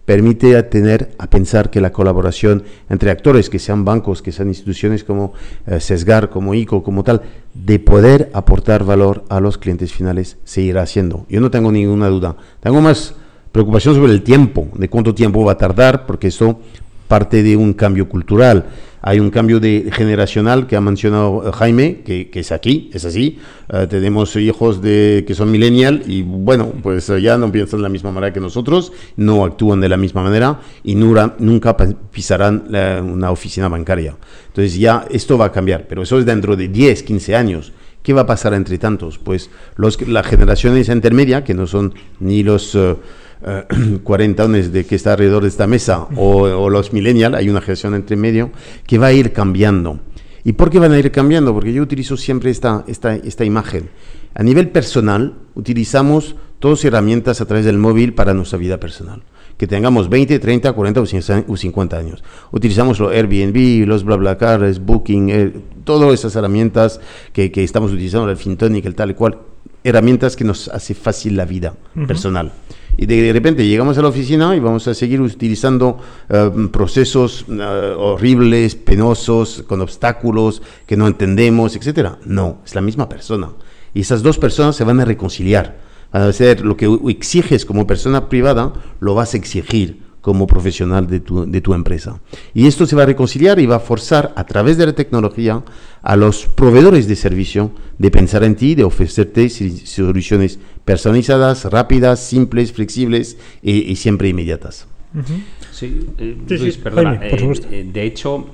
permite 0.08 0.64
tener, 0.64 1.12
a 1.18 1.30
pensar 1.30 1.70
que 1.70 1.82
la 1.82 1.92
colaboración 1.92 2.64
entre 2.90 3.12
actores, 3.12 3.50
que 3.50 3.60
sean 3.60 3.84
bancos, 3.84 4.22
que 4.22 4.32
sean 4.32 4.48
instituciones 4.48 5.04
como 5.04 5.34
eh, 5.66 5.82
Sesgar, 5.82 6.30
como 6.30 6.54
ICO, 6.54 6.82
como 6.82 7.04
tal, 7.04 7.24
de 7.54 7.78
poder 7.78 8.32
aportar 8.34 8.86
valor 8.86 9.26
a 9.28 9.42
los 9.42 9.58
clientes 9.58 9.92
finales, 9.92 10.38
se 10.46 10.62
irá 10.62 10.84
haciendo. 10.84 11.26
Yo 11.28 11.42
no 11.42 11.52
tengo 11.52 11.74
ninguna 11.74 12.08
duda. 12.08 12.38
Tengo 12.62 12.80
más 12.80 13.16
preocupación 13.52 13.96
sobre 13.96 14.14
el 14.14 14.24
tiempo, 14.24 14.70
de 14.76 14.88
cuánto 14.88 15.14
tiempo 15.14 15.44
va 15.44 15.52
a 15.52 15.58
tardar, 15.58 16.06
porque 16.06 16.28
eso 16.28 16.62
parte 17.08 17.44
de 17.44 17.56
un 17.58 17.74
cambio 17.74 18.08
cultural 18.10 18.66
hay 19.08 19.22
un 19.22 19.30
cambio 19.30 19.62
de 19.62 19.90
generacional 19.94 20.68
que 20.68 20.76
ha 20.76 20.82
mencionado 20.82 21.48
eh, 21.48 21.52
Jaime, 21.54 22.02
que, 22.02 22.30
es 22.34 22.52
aquí, 22.52 22.90
es 22.94 23.06
así. 23.06 23.40
Eh, 23.72 23.88
tenemos 23.90 24.36
hijos 24.36 24.82
de 24.82 25.24
que 25.26 25.34
son 25.34 25.50
millennial 25.50 26.04
y 26.08 26.24
bueno, 26.24 26.74
pues 26.84 27.08
ya 27.22 27.38
no 27.38 27.50
piensan 27.50 27.80
de 27.80 27.84
la 27.84 27.90
misma 27.90 28.12
manera 28.12 28.34
que 28.34 28.42
nosotros, 28.42 28.92
no 29.16 29.46
actúan 29.46 29.80
de 29.80 29.88
la 29.88 29.96
misma 29.96 30.24
manera 30.24 30.60
y 30.84 30.96
nunca 30.96 31.78
pisarán 32.12 32.66
una 33.02 33.32
oficina 33.32 33.70
bancaria. 33.70 34.18
Entonces 34.48 34.78
ya 34.78 35.06
esto 35.10 35.38
va 35.38 35.46
a 35.46 35.52
cambiar, 35.54 35.88
pero 35.88 36.02
eso 36.02 36.20
es 36.20 36.26
dentro 36.26 36.58
de 36.58 36.68
10, 36.68 37.04
15 37.04 37.36
años. 37.36 37.72
¿Qué 38.08 38.14
va 38.14 38.22
a 38.22 38.26
pasar 38.26 38.54
entre 38.54 38.78
tantos? 38.78 39.18
Pues 39.18 39.50
los, 39.76 40.08
las 40.08 40.26
generaciones 40.26 40.88
intermedias, 40.88 41.44
que 41.44 41.54
no 41.54 41.68
son 41.68 41.94
ni 42.22 42.42
los 42.42 42.74
uh, 42.74 42.96
cuarentones 44.04 44.72
de 44.72 44.86
que 44.86 44.96
está 44.96 45.12
alrededor 45.12 45.42
de 45.42 45.50
esta 45.50 45.68
mesa 45.68 46.08
o, 46.16 46.70
los 46.70 46.94
millennials, 46.94 47.36
hay 47.36 47.50
una 47.50 47.60
generación 47.60 47.96
entre 47.96 48.16
medio 48.16 48.52
que 48.86 48.98
va 48.98 49.08
a 49.08 49.12
ir 49.12 49.34
cambiando. 49.34 50.00
¿Y 50.46 50.54
por 50.54 50.70
qué 50.70 50.80
van 50.80 50.94
a 50.94 51.00
ir 51.00 51.12
cambiando? 51.12 51.54
Porque 51.54 51.74
yo 51.74 51.84
utilizo 51.84 52.16
siempre 52.16 52.50
esta, 52.50 52.86
esta, 52.88 53.14
esta 53.14 53.44
imagen. 53.44 53.90
A 54.36 54.42
nivel 54.42 54.70
personal, 54.70 55.34
utilizamos 55.56 56.38
todas 56.60 56.86
herramientas 56.86 57.42
a 57.42 57.46
través 57.46 57.66
del 57.66 57.78
móvil 57.78 58.14
para 58.14 58.34
nuestra 58.34 58.58
vida 58.58 58.80
personal 58.80 59.22
que 59.58 59.68
tengamos 59.68 60.10
20, 60.10 60.40
30, 60.40 60.72
40 60.72 61.02
o 61.48 61.58
50 61.58 61.98
años. 61.98 62.24
Utilizamos 62.52 63.00
los 63.00 63.12
Airbnb, 63.12 63.88
los 63.88 64.04
BlaBlaCar, 64.04 64.80
Booking, 64.80 65.30
eh, 65.30 65.54
todas 65.84 66.14
esas 66.14 66.36
herramientas 66.36 67.00
que, 67.34 67.52
que, 67.52 67.64
estamos 67.64 67.92
utilizando, 67.92 68.30
el 68.30 68.38
FinTonic, 68.38 68.86
el 68.86 68.96
tal 68.96 69.12
y 69.12 69.14
cual, 69.16 69.40
herramientas 69.84 70.36
que 70.36 70.44
nos 70.44 70.68
hace 70.68 70.94
fácil 70.94 71.38
la 71.38 71.46
vida 71.46 71.74
personal. 72.08 72.52
Y 72.98 73.06
de 73.06 73.32
repente 73.32 73.66
llegamos 73.66 73.98
a 73.98 74.02
la 74.02 74.08
oficina 74.08 74.56
y 74.56 74.60
vamos 74.60 74.88
a 74.88 74.94
seguir 74.94 75.22
utilizando 75.22 76.00
eh, 76.30 76.50
procesos 76.72 77.46
eh, 77.48 77.96
horribles, 77.98 78.76
penosos, 78.76 79.64
con 79.68 79.82
obstáculos 79.82 80.62
que 80.86 80.98
no 80.98 81.08
entendemos, 81.08 81.76
etcétera. 81.76 82.18
No, 82.26 82.60
es 82.66 82.74
la 82.76 82.82
misma 82.82 83.08
persona. 83.08 83.50
Y 83.94 84.02
esas 84.02 84.24
dos 84.24 84.38
personas 84.40 84.76
se 84.76 84.84
van 84.84 85.00
a 85.00 85.06
reconciliar 85.06 85.78
a 86.12 86.28
hacer 86.28 86.62
lo 86.62 86.78
que 86.78 86.88
exiges 87.10 87.66
como 87.66 87.88
persona 87.88 88.30
privada, 88.30 88.74
lo 89.00 89.16
vas 89.16 89.34
a 89.34 89.38
exigir 89.38 90.08
como 90.28 90.46
profesional 90.46 91.08
de 91.08 91.22
tu, 91.22 91.50
de 91.50 91.62
tu, 91.62 91.74
empresa. 91.74 92.20
Y 92.54 92.68
esto 92.68 92.86
se 92.86 92.98
va 92.98 93.04
a 93.04 93.06
reconciliar 93.06 93.60
y 93.60 93.66
va 93.66 93.78
a 93.78 93.80
forzar 93.80 94.34
a 94.36 94.46
través 94.46 94.78
de 94.78 94.86
la 94.86 94.92
tecnología 94.92 95.64
a 96.02 96.16
los 96.18 96.48
proveedores 96.48 97.08
de 97.08 97.16
servicio 97.16 97.72
de 97.98 98.12
pensar 98.12 98.44
en 98.44 98.58
ti, 98.58 98.76
de 98.76 98.84
ofrecerte 98.84 99.50
soluciones 99.50 100.60
personalizadas, 100.84 101.64
rápidas, 101.72 102.20
simples, 102.20 102.74
flexibles 102.74 103.38
y, 103.62 103.96
siempre 103.96 104.28
inmediatas. 104.28 104.88
Sí, 105.72 106.08
eh, 106.18 106.38
Luis, 106.46 106.76
perdona. 106.76 107.22
Eh, 107.24 107.60
eh, 107.72 107.90
de 107.90 108.04
hecho, 108.04 108.48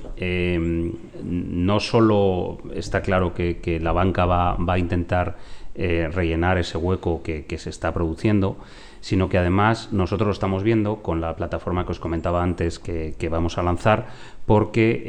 no 1.24 1.80
solo 1.80 2.58
está 2.72 3.02
claro 3.02 3.34
que, 3.34 3.58
que 3.58 3.80
la 3.80 3.90
banca 3.90 4.26
va, 4.26 4.54
va 4.54 4.74
a 4.74 4.78
intentar 4.78 5.36
eh, 5.76 6.08
rellenar 6.12 6.56
ese 6.58 6.78
hueco 6.78 7.22
que, 7.22 7.44
se 7.58 7.68
está 7.68 7.92
produciendo, 7.92 8.56
sino 9.00 9.28
que 9.28 9.38
además 9.38 9.92
nosotros 9.92 10.28
lo 10.28 10.32
estamos 10.32 10.62
viendo 10.62 11.02
con 11.02 11.20
la 11.20 11.34
plataforma 11.34 11.84
que 11.84 11.92
os 11.92 11.98
comentaba 11.98 12.42
antes 12.42 12.78
que, 12.78 13.28
vamos 13.28 13.58
a 13.58 13.62
lanzar, 13.62 14.06
porque 14.46 15.02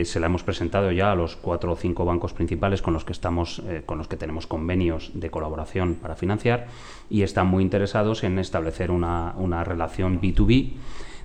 eh, 0.00 0.04
se 0.04 0.20
la 0.20 0.26
hemos 0.26 0.44
presentado 0.44 0.92
ya 0.92 1.10
a 1.10 1.16
los 1.16 1.34
cuatro 1.34 1.72
o 1.72 1.76
cinco 1.76 2.04
bancos 2.04 2.34
principales 2.34 2.82
con 2.82 2.94
los 2.94 3.04
que 3.04 3.12
estamos, 3.12 3.62
eh, 3.66 3.82
con 3.84 3.98
los 3.98 4.06
que 4.06 4.16
tenemos 4.16 4.46
convenios 4.46 5.10
de 5.14 5.30
colaboración 5.30 5.96
para 5.96 6.14
financiar 6.14 6.68
y 7.10 7.22
están 7.22 7.48
muy 7.48 7.64
interesados 7.64 8.22
en 8.22 8.38
establecer 8.38 8.90
una, 8.90 9.34
una 9.36 9.64
relación 9.64 10.20
B2B 10.20 10.72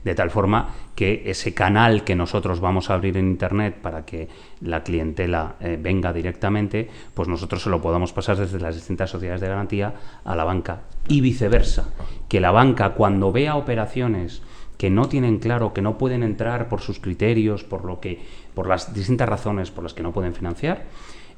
de 0.07 0.15
tal 0.15 0.31
forma 0.31 0.69
que 0.95 1.23
ese 1.25 1.53
canal 1.53 2.05
que 2.05 2.15
nosotros 2.15 2.61
vamos 2.61 2.89
a 2.89 2.93
abrir 2.93 3.17
en 3.17 3.27
Internet 3.27 3.75
para 3.81 4.05
que 4.05 4.29
la 4.61 4.81
clientela 4.81 5.55
eh, 5.59 5.77
venga 5.79 6.13
directamente, 6.13 6.89
pues 7.13 7.27
nosotros 7.27 7.61
se 7.61 7.69
lo 7.69 7.81
podamos 7.81 8.13
pasar 8.13 8.37
desde 8.37 8.59
las 8.59 8.75
distintas 8.75 9.09
sociedades 9.09 9.41
de 9.41 9.49
garantía 9.49 9.93
a 10.23 10.35
la 10.35 10.45
banca 10.45 10.83
y 11.09 11.19
viceversa, 11.19 11.89
que 12.29 12.39
la 12.39 12.51
banca 12.51 12.91
cuando 12.91 13.33
vea 13.33 13.57
operaciones 13.57 14.41
que 14.77 14.89
no 14.89 15.09
tienen 15.09 15.39
claro, 15.39 15.73
que 15.73 15.81
no 15.81 15.97
pueden 15.97 16.23
entrar 16.23 16.69
por 16.69 16.79
sus 16.79 16.99
criterios, 16.99 17.65
por 17.65 17.83
lo 17.83 17.99
que, 17.99 18.21
por 18.53 18.67
las 18.67 18.93
distintas 18.93 19.27
razones 19.27 19.71
por 19.71 19.83
las 19.83 19.93
que 19.93 20.03
no 20.03 20.13
pueden 20.13 20.35
financiar, 20.35 20.85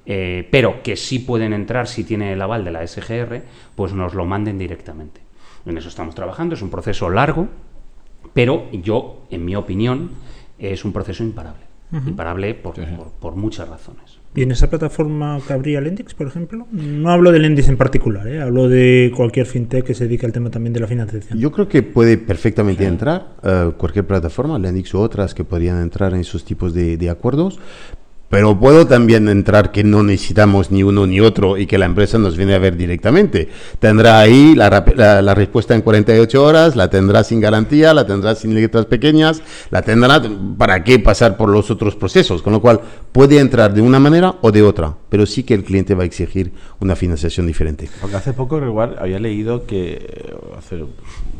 eh, 0.05 0.47
pero 0.51 0.84
que 0.84 0.95
sí 0.95 1.20
pueden 1.20 1.53
entrar 1.53 1.88
si 1.88 2.03
tiene 2.03 2.34
el 2.34 2.41
aval 2.41 2.63
de 2.63 2.72
la 2.72 2.86
SGR, 2.86 3.41
pues 3.76 3.93
nos 3.93 4.13
lo 4.13 4.26
manden 4.26 4.59
directamente. 4.59 5.22
En 5.65 5.78
eso 5.78 5.89
estamos 5.89 6.13
trabajando, 6.13 6.55
es 6.55 6.61
un 6.61 6.70
proceso 6.70 7.09
largo, 7.09 7.47
pero 8.34 8.71
yo, 8.71 9.23
en 9.30 9.45
mi 9.45 9.55
opinión, 9.55 10.11
es 10.57 10.86
un 10.86 10.93
proceso 10.93 11.23
imparable. 11.23 11.69
Imparable 11.91 12.53
por, 12.53 12.75
por, 13.19 13.36
muchas 13.36 13.67
razones. 13.67 14.19
¿Y 14.36 14.43
en 14.43 14.51
esa 14.51 14.69
plataforma 14.69 15.39
cabría 15.47 15.82
Lendix, 15.82 16.13
por 16.13 16.27
ejemplo? 16.27 16.67
No 16.71 17.09
hablo 17.09 17.32
de 17.32 17.39
Lendix 17.39 17.67
en 17.67 17.77
particular, 17.77 18.27
¿eh? 18.27 18.43
hablo 18.43 18.69
de 18.69 19.11
cualquier 19.15 19.47
fintech 19.47 19.86
que 19.86 19.95
se 19.95 20.03
dedique 20.03 20.23
al 20.27 20.32
tema 20.32 20.51
también 20.51 20.71
de 20.71 20.82
la 20.82 20.88
financiación. 20.88 21.39
Yo 21.39 21.51
creo 21.51 21.67
que 21.67 21.82
puede 21.82 22.19
perfectamente 22.19 22.86
entrar 22.86 23.30
uh, 23.41 23.71
cualquier 23.71 24.05
plataforma, 24.05 24.59
Lendix 24.59 24.93
u 24.93 24.99
otras 24.99 25.34
que 25.34 25.43
podrían 25.43 25.82
entrar 25.82 26.13
en 26.13 26.19
esos 26.19 26.45
tipos 26.45 26.75
de, 26.75 26.95
de 26.95 27.09
acuerdos, 27.09 27.59
pero 28.30 28.59
puedo 28.59 28.86
también 28.86 29.27
entrar 29.27 29.71
que 29.71 29.84
no 29.84 30.03
necesitamos 30.03 30.71
ni 30.71 30.84
uno 30.84 31.07
ni 31.07 31.19
otro 31.19 31.57
y 31.57 31.65
que 31.65 31.77
la 31.77 31.86
empresa 31.86 32.19
nos 32.19 32.38
viene 32.38 32.53
a 32.53 32.59
ver 32.59 32.77
directamente. 32.77 33.49
Tendrá 33.80 34.19
ahí 34.19 34.53
la, 34.55 34.69
la, 34.95 35.34
respuesta 35.36 35.73
en 35.73 35.82
48 35.82 36.43
horas, 36.43 36.75
la 36.75 36.89
tendrá 36.89 37.23
sin 37.23 37.41
garantía, 37.41 37.93
la 37.93 38.05
tendrá 38.05 38.36
sin 38.36 38.53
letras 38.53 38.86
pequeñas, 38.86 39.41
la 39.71 39.82
tendrá 39.82 40.21
para 40.57 40.84
qué 40.84 40.99
pasar 40.99 41.38
por 41.38 41.49
los 41.49 41.71
otros 41.71 41.95
procesos. 41.95 42.43
Con 42.43 42.53
lo 42.53 42.61
cual 42.61 42.82
puede 43.11 43.39
entrar 43.39 43.73
de 43.73 43.82
una 43.82 43.99
manera 43.99 44.36
o 44.41 44.51
de 44.51 44.61
otra, 44.61 44.95
pero 45.09 45.25
sí 45.25 45.43
que 45.43 45.55
el 45.55 45.63
cliente 45.63 45.95
va 45.95 46.03
a 46.03 46.05
exigir 46.05 46.51
una 46.80 46.95
financiación 46.95 47.47
diferente. 47.47 47.89
Porque 47.99 48.15
hace 48.15 48.34
poco 48.34 48.63
igual 48.63 48.95
había 48.99 49.19
leído 49.19 49.65
que, 49.65 50.36
hace 50.55 50.75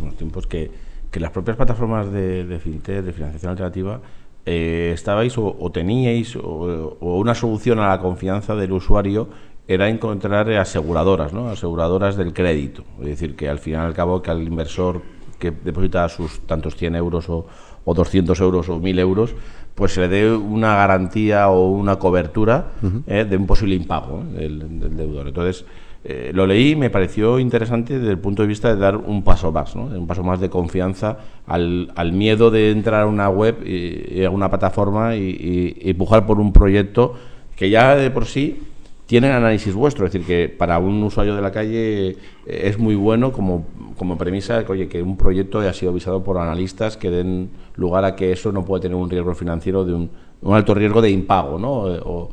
unos 0.02 0.18
tiempos, 0.18 0.48
que, 0.48 0.72
que 1.12 1.20
las 1.20 1.30
propias 1.30 1.56
plataformas 1.56 2.12
de, 2.12 2.46
de 2.46 2.60
fintech, 2.60 3.04
de 3.04 3.14
financiación 3.14 3.52
alternativa, 3.52 4.02
eh, 4.46 4.92
estabais 4.94 5.38
o, 5.38 5.72
teníais 5.72 6.36
o, 6.36 6.98
una 7.00 7.36
solución 7.36 7.80
a 7.80 7.90
la 7.90 8.00
confianza 8.00 8.56
del 8.56 8.72
usuario 8.72 9.30
era 9.68 9.88
encontrar 9.90 10.50
aseguradoras, 10.52 11.32
¿no? 11.32 11.50
aseguradoras 11.50 12.18
del 12.18 12.34
crédito. 12.34 12.84
Es 13.02 13.06
decir, 13.06 13.36
que 13.36 13.48
al 13.48 13.60
final 13.60 13.84
y 13.84 13.88
al 13.88 13.94
cabo 13.94 14.22
que 14.22 14.32
al 14.32 14.42
inversor 14.42 15.02
que 15.38 15.52
deposita 15.52 16.10
sus 16.10 16.40
tantos 16.42 16.76
100 16.76 16.96
euros 16.96 17.30
o, 17.30 17.46
200 17.86 18.40
euros 18.42 18.70
o 18.70 18.80
1000 18.80 19.00
euros, 19.00 19.36
pues 19.74 19.94
se 19.94 20.02
le 20.02 20.08
dé 20.10 20.32
una 20.32 20.76
garantía 20.76 21.50
o 21.50 21.70
una 21.72 21.98
cobertura 21.98 22.74
eh, 23.08 23.26
de 23.26 23.38
un 23.38 23.48
posible 23.48 23.74
impago 23.74 24.24
del, 24.24 24.80
del, 24.80 24.96
deudor. 24.96 25.28
Entonces, 25.28 25.66
eh, 26.02 26.32
lo 26.34 26.48
leí 26.48 26.72
y 26.72 26.76
me 26.78 26.90
pareció 26.90 27.40
interesante 27.40 28.00
desde 28.00 28.12
el 28.12 28.20
punto 28.20 28.42
de 28.42 28.48
vista 28.48 28.74
de 28.74 28.80
dar 28.80 28.96
un 28.96 29.22
paso 29.22 29.52
más, 29.52 29.76
¿no? 29.76 29.84
un 29.84 30.08
paso 30.08 30.24
más 30.24 30.40
de 30.40 30.50
confianza 30.50 31.18
al, 31.46 31.92
al 31.96 32.14
miedo 32.14 32.52
de 32.52 32.72
entrar 32.72 33.02
a 33.02 33.06
una 33.06 33.28
web 33.28 33.58
y, 33.66 34.24
a 34.24 34.30
una 34.30 34.50
plataforma 34.50 35.18
y, 35.18 35.78
empujar 35.82 36.26
por 36.26 36.40
un 36.40 36.54
proyecto 36.54 37.16
que 37.58 37.70
ya 37.70 37.98
de 37.98 38.12
por 38.12 38.28
sí 38.28 38.62
tiene 39.08 39.30
análisis 39.30 39.74
vuestro, 39.74 40.06
es 40.06 40.14
decir, 40.14 40.26
que 40.26 40.48
para 40.48 40.80
un 40.80 41.04
usuario 41.04 41.36
de 41.36 41.42
la 41.42 41.52
calle 41.52 42.10
eh, 42.12 42.16
es 42.46 42.78
muy 42.80 42.96
bueno 42.96 43.34
como, 43.34 43.66
como 43.98 44.18
premisa 44.18 44.64
que, 44.64 44.72
oye, 44.72 44.88
que 44.88 45.04
un 45.04 45.18
proyecto 45.18 45.60
haya 45.60 45.74
sido 45.74 45.92
visado 45.92 46.24
por 46.24 46.38
analistas 46.38 46.96
que 46.96 47.10
den 47.10 47.50
lugar 47.76 48.06
a 48.06 48.16
que 48.16 48.32
eso 48.32 48.54
no 48.54 48.64
puede 48.64 48.84
tener 48.84 48.96
un 48.96 49.10
riesgo 49.10 49.36
financiero 49.36 49.84
de 49.84 49.96
un, 49.96 50.10
un 50.44 50.56
alto 50.56 50.74
riesgo 50.74 51.02
de 51.02 51.10
impago 51.10 51.60
¿no? 51.60 51.72
o, 51.72 52.30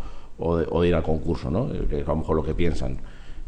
de, 0.56 0.66
o 0.70 0.82
de 0.82 0.88
ir 0.88 0.94
al 0.94 1.02
concurso, 1.02 1.50
¿no? 1.50 1.68
que 1.88 2.02
es 2.02 2.06
a 2.06 2.10
lo 2.10 2.18
mejor 2.18 2.36
lo 2.36 2.44
que 2.44 2.54
piensan. 2.54 2.98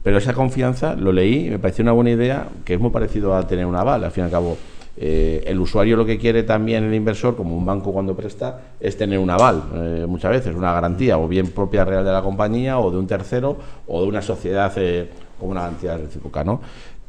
Pero 0.02 0.18
esa 0.18 0.32
confianza, 0.32 0.94
lo 0.94 1.12
leí, 1.12 1.46
y 1.46 1.50
me 1.50 1.58
pareció 1.58 1.82
una 1.82 1.92
buena 1.92 2.10
idea, 2.10 2.48
que 2.64 2.74
es 2.74 2.80
muy 2.80 2.90
parecido 2.90 3.34
a 3.34 3.46
tener 3.46 3.66
un 3.66 3.76
aval. 3.76 4.04
Al 4.04 4.10
fin 4.10 4.22
y 4.22 4.26
al 4.26 4.30
cabo, 4.30 4.56
eh, 4.96 5.44
el 5.46 5.60
usuario 5.60 5.96
lo 5.96 6.04
que 6.04 6.18
quiere 6.18 6.42
también 6.42 6.84
el 6.84 6.94
inversor, 6.94 7.36
como 7.36 7.56
un 7.56 7.64
banco 7.64 7.92
cuando 7.92 8.16
presta, 8.16 8.60
es 8.80 8.96
tener 8.96 9.18
un 9.18 9.30
aval, 9.30 9.62
eh, 9.74 10.06
muchas 10.08 10.32
veces, 10.32 10.54
una 10.54 10.72
garantía, 10.72 11.18
o 11.18 11.28
bien 11.28 11.48
propia 11.48 11.84
real 11.84 12.04
de 12.04 12.12
la 12.12 12.22
compañía, 12.22 12.78
o 12.78 12.90
de 12.90 12.98
un 12.98 13.06
tercero, 13.06 13.56
o 13.86 14.02
de 14.02 14.08
una 14.08 14.22
sociedad 14.22 14.72
eh, 14.76 15.08
como 15.38 15.52
una 15.52 15.62
garantía 15.62 15.96
recíproca, 15.96 16.44
¿no? 16.44 16.60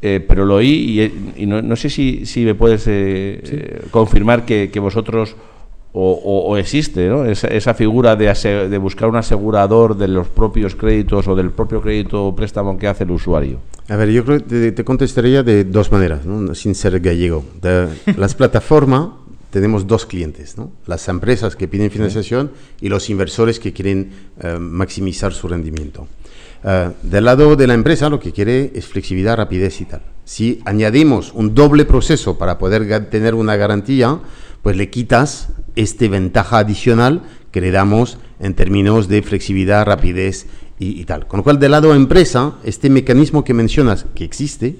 pero 0.01 0.45
lo 0.45 0.55
oí 0.55 1.11
y, 1.35 1.45
no, 1.45 1.75
sé 1.75 1.89
si, 1.89 2.25
si 2.25 2.45
me 2.45 2.55
puedes 2.55 2.89
confirmar 3.91 4.45
que, 4.45 4.71
que 4.71 4.79
vosotros 4.79 5.35
o, 6.01 6.57
existe 6.57 7.09
¿no? 7.09 7.25
esa, 7.25 7.73
figura 7.73 8.15
de, 8.15 8.33
de, 8.69 8.77
buscar 8.77 9.09
un 9.09 9.17
asegurador 9.17 9.97
de 9.97 10.07
los 10.07 10.27
propios 10.27 10.75
créditos 10.75 11.27
o 11.27 11.35
del 11.35 11.51
propio 11.51 11.81
crédito 11.81 12.27
o 12.27 12.35
préstamo 12.35 12.77
que 12.77 12.87
hace 12.87 13.03
el 13.03 13.11
usuario? 13.11 13.59
A 13.89 13.95
ver, 13.95 14.09
yo 14.09 14.23
creo 14.23 14.45
que 14.45 14.71
te, 14.71 14.83
contestaría 14.83 15.43
de 15.43 15.63
dos 15.63 15.91
maneras, 15.91 16.21
sin 16.53 16.75
ser 16.75 16.99
gallego. 16.99 17.43
De 17.61 17.87
las 18.17 18.35
plataformas 18.35 19.09
tenemos 19.49 19.87
dos 19.87 20.05
clientes, 20.05 20.57
¿no? 20.57 20.71
las 20.85 21.07
empresas 21.07 21.55
que 21.55 21.67
piden 21.67 21.91
financiación 21.91 22.51
y 22.79 22.89
los 22.89 23.09
inversores 23.09 23.59
que 23.59 23.73
quieren 23.73 24.11
eh, 24.41 24.57
maximizar 24.59 25.33
su 25.33 25.47
rendimiento. 25.47 26.07
Uh, 26.61 26.91
del 27.03 27.23
lado 27.23 27.55
de 27.55 27.67
la 27.67 27.73
empresa 27.73 28.09
lo 28.09 28.19
que 28.19 28.33
quiere 28.33 28.71
es 28.75 28.85
flexibilidad, 28.85 29.37
rapidez 29.37 29.79
y 29.79 29.85
tal. 29.85 30.01
Si 30.29 30.61
añadimos 30.65 31.31
un 31.33 31.55
doble 31.55 31.85
proceso 31.85 32.37
para 32.37 32.59
poder 32.59 33.09
tener 33.09 33.33
una 33.33 33.55
garantía, 33.55 34.19
pues 34.61 34.77
le 34.77 34.91
quitas 34.91 35.49
este 35.75 36.07
ventaja 36.07 36.59
adicional 36.59 37.23
que 37.49 37.61
le 37.61 37.71
damos 37.71 38.19
en 38.39 38.53
términos 38.53 39.07
de 39.07 39.23
flexibilidad, 39.23 39.87
rapidez 39.87 40.45
y, 40.77 41.03
tal. 41.05 41.25
Con 41.25 41.39
lo 41.39 41.43
cual, 41.43 41.57
del 41.57 41.71
lado 41.71 41.95
empresa, 41.95 42.53
este 42.63 42.91
mecanismo 42.91 43.43
que 43.43 43.55
mencionas, 43.55 44.05
que 44.13 44.23
existe, 44.23 44.75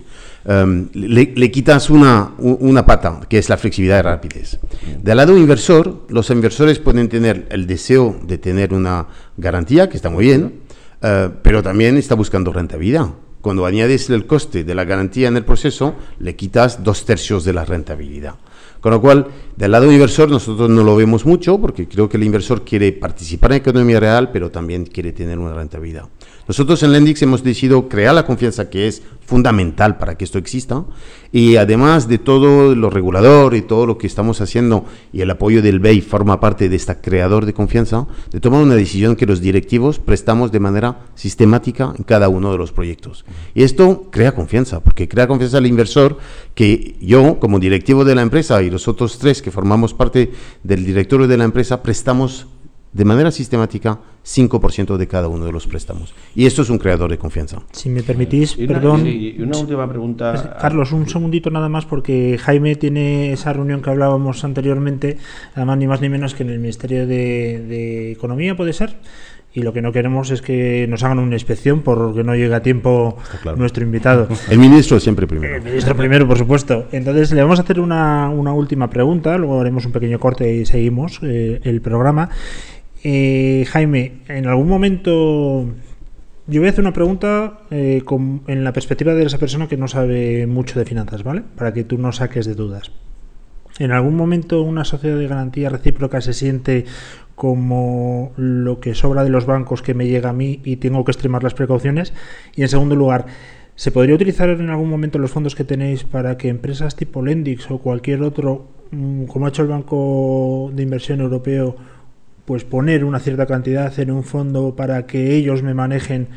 em, 0.46 0.88
le, 0.94 1.50
quitas 1.50 1.90
una, 1.90 2.30
una, 2.38 2.86
pata, 2.86 3.22
que 3.28 3.40
es 3.40 3.50
la 3.50 3.58
flexibilidad 3.58 3.98
y 3.98 4.04
rapidez. 4.04 4.60
Del 5.02 5.18
lado 5.18 5.36
inversor, 5.36 6.06
los 6.10 6.30
inversores 6.30 6.78
pueden 6.78 7.10
tener 7.10 7.48
el 7.50 7.66
deseo 7.66 8.16
de 8.24 8.38
tener 8.38 8.72
una 8.72 9.08
garantía, 9.36 9.90
que 9.90 9.98
está 9.98 10.12
muy 10.12 10.26
bien, 10.26 10.69
eh, 11.02 11.30
pero 11.42 11.64
también 11.64 11.98
está 11.98 12.16
buscando 12.16 12.52
rentabilidad. 12.52 13.08
Cuando 13.42 13.66
añades 13.66 14.10
el 14.10 14.28
coste 14.28 14.64
de 14.64 14.76
la 14.76 14.84
garantía 14.84 15.30
en 15.30 15.38
el 15.38 15.46
proceso, 15.46 15.96
le 16.20 16.36
quitas 16.36 16.84
dos 16.84 17.06
tercios 17.06 17.46
de 17.46 17.54
la 17.54 17.64
rentabilidad. 17.64 18.36
Con 18.82 18.92
lo 18.92 19.02
cual, 19.02 19.28
del 19.56 19.72
lado 19.72 19.92
inversor 19.92 20.30
nosotros 20.30 20.70
no 20.70 20.84
lo 20.84 20.96
vemos 20.96 21.26
mucho 21.26 21.60
porque 21.60 21.88
creo 21.88 22.08
que 22.08 22.18
el 22.18 22.24
inversor 22.24 22.64
quiere 22.64 22.92
participar 22.94 23.52
en 23.52 23.56
la 23.56 23.58
economía 23.58 24.00
real, 24.00 24.32
pero 24.32 24.50
también 24.50 24.86
quiere 24.86 25.12
tener 25.12 25.38
una 25.38 25.54
rentabilidad. 25.54 26.06
Nosotros 26.50 26.82
en 26.82 26.94
Lendix 26.94 27.22
hemos 27.22 27.44
decidido 27.44 27.88
crear 27.90 28.16
la 28.16 28.26
confianza 28.26 28.72
que 28.72 28.88
es 28.88 29.04
fundamental 29.22 30.00
para 30.00 30.18
que 30.18 30.24
esto 30.26 30.40
exista 30.40 30.84
y 31.32 31.58
además 31.58 32.08
de 32.08 32.18
todo 32.18 32.74
lo 32.74 32.90
regulador 32.90 33.54
y 33.54 33.62
todo 33.62 33.86
lo 33.86 34.00
que 34.00 34.08
estamos 34.08 34.42
haciendo 34.42 34.84
y 35.14 35.22
el 35.22 35.30
apoyo 35.30 35.62
del 35.62 35.80
BEI 35.80 36.02
forma 36.02 36.40
parte 36.40 36.68
de 36.68 36.76
esta 36.76 37.02
creador 37.02 37.46
de 37.46 37.54
confianza, 37.54 38.08
de 38.32 38.40
tomar 38.40 38.64
una 38.64 38.74
decisión 38.74 39.16
que 39.16 39.28
los 39.28 39.42
directivos 39.42 40.00
prestamos 40.00 40.52
de 40.52 40.60
manera 40.60 41.02
sistemática 41.14 41.94
en 41.96 42.04
cada 42.04 42.30
uno 42.30 42.52
de 42.52 42.58
los 42.58 42.72
proyectos. 42.72 43.26
Y 43.54 43.62
esto 43.62 44.08
crea 44.10 44.34
confianza, 44.34 44.80
porque 44.80 45.08
crea 45.08 45.28
confianza 45.28 45.60
al 45.60 45.68
inversor 45.68 46.18
que 46.56 46.96
yo 47.00 47.38
como 47.40 47.60
directivo 47.60 48.06
de 48.06 48.16
la 48.16 48.24
empresa 48.24 48.64
y 48.64 48.72
los 48.72 48.88
otros 48.88 49.20
tres 49.20 49.44
que 49.44 49.52
formamos 49.52 49.94
parte 49.94 50.32
del 50.64 50.84
directorio 50.84 51.28
de 51.28 51.38
la 51.38 51.44
empresa 51.44 51.84
prestamos 51.84 52.48
de 52.92 53.06
manera 53.06 53.32
sistemática 53.32 54.00
5% 54.26 54.98
de 54.98 55.08
cada 55.08 55.28
uno 55.28 55.46
de 55.46 55.52
los 55.52 55.68
préstamos. 55.68 56.14
Y 56.36 56.46
esto 56.46 56.62
es 56.62 56.70
un 56.70 56.78
creador 56.78 57.10
de 57.10 57.18
confianza. 57.18 57.62
Si 57.72 57.90
me 57.90 58.04
permitís, 58.04 58.58
Y 58.58 58.66
una, 58.66 58.74
perdón. 58.74 59.04
sí, 59.04 59.36
y 59.38 59.42
una 59.42 59.58
última 59.58 59.88
pregunta. 59.88 60.58
Carlos, 60.60 60.92
un 60.92 61.08
segundito 61.08 61.50
nada 61.50 61.70
más 61.70 61.86
porque 61.86 62.38
Jaime 62.40 62.76
tiene 62.76 63.32
esa 63.34 63.54
reunión 63.54 63.82
que 63.82 63.90
hablábamos 63.90 64.44
anteriormente, 64.44 65.18
además 65.56 65.78
ni 65.78 65.88
más 65.88 66.02
ni 66.02 66.10
menos 66.10 66.34
que 66.34 66.44
en 66.44 66.50
el 66.50 66.60
Ministerio 66.60 67.08
de, 67.08 67.64
de 67.68 68.12
Economía, 68.12 68.56
¿puede 68.56 68.74
ser? 68.74 68.98
Y 69.52 69.64
lo 69.64 69.74
que 69.74 69.82
no 69.82 69.92
queremos 69.92 70.30
es 70.30 70.44
que 70.44 70.86
nos 70.88 71.04
hagan 71.04 71.18
una 71.18 71.36
inspección 71.36 71.82
porque 71.82 72.24
no 72.24 72.36
llega 72.36 72.58
a 72.58 72.62
tiempo 72.62 73.18
claro. 73.42 73.58
nuestro 73.58 73.84
invitado. 73.84 74.28
El 74.48 74.60
ministro 74.60 75.00
siempre 75.00 75.26
primero. 75.26 75.56
El 75.56 75.64
ministro 75.64 75.96
primero, 75.96 76.28
por 76.28 76.38
supuesto. 76.38 76.86
Entonces 76.92 77.32
le 77.32 77.42
vamos 77.42 77.58
a 77.58 77.64
hacer 77.64 77.80
una, 77.80 78.30
una 78.30 78.54
última 78.54 78.92
pregunta, 78.92 79.38
luego 79.40 79.60
haremos 79.60 79.88
un 79.88 79.92
pequeño 79.92 80.20
corte 80.20 80.54
y 80.54 80.66
seguimos 80.68 81.20
eh, 81.24 81.62
el 81.64 81.82
programa. 81.82 82.30
Eh, 83.04 83.66
Jaime, 83.70 84.20
en 84.28 84.46
algún 84.48 84.68
momento 84.68 85.66
yo 86.48 86.62
voy 86.62 86.68
a 86.68 86.72
hacer 86.72 86.82
una 86.84 86.94
pregunta 86.94 87.60
eh, 87.72 88.02
con- 88.04 88.42
en 88.48 88.64
la 88.64 88.74
perspectiva 88.74 89.14
de 89.14 89.24
esa 89.26 89.38
persona 89.38 89.68
que 89.68 89.78
no 89.78 89.88
sabe 89.88 90.48
mucho 90.48 90.78
de 90.80 90.86
finanzas, 90.86 91.24
¿vale? 91.24 91.44
Para 91.56 91.74
que 91.74 91.84
tú 91.84 91.98
no 91.98 92.12
saques 92.12 92.46
de 92.46 92.56
dudas. 92.56 92.92
¿En 93.78 93.92
algún 93.92 94.16
momento 94.16 94.62
una 94.64 94.84
sociedad 94.84 95.18
de 95.18 95.28
garantía 95.28 95.70
recíproca 95.70 96.20
se 96.20 96.34
siente 96.34 96.86
como 97.36 98.34
lo 98.36 98.82
que 98.82 98.94
sobra 98.96 99.24
de 99.24 99.30
los 99.30 99.46
bancos 99.46 99.82
que 99.82 99.94
me 99.94 100.08
llega 100.08 100.32
a 100.32 100.34
mí 100.34 100.60
y 100.66 100.78
tengo 100.78 101.06
que 101.06 101.12
extremar 101.12 101.44
las 101.44 101.54
precauciones? 101.54 102.14
Y 102.56 102.64
en 102.64 102.68
segundo 102.68 102.96
lugar, 102.96 103.28
¿se 103.76 103.92
podría 103.92 104.16
utilizar 104.16 104.50
en 104.50 104.70
algún 104.70 104.90
momento 104.90 105.20
los 105.20 105.32
fondos 105.32 105.56
que 105.56 105.64
tenéis 105.64 106.04
para 106.04 106.36
que 106.38 106.50
empresas 106.50 106.98
tipo 106.98 107.22
Lendix 107.24 107.72
o 107.72 107.78
cualquier 107.78 108.24
otro, 108.24 108.68
mm, 108.92 109.26
como 109.26 109.46
ha 109.46 109.50
hecho 109.50 109.62
el 109.62 109.70
Banco 109.70 110.72
de 110.74 110.84
Inversión 110.84 111.22
Europeo, 111.22 111.78
pues 112.50 112.64
poner 112.64 113.06
una 113.06 113.20
cierta 113.20 113.46
cantidad 113.46 114.00
en 114.00 114.10
un 114.10 114.24
fondo 114.24 114.76
para 114.76 115.06
que 115.06 115.36
ellos 115.36 115.62
me 115.62 115.76
manejen 115.76 116.30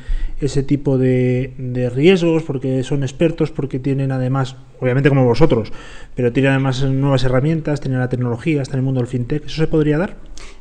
ese 0.43 0.63
tipo 0.63 0.99
de, 0.99 1.91
riesgos, 1.95 2.43
porque 2.43 2.83
son 2.83 3.03
expertos, 3.03 3.51
porque 3.51 3.79
tienen 3.79 4.13
además, 4.13 4.57
obviamente 4.79 5.09
como 5.09 5.25
vosotros, 5.25 5.73
pero 6.15 6.31
tienen 6.31 6.51
además 6.53 6.83
nuevas 6.83 7.25
herramientas, 7.25 7.81
tienen 7.81 7.99
la 7.99 8.11
tecnología, 8.11 8.61
está 8.61 8.75
en 8.75 8.81
el 8.81 8.85
mundo 8.85 9.01
del 9.01 9.09
fintech, 9.09 9.47
¿eso 9.47 9.57
se 9.57 9.67
podría 9.69 9.97
dar? 9.97 10.19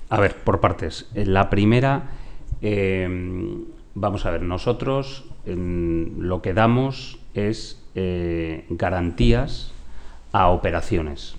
A 0.08 0.22
ver, 0.22 0.36
por 0.36 0.62
partes. 0.62 1.10
Eh, 1.16 1.26
La 1.26 1.50
primera, 1.50 2.12
eh, 2.62 3.10
vamos 3.94 4.26
a 4.26 4.32
ver, 4.32 4.44
nosotros 4.44 5.26
lo 5.46 6.42
que 6.42 6.54
damos 6.54 7.20
es 7.34 7.84
eh, 7.96 8.64
garantías 8.70 9.74
a 10.32 10.48
operaciones. 10.48 11.36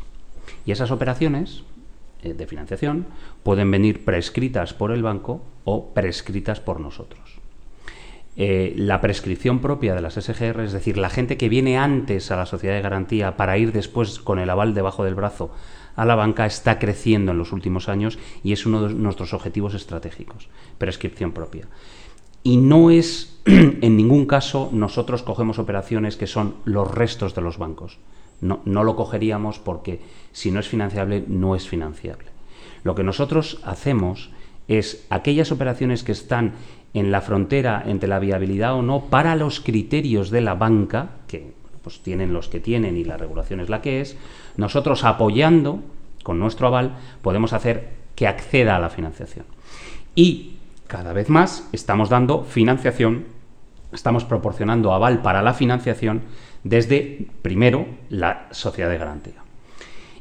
Y 0.67 0.73
esas 0.73 0.91
operaciones 0.91 1.65
de 2.23 2.47
financiación 2.47 3.07
pueden 3.43 3.71
venir 3.71 4.05
prescritas 4.05 4.75
por 4.75 4.93
el 4.93 5.03
banco 5.03 5.43
o 5.65 5.93
prescritas 5.93 6.61
por 6.61 6.81
nosotros. 6.81 7.43
Eh, 8.35 8.73
la 8.77 9.03
prescripción 9.03 9.59
propia 9.59 9.95
de 9.95 10.01
las 10.01 10.15
SGR, 10.15 10.61
es 10.63 10.73
decir, 10.73 10.97
la 10.97 11.11
gente 11.11 11.37
que 11.37 11.51
viene 11.51 11.77
antes 11.77 12.31
a 12.31 12.37
la 12.37 12.47
sociedad 12.47 12.75
de 12.75 12.81
garantía 12.81 13.37
para 13.37 13.59
ir 13.59 13.73
después 13.73 14.19
con 14.21 14.39
el 14.39 14.49
aval 14.49 14.73
debajo 14.73 15.05
del 15.05 15.15
brazo 15.15 15.53
a 15.97 16.07
la 16.07 16.15
banca, 16.15 16.47
está 16.47 16.79
creciendo 16.79 17.33
en 17.33 17.39
los 17.39 17.53
últimos 17.53 17.91
años 17.91 18.19
y 18.43 18.53
es 18.53 18.65
uno 18.65 18.89
de 18.89 18.95
nuestros 18.95 19.35
objetivos 19.35 19.75
estratégicos, 19.75 20.49
prescripción 20.79 21.33
propia. 21.33 21.69
Y 22.43 22.57
no 22.57 22.91
es, 22.91 23.39
en 23.45 23.97
ningún 23.99 24.25
caso, 24.25 24.71
nosotros 24.73 25.23
cogemos 25.23 25.59
operaciones 25.59 26.17
que 26.17 26.27
son 26.27 26.55
los 26.65 26.91
restos 26.91 27.35
de 27.35 27.43
los 27.43 27.59
bancos. 27.59 27.99
No, 28.43 28.61
no 28.67 28.85
lo 28.85 28.95
cogeríamos 28.97 29.59
porque 29.59 30.01
si 30.33 30.51
no 30.51 30.61
es 30.61 30.69
financiable, 30.69 31.25
no 31.27 31.57
es 31.57 31.67
financiable. 31.67 32.27
Lo 32.85 32.95
que 32.95 33.05
nosotros 33.05 33.61
hacemos 33.65 34.31
es 34.69 35.07
aquellas 35.09 35.53
operaciones 35.53 36.03
que 36.03 36.13
están 36.13 36.53
en 36.95 37.11
la 37.11 37.21
frontera 37.21 37.83
entre 37.87 38.09
la 38.09 38.19
viabilidad 38.19 38.75
o 38.75 38.83
no 38.83 39.07
para 39.07 39.37
los 39.37 39.61
criterios 39.61 40.31
de 40.31 40.41
la 40.41 40.55
banca, 40.55 41.11
que 41.27 41.55
pues 41.83 42.01
tienen 42.01 42.33
los 42.33 42.49
que 42.49 42.61
tienen 42.61 42.97
y 42.97 43.05
la 43.05 43.17
regulación 43.17 43.61
es 43.61 43.69
la 43.69 43.83
que 43.83 44.01
es, 44.01 44.17
nosotros 44.57 45.05
apoyando 45.05 45.81
con 46.23 46.39
nuestro 46.39 46.69
aval 46.69 46.97
podemos 47.23 47.53
hacer 47.53 47.91
que 48.15 48.29
acceda 48.29 48.77
a 48.77 48.81
la 48.81 48.91
financiación. 48.91 49.47
Y 50.15 50.57
cada 50.87 51.13
vez 51.13 51.29
más 51.29 51.69
estamos 51.73 52.09
dando 52.09 52.45
financiación, 52.45 53.25
estamos 53.93 54.25
proporcionando 54.25 54.93
aval 54.93 55.23
para 55.23 55.43
la 55.43 55.55
financiación 55.55 56.23
desde, 56.65 57.27
primero, 57.43 57.87
la 58.09 58.49
sociedad 58.51 58.91
de 58.91 58.99
garantía. 58.99 59.43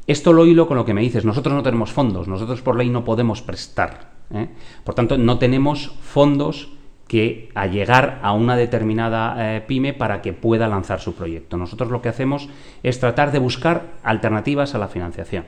Esto 0.07 0.33
lo 0.33 0.45
hilo 0.45 0.67
con 0.67 0.77
lo 0.77 0.85
que 0.85 0.93
me 0.93 1.01
dices, 1.01 1.25
nosotros 1.25 1.53
no 1.55 1.63
tenemos 1.63 1.91
fondos, 1.91 2.27
nosotros 2.27 2.61
por 2.61 2.75
ley 2.75 2.89
no 2.89 3.05
podemos 3.05 3.41
prestar. 3.41 4.11
¿eh? 4.33 4.49
Por 4.83 4.95
tanto, 4.95 5.17
no 5.17 5.37
tenemos 5.37 5.95
fondos 6.01 6.73
que 7.07 7.49
a 7.55 7.67
llegar 7.67 8.19
a 8.23 8.31
una 8.31 8.55
determinada 8.55 9.57
eh, 9.57 9.61
pyme 9.61 9.93
para 9.93 10.21
que 10.21 10.33
pueda 10.33 10.67
lanzar 10.67 11.01
su 11.01 11.13
proyecto. 11.13 11.57
Nosotros 11.57 11.91
lo 11.91 12.01
que 12.01 12.09
hacemos 12.09 12.47
es 12.83 12.99
tratar 12.99 13.31
de 13.31 13.39
buscar 13.39 13.93
alternativas 14.01 14.75
a 14.75 14.77
la 14.77 14.87
financiación. 14.87 15.45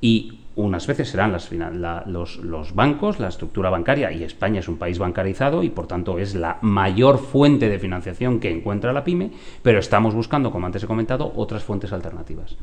Y 0.00 0.40
unas 0.60 0.86
veces 0.86 1.08
serán 1.08 1.32
los 1.32 2.74
bancos, 2.74 3.18
la 3.18 3.28
estructura 3.28 3.70
bancaria, 3.70 4.12
y 4.12 4.24
España 4.24 4.60
es 4.60 4.68
un 4.68 4.78
país 4.78 4.98
bancarizado 4.98 5.62
y 5.62 5.70
por 5.70 5.86
tanto 5.86 6.18
es 6.18 6.34
la 6.34 6.58
mayor 6.62 7.18
fuente 7.18 7.68
de 7.68 7.78
financiación 7.78 8.40
que 8.40 8.50
encuentra 8.50 8.92
la 8.92 9.04
pyme, 9.04 9.32
pero 9.62 9.78
estamos 9.78 10.14
buscando, 10.14 10.50
como 10.50 10.66
antes 10.66 10.84
he 10.84 10.86
comentado, 10.86 11.32
otras 11.36 11.64
fuentes 11.64 11.92
alternativas. 11.92 12.56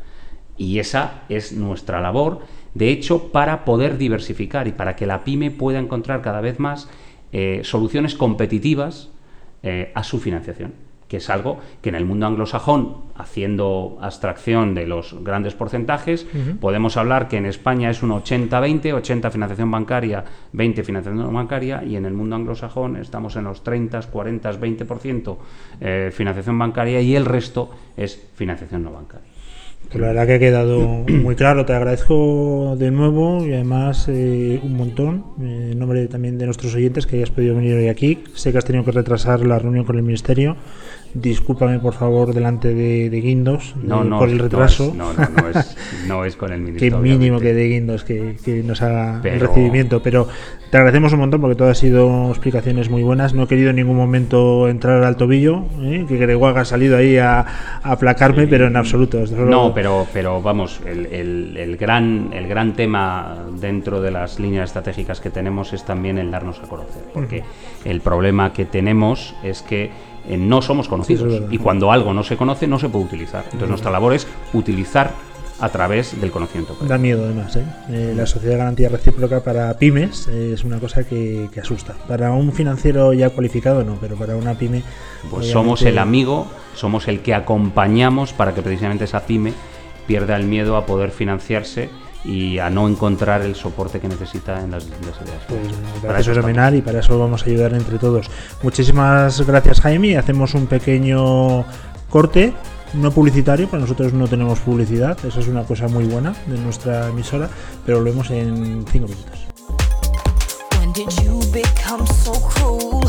Y 0.58 0.80
esa 0.80 1.24
es 1.30 1.54
nuestra 1.54 2.02
labor, 2.02 2.39
de 2.74 2.89
hecho, 2.89 3.32
para 3.32 3.64
poder 3.64 3.98
diversificar 3.98 4.68
y 4.68 4.72
para 4.72 4.95
que 4.95 5.06
la 5.06 5.24
pyme 5.24 5.52
pueda 5.52 5.80
encontrar 5.80 6.22
cada 6.22 6.41
vez 6.41 6.60
más 6.60 6.89
eh, 7.32 7.62
soluciones 7.64 8.16
competitivas 8.16 9.10
eh, 9.62 9.91
a 9.93 10.04
su 10.04 10.20
financiación, 10.20 10.74
que 11.08 11.18
es 11.18 11.30
algo 11.30 11.60
que 11.82 11.89
en 11.89 11.95
el 11.95 12.05
mundo 12.05 12.28
anglosajón, 12.28 12.97
haciendo 13.16 13.97
abstracción 14.01 14.76
de 14.76 14.86
los 14.88 15.16
grandes 15.24 15.53
porcentajes, 15.53 16.28
podemos 16.60 16.97
hablar 16.97 17.28
que 17.28 17.38
en 17.38 17.45
España 17.45 17.89
es 17.89 18.03
un 18.03 18.12
80-20, 18.12 18.93
80 18.93 19.32
financiación 19.32 19.72
bancaria, 19.72 20.24
20 20.53 20.84
financiación 20.84 21.24
no 21.24 21.32
bancaria, 21.32 21.84
y 21.84 21.95
en 21.95 22.05
el 22.05 22.14
mundo 22.14 22.36
anglosajón 22.36 22.97
estamos 22.97 23.36
en 23.36 23.45
los 23.45 23.64
30, 23.64 24.01
40, 24.01 24.60
20% 24.60 25.38
eh, 25.80 26.10
financiación 26.14 26.60
bancaria 26.60 27.01
y 27.01 27.16
el 27.16 27.26
resto 27.26 27.70
es 27.95 28.30
financiación 28.36 28.84
no 28.84 28.91
bancaria. 28.91 29.38
Pues 29.89 30.01
la 30.01 30.08
verdad 30.08 30.28
que 30.28 30.34
ha 30.34 30.39
quedado 30.39 30.80
muy 31.08 31.36
claro, 31.36 31.66
te 31.66 31.74
agradezco 31.74 32.76
de 32.78 32.91
nuevo 32.91 33.45
y 33.45 33.53
además 33.53 34.08
eh, 34.10 34.60
un 34.62 34.76
montón, 34.76 35.24
eh, 35.41 35.70
en 35.72 35.80
nombre 35.80 36.08
también 36.08 36.38
de 36.38 36.45
nuestros 36.45 36.76
oyentes 36.76 37.08
que 37.08 37.18
hayas 37.18 37.32
podido 37.32 37.55
venir 37.55 37.76
hoy 37.76 37.88
aquí. 37.88 38.24
Sé 38.34 38.51
que 38.51 38.58
has 38.58 38.66
tenido 38.66 38.84
que 38.84 38.91
retrasar 38.91 39.45
la 39.45 39.60
reunión 39.60 39.86
con 39.86 39.95
el 39.95 40.03
Ministerio. 40.03 40.58
Discúlpame 41.14 41.80
por 41.80 41.93
favor 41.93 42.34
delante 42.34 42.74
de, 42.74 43.10
de 43.10 43.22
Guindos 43.22 43.76
No, 43.82 44.03
eh, 44.03 44.05
no, 44.08 44.20
por 44.20 44.30
el 44.30 44.38
no 44.38 44.43
es- 44.45 44.51
retraso. 44.51 44.93
No, 44.95 45.14
no, 45.14 45.28
no, 45.30 45.49
es, 45.60 45.78
no 46.08 46.26
es 46.26 46.36
con 46.36 46.51
el 46.53 46.60
Qué 46.60 46.72
ministro. 46.72 46.99
mínimo 46.99 47.39
que 47.39 47.53
de 47.53 47.68
Guindos 47.70 48.03
que, 48.03 48.36
que 48.43 48.62
nos 48.64 48.82
haga 48.82 49.16
el 49.16 49.22
Pero- 49.22 49.47
recibimiento, 49.47 50.01
pero 50.03 50.28
te 50.70 50.78
agradecemos 50.78 51.14
un 51.14 51.20
montón 51.20 51.41
porque 51.41 51.55
todo 51.55 51.70
ha 51.70 51.76
sido 51.76 52.30
explicaciones 52.30 52.89
muy 52.89 53.01
buenas. 53.03 53.34
No 53.34 53.43
he 53.43 53.47
querido 53.47 53.70
en 53.70 53.78
ningún 53.78 53.95
momento 53.95 54.68
entrar 54.68 55.03
al 55.03 55.16
tobillo, 55.18 55.64
¿eh? 55.82 56.05
que 56.08 56.18
Greguaga 56.18 56.62
ha 56.62 56.66
salido 56.66 56.97
ahí 56.97 57.18
a, 57.18 57.39
a 57.39 57.91
aplacarme, 57.91 58.47
pero 58.47 58.68
en 58.68 58.76
absoluto. 58.76 59.24
No, 59.32 59.74
pero, 59.74 60.05
pero 60.14 60.41
vamos, 60.41 60.82
el, 60.86 61.05
el- 61.08 61.58
el 61.58 61.78
gran, 61.78 62.32
el 62.34 62.47
gran 62.47 62.74
tema 62.74 63.38
dentro 63.60 64.01
de 64.01 64.12
las 64.12 64.39
líneas 64.39 64.66
estratégicas 64.70 65.20
que 65.22 65.30
tenemos 65.30 65.74
es 65.74 65.84
también 65.86 66.18
el 66.18 66.30
darnos 66.32 66.60
a 66.60 66.68
conocer, 66.68 67.03
porque 67.14 67.43
el 67.86 68.01
problema 68.01 68.53
que 68.53 68.66
tenemos 68.66 69.36
es 69.43 69.62
que 69.62 69.89
eh, 70.28 70.38
no 70.38 70.61
somos 70.61 70.88
conocidos 70.88 71.41
y 71.49 71.57
cuando 71.57 71.91
algo 71.91 72.13
no 72.13 72.23
se 72.23 72.38
conoce 72.38 72.67
no 72.67 72.80
se 72.80 72.89
puede 72.89 73.05
utilizar. 73.05 73.43
Entonces 73.45 73.69
nuestra 73.69 73.91
labor 73.91 74.13
es 74.13 74.28
utilizar 74.53 75.13
a 75.59 75.69
través 75.69 76.19
del 76.19 76.32
conocimiento. 76.32 76.73
previo. 76.73 76.89
Da 76.89 76.97
miedo 76.97 77.25
además, 77.25 77.55
¿eh? 77.55 77.65
Eh, 77.89 78.13
la 78.15 78.28
sociedad 78.28 78.53
de 78.53 78.59
garantía 78.59 78.89
recíproca 78.89 79.43
para 79.43 79.75
pymes 79.78 80.28
es 80.28 80.63
una 80.63 80.80
cosa 80.80 81.03
que, 81.03 81.49
que 81.51 81.61
asusta. 81.61 81.95
Para 82.07 82.32
un 82.32 82.51
financiero 82.53 83.13
ya 83.13 83.32
cualificado 83.32 83.84
no, 83.84 83.97
pero 83.99 84.15
para 84.15 84.36
una 84.36 84.53
pyme... 84.53 84.84
Pues 85.32 85.49
somos 85.49 85.82
el 85.82 85.97
amigo, 85.97 86.47
somos 86.75 87.07
el 87.07 87.21
que 87.21 87.34
acompañamos 87.34 88.34
para 88.34 88.53
que 88.53 88.61
precisamente 88.61 89.05
esa 89.05 89.25
pyme 89.25 89.53
pierda 90.05 90.36
el 90.36 90.43
miedo 90.45 90.78
a 90.78 90.86
poder 90.86 91.11
financiarse 91.11 91.89
y 92.24 92.59
a 92.59 92.70
no 92.70 92.88
encontrar 92.88 93.41
el 93.41 93.55
soporte 93.55 93.99
que 93.99 94.07
necesita 94.07 94.61
en 94.61 94.72
las 94.72 94.86
distintas 94.86 95.15
ideas. 95.22 95.41
Pues 95.47 96.01
para 96.01 96.20
eso 96.20 96.34
fenomenal 96.34 96.76
y 96.76 96.82
para 96.82 96.99
eso 96.99 97.18
vamos 97.18 97.43
a 97.43 97.45
ayudar 97.45 97.74
entre 97.74 97.97
todos. 97.99 98.30
Muchísimas 98.63 99.41
gracias 99.45 99.82
Jaime, 99.82 100.18
hacemos 100.18 100.53
un 100.53 100.68
pequeño 100.68 101.65
corte 102.09 102.53
no 102.93 103.11
publicitario, 103.11 103.68
para 103.68 103.82
nosotros 103.82 104.13
no 104.13 104.28
tenemos 104.28 104.59
publicidad, 104.59 105.18
eso 105.26 105.39
es 105.39 105.47
una 105.47 105.63
cosa 105.63 105.88
muy 105.88 106.05
buena 106.05 106.34
de 106.47 106.57
nuestra 106.57 107.09
emisora, 107.09 107.49
pero 107.86 107.99
lo 107.99 108.05
vemos 108.05 108.30
en 108.32 108.86
5 108.89 109.07
minutos. 109.07 109.47
When 110.80 110.93
did 110.93 111.09
you 111.24 111.39
become 111.51 112.05
so 112.07 112.34
cruel? 112.34 113.03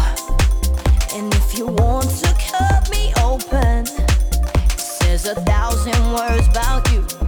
And 1.16 1.32
if 1.34 1.56
you 1.56 1.66
want 1.66 2.10
to 2.22 2.34
cut 2.50 2.90
me 2.90 3.12
open, 3.22 3.84
it 3.84 4.80
says 4.80 5.26
a 5.26 5.34
thousand 5.42 6.12
words 6.12 6.48
about 6.48 6.90
you. 6.90 7.27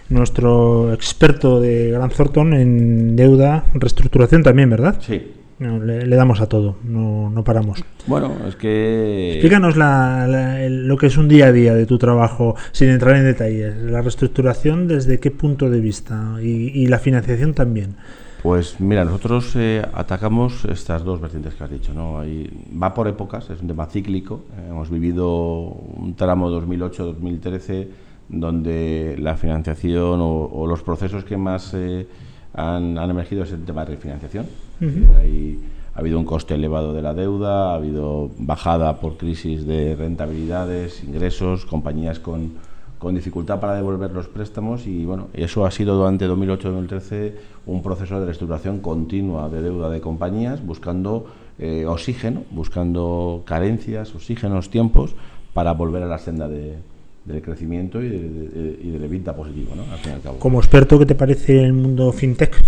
Nuestro 0.08 0.92
experto 0.92 1.60
de 1.60 1.90
Gran 1.90 2.08
Thornton 2.10 2.54
en 2.54 3.14
deuda, 3.16 3.64
reestructuración 3.74 4.42
también, 4.42 4.70
¿verdad? 4.70 4.98
Sí. 5.00 5.32
No, 5.62 5.78
le, 5.78 6.06
le 6.06 6.16
damos 6.16 6.40
a 6.40 6.46
todo, 6.48 6.76
no, 6.84 7.30
no 7.30 7.44
paramos. 7.44 7.82
Bueno, 8.06 8.32
es 8.48 8.56
que... 8.56 9.32
Explícanos 9.34 9.76
la- 9.76 10.26
la- 10.26 10.62
el- 10.64 10.86
lo 10.88 10.96
que 10.96 11.06
es 11.06 11.16
un 11.16 11.28
día 11.28 11.46
a 11.46 11.52
día 11.52 11.74
de 11.74 11.86
tu 11.86 11.98
trabajo, 11.98 12.56
sin 12.72 12.88
entrar 12.90 13.16
en 13.16 13.24
detalles. 13.24 13.76
La 13.76 14.00
reestructuración, 14.02 14.88
¿desde 14.88 15.20
qué 15.20 15.30
punto 15.30 15.70
de 15.70 15.80
vista? 15.80 16.34
Y, 16.42 16.46
y 16.82 16.86
la 16.86 16.98
financiación 16.98 17.54
también. 17.54 17.94
Pues 18.42 18.80
mira, 18.80 19.04
nosotros 19.04 19.52
eh, 19.54 19.82
atacamos 19.94 20.64
estas 20.64 21.04
dos 21.04 21.20
vertientes 21.20 21.54
que 21.54 21.62
has 21.62 21.70
dicho, 21.70 21.94
¿no? 21.94 22.18
Ahí 22.18 22.50
va 22.82 22.92
por 22.92 23.06
épocas, 23.06 23.48
es 23.50 23.60
un 23.60 23.68
tema 23.68 23.86
cíclico. 23.86 24.42
Eh, 24.58 24.66
hemos 24.70 24.90
vivido 24.90 25.28
un 25.68 26.14
tramo 26.16 26.50
2008-2013 26.50 27.86
donde 28.28 29.16
la 29.18 29.36
financiación 29.36 30.20
o, 30.20 30.44
o 30.46 30.66
los 30.66 30.82
procesos 30.82 31.24
que 31.24 31.36
más 31.36 31.72
eh, 31.74 32.06
han, 32.54 32.98
han 32.98 33.10
emergido 33.10 33.44
es 33.44 33.52
el 33.52 33.64
tema 33.64 33.84
de 33.84 33.92
refinanciación. 33.92 34.46
Eh, 34.80 35.08
ahí 35.20 35.58
ha 35.94 35.98
habido 36.00 36.18
un 36.18 36.24
coste 36.24 36.54
elevado 36.54 36.92
de 36.92 37.02
la 37.02 37.14
deuda, 37.14 37.72
ha 37.72 37.74
habido 37.76 38.30
bajada 38.38 38.98
por 39.00 39.16
crisis 39.16 39.66
de 39.66 39.94
rentabilidades, 39.96 41.04
ingresos, 41.04 41.66
compañías 41.66 42.18
con, 42.18 42.52
con 42.98 43.14
dificultad 43.14 43.60
para 43.60 43.74
devolver 43.74 44.10
los 44.12 44.26
préstamos 44.28 44.86
y 44.86 45.04
bueno, 45.04 45.28
eso 45.34 45.66
ha 45.66 45.70
sido 45.70 45.94
durante 45.96 46.28
2008-2013 46.28 47.32
un 47.66 47.82
proceso 47.82 48.18
de 48.20 48.26
reestructuración 48.26 48.80
continua 48.80 49.48
de 49.48 49.62
deuda 49.62 49.90
de 49.90 50.00
compañías 50.00 50.64
buscando 50.64 51.26
eh, 51.58 51.84
oxígeno, 51.86 52.42
buscando 52.50 53.42
carencias, 53.44 54.14
oxígenos, 54.14 54.70
tiempos 54.70 55.14
para 55.52 55.72
volver 55.72 56.02
a 56.02 56.06
la 56.06 56.18
senda 56.18 56.48
de- 56.48 56.76
del 57.24 57.40
crecimiento 57.42 58.02
y, 58.02 58.08
de, 58.08 58.18
de- 58.18 58.78
y 58.82 58.90
del 58.90 59.04
EBITDA 59.04 59.34
positivo, 59.36 59.74
¿no? 59.76 59.82
Al 59.92 59.98
fin 59.98 60.12
y 60.12 60.14
al 60.16 60.20
cabo. 60.22 60.38
Como 60.38 60.58
experto, 60.58 60.98
¿qué 60.98 61.06
te 61.06 61.14
parece 61.14 61.62
el 61.62 61.72
mundo 61.72 62.12
fintech? 62.12 62.60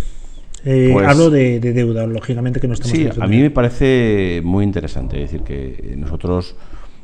Eh, 0.64 0.90
Pues- 0.92 1.07
hablo 1.09 1.28
de, 1.30 1.61
de 1.61 1.72
deuda, 1.72 2.07
lógicamente 2.07 2.61
que 2.61 2.68
no 2.68 2.74
estamos 2.74 2.96
Sí, 2.96 3.09
a 3.20 3.26
mí 3.26 3.38
me 3.40 3.50
parece 3.50 4.40
muy 4.44 4.64
interesante. 4.64 5.22
Es 5.22 5.30
decir, 5.32 5.44
que 5.44 5.94
nosotros 5.98 6.55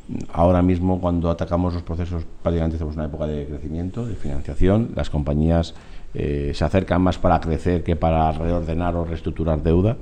mm, 0.07 0.13
ahora 0.33 0.61
mismo 0.61 0.99
cuando 1.01 1.29
atacamos 1.29 1.73
los 1.73 1.83
procesos 1.83 2.25
prácticamente 2.41 2.77
estamos 2.77 2.95
en 2.95 3.01
una 3.01 3.07
época 3.09 3.27
de 3.27 3.45
crecimiento, 3.45 4.05
de 4.07 4.15
financiación. 4.15 4.91
Las 4.95 5.09
compañías 5.09 5.75
eh, 6.13 6.51
se 6.55 6.63
acercan 6.63 7.01
más 7.01 7.17
para 7.17 7.39
crecer 7.41 7.83
que 7.83 7.95
para 7.95 8.31
reordenar 8.31 8.95
o 8.95 9.05
reestructurar 9.05 9.61
deuda. 9.61 9.97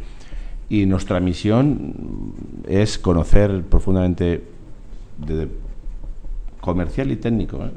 Y 0.69 0.85
nuestra 0.85 1.19
misión 1.19 2.33
es 2.67 2.99
conocer 2.99 3.63
profundamente 3.63 4.43
de 5.17 5.47
comercial 6.61 7.11
y 7.11 7.15
técnico 7.15 7.57
¿eh? 7.63 7.69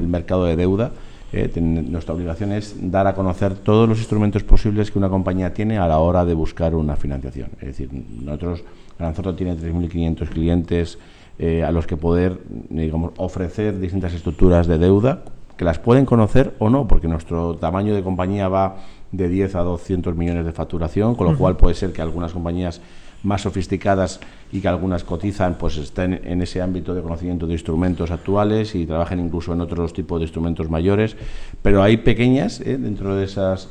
el 0.00 0.06
mercado 0.08 0.44
de 0.44 0.56
deuda. 0.56 0.90
eh, 1.32 1.48
ten- 1.52 1.90
nuestra 1.90 2.14
obligación 2.14 2.52
es 2.52 2.76
dar 2.90 3.06
a 3.06 3.14
conocer 3.14 3.54
todos 3.54 3.88
los 3.88 3.98
instrumentos 3.98 4.42
posibles 4.44 4.90
que 4.90 4.98
una 4.98 5.08
compañía 5.08 5.52
tiene 5.52 5.76
a 5.78 5.86
la 5.88 5.98
hora 5.98 6.24
de 6.24 6.34
buscar 6.34 6.74
una 6.74 6.96
financiación. 6.96 7.50
Es 7.60 7.66
decir, 7.68 7.90
nosotros, 7.92 8.62
Gran 8.98 9.12
Thornton 9.12 9.36
tiene 9.36 9.56
3.500 9.56 10.28
clientes 10.28 10.98
eh, 11.38 11.64
a 11.64 11.70
los 11.72 11.86
que 11.86 11.96
poder 11.96 12.38
digamos, 12.70 13.10
ofrecer 13.18 13.78
distintas 13.80 14.14
estructuras 14.14 14.66
de 14.66 14.78
deuda 14.78 15.24
que 15.56 15.64
las 15.64 15.78
pueden 15.78 16.04
conocer 16.06 16.54
o 16.58 16.68
no, 16.70 16.86
porque 16.86 17.08
nuestro 17.08 17.56
tamaño 17.56 17.94
de 17.94 18.02
compañía 18.02 18.48
va 18.48 18.76
de 19.10 19.28
10 19.28 19.54
a 19.56 19.60
200 19.62 20.14
millones 20.14 20.44
de 20.44 20.52
facturación, 20.52 21.14
con 21.14 21.26
lo 21.26 21.36
cual 21.38 21.56
puede 21.56 21.74
ser 21.74 21.92
que 21.92 22.02
algunas 22.02 22.32
compañías 22.32 22.80
más 23.26 23.42
sofisticadas 23.42 24.20
y 24.52 24.60
que 24.60 24.68
algunas 24.68 25.04
cotizan, 25.04 25.56
pues 25.58 25.76
estén 25.76 26.20
en 26.24 26.40
ese 26.40 26.62
ámbito 26.62 26.94
de 26.94 27.02
conocimiento 27.02 27.46
de 27.46 27.54
instrumentos 27.54 28.10
actuales 28.10 28.74
y 28.74 28.86
trabajen 28.86 29.18
incluso 29.18 29.52
en 29.52 29.60
otros 29.60 29.92
tipos 29.92 30.20
de 30.20 30.24
instrumentos 30.24 30.70
mayores, 30.70 31.16
pero 31.60 31.82
hay 31.82 31.98
pequeñas 31.98 32.60
eh, 32.60 32.78
dentro 32.78 33.16
de 33.16 33.24
esas 33.24 33.68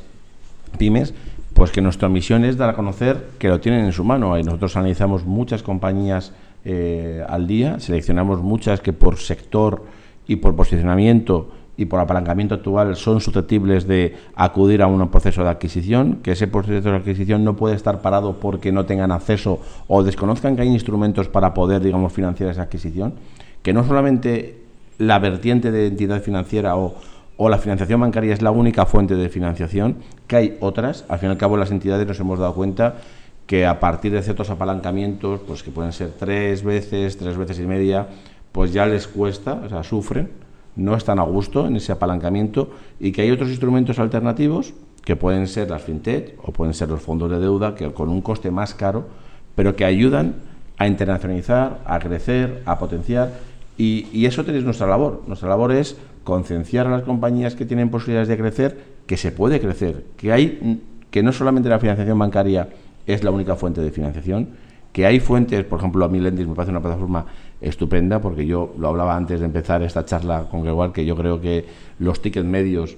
pymes, 0.78 1.14
pues 1.54 1.70
que 1.70 1.80
nuestra 1.80 2.10
misión 2.10 2.44
es 2.44 2.58
dar 2.58 2.68
a 2.68 2.74
conocer 2.74 3.30
que 3.38 3.48
lo 3.48 3.60
tienen 3.60 3.86
en 3.86 3.92
su 3.92 4.04
mano. 4.04 4.38
Y 4.38 4.42
nosotros 4.42 4.76
analizamos 4.76 5.24
muchas 5.24 5.62
compañías 5.62 6.32
eh, 6.66 7.24
al 7.26 7.46
día, 7.46 7.80
seleccionamos 7.80 8.42
muchas 8.42 8.80
que 8.80 8.92
por 8.92 9.16
sector 9.16 9.84
y 10.28 10.36
por 10.36 10.54
posicionamiento 10.54 11.50
y 11.76 11.86
por 11.86 12.00
apalancamiento 12.00 12.54
actual 12.54 12.96
son 12.96 13.20
susceptibles 13.20 13.86
de 13.86 14.16
acudir 14.34 14.82
a 14.82 14.86
un 14.86 15.08
proceso 15.08 15.42
de 15.42 15.50
adquisición, 15.50 16.20
que 16.22 16.32
ese 16.32 16.46
proceso 16.46 16.90
de 16.90 16.96
adquisición 16.96 17.44
no 17.44 17.56
puede 17.56 17.76
estar 17.76 18.00
parado 18.00 18.40
porque 18.40 18.72
no 18.72 18.86
tengan 18.86 19.12
acceso 19.12 19.60
o 19.86 20.02
desconozcan 20.02 20.56
que 20.56 20.62
hay 20.62 20.68
instrumentos 20.68 21.28
para 21.28 21.52
poder, 21.52 21.82
digamos, 21.82 22.12
financiar 22.12 22.50
esa 22.50 22.62
adquisición, 22.62 23.14
que 23.62 23.72
no 23.72 23.84
solamente 23.84 24.60
la 24.98 25.18
vertiente 25.18 25.70
de 25.70 25.88
entidad 25.88 26.22
financiera 26.22 26.76
o, 26.76 26.94
la 27.38 27.58
financiación 27.58 28.00
bancaria 28.00 28.32
es 28.32 28.40
la 28.40 28.50
única 28.50 28.86
fuente 28.86 29.14
de 29.14 29.28
financiación, 29.28 29.96
que 30.26 30.36
hay 30.36 30.56
otras, 30.60 31.04
al 31.08 31.18
fin 31.18 31.28
y 31.28 31.32
al 31.32 31.38
cabo 31.38 31.58
las 31.58 31.70
entidades 31.70 32.06
nos 32.06 32.18
hemos 32.18 32.38
dado 32.38 32.54
cuenta 32.54 32.96
que 33.46 33.66
a 33.66 33.78
partir 33.78 34.12
de 34.12 34.22
ciertos 34.22 34.48
apalancamientos, 34.48 35.40
pues 35.46 35.62
que 35.62 35.70
pueden 35.70 35.92
ser 35.92 36.12
tres 36.18 36.64
veces, 36.64 37.18
tres 37.18 37.36
veces 37.36 37.58
y 37.60 37.66
media, 37.66 38.06
pues 38.52 38.72
ya 38.72 38.86
les 38.86 39.06
cuesta, 39.06 39.60
o 39.64 39.68
sea, 39.68 39.82
sufren, 39.82 40.30
no 40.76 40.94
están 40.94 41.18
a 41.18 41.22
gusto 41.22 41.66
en 41.66 41.76
ese 41.76 41.92
apalancamiento 41.92 42.70
y 43.00 43.12
que 43.12 43.22
hay 43.22 43.30
otros 43.30 43.48
instrumentos 43.48 43.98
alternativos 43.98 44.74
que 45.04 45.16
pueden 45.16 45.46
ser 45.46 45.70
las 45.70 45.82
fintech 45.82 46.34
o 46.42 46.52
pueden 46.52 46.74
ser 46.74 46.88
los 46.88 47.00
fondos 47.00 47.30
de 47.30 47.38
deuda 47.38 47.74
que 47.74 47.90
con 47.92 48.08
un 48.08 48.20
coste 48.20 48.50
más 48.50 48.74
caro, 48.74 49.06
pero 49.54 49.74
que 49.74 49.84
ayudan 49.84 50.34
a 50.78 50.86
internacionalizar, 50.86 51.80
a 51.86 51.98
crecer, 51.98 52.62
a 52.66 52.78
potenciar 52.78 53.32
y, 53.78 54.24
eso 54.26 54.42
es 54.42 54.64
nuestra 54.64 54.86
labor. 54.86 55.22
Nuestra 55.26 55.48
labor 55.48 55.72
es 55.72 55.96
concienciar 56.24 56.86
a 56.86 56.90
las 56.90 57.02
compañías 57.02 57.54
que 57.54 57.66
tienen 57.66 57.90
posibilidades 57.90 58.28
de 58.28 58.36
crecer 58.36 58.78
que 59.06 59.16
se 59.16 59.32
puede 59.32 59.60
crecer, 59.60 60.04
que 60.16 60.32
hay 60.32 60.80
que 61.10 61.22
no 61.22 61.32
solamente 61.32 61.68
la 61.68 61.78
financiación 61.78 62.18
bancaria 62.18 62.68
es 63.06 63.22
la 63.22 63.30
única 63.30 63.54
fuente 63.54 63.80
de 63.80 63.90
financiación, 63.90 64.48
que 64.96 65.04
hay 65.04 65.20
fuentes, 65.20 65.62
por 65.64 65.78
ejemplo, 65.78 66.06
a 66.06 66.08
mí 66.08 66.18
Lendis 66.18 66.46
me 66.46 66.54
parece 66.54 66.70
una 66.70 66.80
plataforma 66.80 67.26
estupenda, 67.60 68.18
porque 68.22 68.46
yo 68.46 68.72
lo 68.78 68.88
hablaba 68.88 69.14
antes 69.14 69.40
de 69.40 69.44
empezar 69.44 69.82
esta 69.82 70.06
charla 70.06 70.46
con 70.50 70.62
Gregoire, 70.62 70.94
que 70.94 71.04
yo 71.04 71.14
creo 71.14 71.38
que 71.38 71.66
los 71.98 72.22
tickets 72.22 72.46
medios 72.46 72.96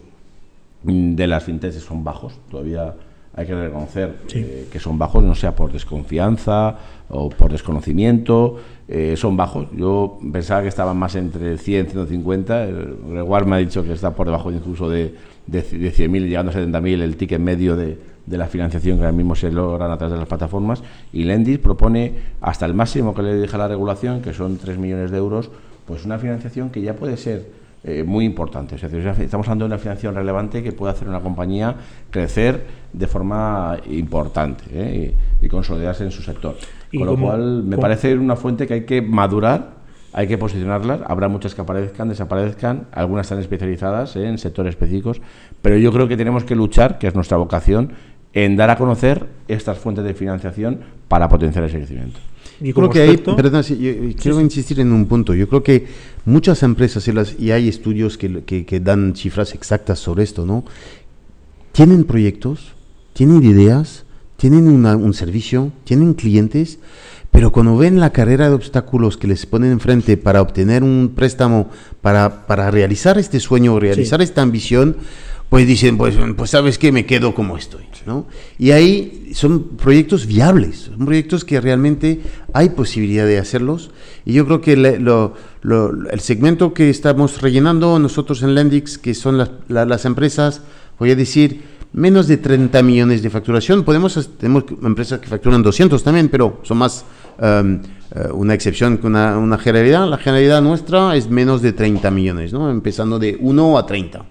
de 0.85 1.27
las 1.27 1.43
fintechs 1.43 1.75
son 1.83 2.05
bajos, 2.05 2.39
todavía 2.53 2.95
hay 3.35 3.47
que 3.47 3.55
reconocer 3.57 4.15
eh, 4.33 4.69
que 4.71 4.79
son 4.79 4.97
bajos, 4.97 5.25
no 5.25 5.35
sea 5.35 5.57
por 5.57 5.73
desconfianza 5.73 6.77
o 7.09 7.31
por 7.31 7.51
desconocimiento, 7.51 8.59
eh, 8.87 9.17
son 9.17 9.37
bajos. 9.37 9.67
Yo 9.77 10.21
pensaba 10.33 10.63
que 10.63 10.69
estaban 10.69 10.97
más 10.97 11.17
entre 11.17 11.59
100 11.59 11.87
y 11.87 11.91
150. 11.91 12.65
El 12.65 12.97
Gregoire 13.11 13.45
me 13.45 13.57
ha 13.57 13.59
dicho 13.59 13.83
que 13.83 13.93
está 13.93 14.15
por 14.15 14.27
debajo 14.27 14.53
incluso 14.53 14.89
de, 14.89 15.17
de, 15.49 15.63
de 15.63 15.93
100.000, 15.93 16.29
llegando 16.29 16.53
a 16.53 16.55
70.000 16.55 17.03
el 17.03 17.17
ticket 17.17 17.41
medio 17.41 17.75
de, 17.75 17.99
de, 18.27 18.39
la 18.39 18.47
financiación 18.47 18.99
que 18.99 19.05
ahora 19.05 19.17
mismo 19.17 19.35
se 19.35 19.51
logran 19.51 19.91
a 19.91 19.97
través 19.97 20.13
de 20.13 20.19
las 20.19 20.29
plataformas. 20.29 20.83
Y 21.13 21.25
Lendis 21.25 21.59
propone 21.59 22.13
hasta 22.41 22.67
el 22.67 22.75
máximo 22.75 23.15
que 23.15 23.23
le 23.23 23.35
deja 23.35 23.59
la 23.59 23.67
regulación, 23.67 24.23
que 24.23 24.33
son 24.33 24.59
3 24.59 24.79
millones 24.79 25.11
de 25.11 25.19
euros, 25.19 25.51
pues 25.87 26.05
una 26.05 26.19
financiación 26.19 26.71
que 26.71 26.83
ya 26.83 26.95
puede 26.95 27.17
ser 27.17 27.47
eh, 27.85 28.03
muy 28.03 28.25
importante. 28.25 28.75
Es 28.75 28.83
decir, 28.83 29.07
estamos 29.07 29.47
hablando 29.47 29.65
de 29.65 29.69
una 29.69 29.79
financiación 29.79 30.15
relevante 30.15 30.63
que 30.65 30.73
puede 30.73 30.93
hacer 30.93 31.09
una 31.09 31.21
compañía 31.21 31.77
crecer 32.11 32.67
de 32.93 33.07
forma 33.07 33.79
importante 33.89 34.65
¿eh? 34.73 35.15
y, 35.41 35.49
consolidarse 35.49 36.03
en 36.03 36.11
su 36.11 36.23
sector. 36.23 36.57
Con 36.93 37.07
lo 37.07 37.17
cual, 37.17 37.63
me 37.63 37.79
parece 37.79 38.15
una 38.19 38.35
fuente 38.35 38.67
que 38.67 38.75
hay 38.75 38.85
que 38.85 39.01
madurar, 39.01 39.78
hay 40.13 40.27
que 40.27 40.39
posicionarlas. 40.39 41.01
Habrá 41.07 41.29
muchas 41.29 41.55
que 41.55 41.61
aparezcan, 41.61 42.09
desaparezcan, 42.09 42.87
algunas 42.93 43.27
están 43.27 43.39
especializadas 43.39 44.17
¿eh? 44.17 44.27
en 44.27 44.39
sectores 44.39 44.71
específicos, 44.71 45.21
pero 45.63 45.77
yo 45.77 45.93
creo 45.93 46.09
que 46.09 46.17
tenemos 46.17 46.45
que 46.45 46.55
luchar, 46.55 46.99
que 46.99 47.07
es 47.07 47.15
nuestra 47.15 47.37
vocación, 47.37 47.93
en 48.33 48.57
dar 48.57 48.71
a 48.71 48.77
conocer 48.77 49.27
estas 49.49 49.79
fuentes 49.79 50.05
de 50.05 50.15
financiación 50.15 50.81
para 51.09 51.29
potenciar 51.29 51.65
ese 51.65 51.79
crecimiento. 51.79 52.21
Y 52.61 52.73
creo 52.73 52.91
que 52.91 53.01
hay, 53.01 53.17
perdón, 53.17 53.63
quiero 53.63 54.41
insistir 54.41 54.81
en 54.81 54.93
un 54.93 55.07
punto. 55.07 55.33
Yo 55.35 55.49
creo 55.49 55.63
que 55.63 55.87
muchas 56.25 56.63
empresas, 56.63 57.07
y, 57.07 57.13
las, 57.13 57.39
y 57.39 57.53
hay 57.53 57.69
estudios 57.69 58.19
que, 58.19 58.43
que, 58.45 58.81
dan 58.81 59.15
cifras 59.15 59.55
exactas 59.55 60.01
sobre 60.01 60.25
esto, 60.25 60.45
¿no? 60.45 60.65
Tienen 61.71 62.03
proyectos, 62.03 62.75
tienen 63.13 63.45
ideas, 63.45 64.05
tienen 64.37 64.67
un 64.67 65.15
servicio, 65.15 65.71
tienen 65.85 66.15
clientes, 66.15 66.81
pero 67.31 67.53
cuando 67.53 67.77
ven 67.77 68.01
la 68.01 68.11
carrera 68.11 68.49
de 68.49 68.55
obstáculos 68.55 69.17
que 69.17 69.27
les 69.27 69.47
ponen 69.47 69.73
enfrente 69.73 70.17
para 70.17 70.43
obtener 70.43 70.83
un 70.83 71.13
préstamo, 71.15 71.71
para, 72.01 72.47
para 72.47 72.71
realizar 72.71 73.19
este 73.19 73.39
sueño, 73.41 73.79
realizar 73.79 74.23
esta 74.23 74.43
ambición, 74.43 74.97
pues 75.49 75.67
dicen, 75.67 75.97
pues, 75.97 76.17
pues 76.37 76.51
sabes 76.51 76.79
que 76.79 76.93
me 76.93 77.07
quedo 77.07 77.35
como 77.35 77.57
estoy. 77.57 77.89
¿no? 78.07 78.27
Y 78.59 78.71
ahí 78.71 79.31
son 79.35 79.77
proyectos 79.77 80.27
viables, 80.27 80.91
son 80.97 81.05
proyectos 81.05 81.45
que 81.45 81.61
realmente 81.61 82.21
hay 82.55 82.71
posibilidad 82.71 83.27
de 83.27 83.39
hacerlos. 83.39 83.91
Y 84.25 84.33
yo 84.33 84.47
creo 84.47 84.61
que 84.61 84.73
el 84.73 86.21
segmento 86.21 86.73
que 86.73 86.91
estamos 86.91 87.41
rellenando 87.43 87.99
nosotros 87.99 88.43
en 88.43 88.55
Lendix, 88.55 88.99
que 88.99 89.15
son 89.15 89.39
las, 89.39 89.51
las 89.69 90.05
empresas, 90.07 90.63
voy 90.99 91.11
a 91.11 91.17
decir, 91.17 91.63
menos 91.93 92.29
de 92.29 92.39
30 92.39 92.83
millones 92.83 93.23
de 93.23 93.31
facturación. 93.31 93.85
Podemos, 93.85 94.31
tenemos 94.39 94.65
empresas 94.83 95.21
que 95.21 95.29
facturan 95.29 95.63
200 95.63 96.03
también, 96.03 96.29
pero 96.29 96.61
son 96.63 96.79
más 96.79 97.05
um, 97.39 97.81
una 98.33 98.55
excepción 98.55 98.99
una, 99.03 99.39
una, 99.39 99.59
generalidad. 99.59 100.09
La 100.09 100.19
generalidad 100.19 100.63
nuestra 100.63 101.15
es 101.15 101.29
menos 101.29 101.63
de 101.63 101.73
30 101.73 102.11
millones, 102.11 102.53
¿no? 102.53 102.71
empezando 102.71 103.19
de 103.19 103.37
1 103.39 103.79
a 103.79 103.87
30. 103.87 104.25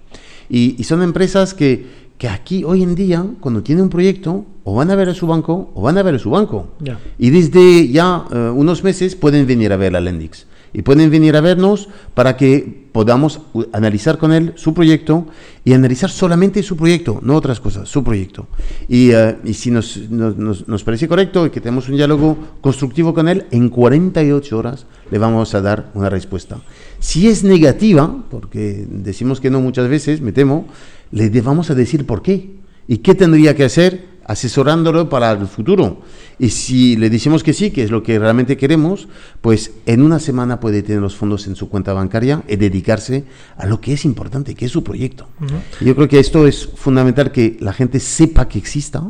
Y, 0.49 0.83
son 0.83 1.01
empresas 1.01 1.53
que, 1.53 1.85
que, 2.17 2.27
aquí 2.27 2.63
hoy 2.63 2.83
en 2.83 2.95
día, 2.95 3.25
cuando 3.39 3.61
tienen 3.61 3.83
un 3.83 3.89
proyecto, 3.89 4.45
o 4.63 4.75
van 4.75 4.91
a 4.91 4.95
ver 4.95 5.07
a 5.07 5.13
su 5.13 5.25
banco 5.27 5.71
o 5.75 5.81
van 5.81 5.97
a 5.97 6.03
ver 6.03 6.15
a 6.15 6.19
su 6.19 6.29
banco. 6.29 6.67
Y 7.17 7.29
desde 7.29 7.87
ya 7.87 8.25
eh, 8.29 8.51
unos 8.53 8.83
meses 8.83 9.15
pueden 9.15 9.47
venir 9.47 9.71
a 9.71 9.77
ver 9.77 9.95
a 9.95 10.01
Lendix. 10.01 10.45
Y 10.77 10.83
pueden 10.83 11.09
venir 11.09 11.35
a 11.35 11.41
vernos 11.41 11.89
para 12.13 12.37
que 12.37 12.85
podamos 12.91 13.41
analizar 13.73 14.19
con 14.19 14.31
él 14.31 14.53
su 14.57 14.75
proyecto 14.75 15.25
y 15.65 15.73
analizar 15.73 16.11
solamente 16.11 16.61
su 16.61 16.77
proyecto, 16.77 17.19
no 17.23 17.35
otras 17.35 17.59
cosas, 17.59 17.89
su 17.89 18.03
proyecto. 18.03 18.45
Y, 18.87 19.09
eh, 19.09 19.37
y 19.43 19.55
si 19.55 19.71
nos, 19.71 19.97
nos, 20.11 20.67
nos, 20.67 20.83
parece 20.83 21.07
correcto 21.07 21.47
y 21.47 21.49
que 21.49 21.61
tenemos 21.61 21.89
un 21.89 21.95
diálogo 21.95 22.37
constructivo 22.61 23.15
con 23.15 23.27
él, 23.27 23.47
en 23.49 23.69
48 23.69 24.55
horas 24.55 24.85
le 25.09 25.17
vamos 25.17 25.55
a 25.55 25.61
dar 25.61 25.89
una 25.95 26.11
respuesta. 26.11 26.59
Si 26.99 27.27
es 27.27 27.43
negativa, 27.43 28.23
porque 28.29 28.85
decimos 28.87 29.41
que 29.41 29.49
no 29.49 29.59
muchas 29.61 29.89
veces, 29.89 30.21
me 30.21 30.31
temo, 30.31 30.67
le 31.09 31.29
vamos 31.41 31.71
a 31.71 31.73
decir 31.73 32.05
por 32.05 32.21
qué 32.21 32.51
y 32.87 32.99
qué 32.99 33.15
tendría 33.15 33.55
que 33.55 33.63
hacer 33.63 34.05
asesorándolo 34.27 35.09
para 35.09 35.31
el 35.31 35.47
futuro. 35.47 36.01
Y 36.37 36.49
si 36.49 36.95
le 36.97 37.09
decimos 37.09 37.43
que 37.43 37.53
sí, 37.53 37.71
que 37.71 37.83
es 37.83 37.89
lo 37.89 38.03
que 38.03 38.19
realmente 38.19 38.57
queremos, 38.57 39.07
pues 39.41 39.71
en 39.85 40.03
una 40.03 40.19
semana 40.19 40.59
puede 40.59 40.83
tener 40.83 41.01
los 41.01 41.15
fondos 41.15 41.47
en 41.47 41.55
su 41.55 41.69
cuenta 41.69 41.93
bancaria 41.93 42.43
y 42.47 42.57
dedicarse 42.57 43.23
a 43.57 43.65
lo 43.65 43.81
que 43.81 43.93
es 43.93 44.05
importante, 44.05 44.53
que 44.53 44.65
es 44.65 44.71
su 44.71 44.83
proyecto. 44.83 45.27
Yo 45.81 45.95
creo 45.95 46.07
que 46.07 46.19
esto 46.19 46.45
es 46.45 46.69
fundamental 46.75 47.31
que 47.31 47.57
la 47.59 47.73
gente 47.73 47.99
sepa 47.99 48.47
que 48.47 48.59
exista 48.59 49.03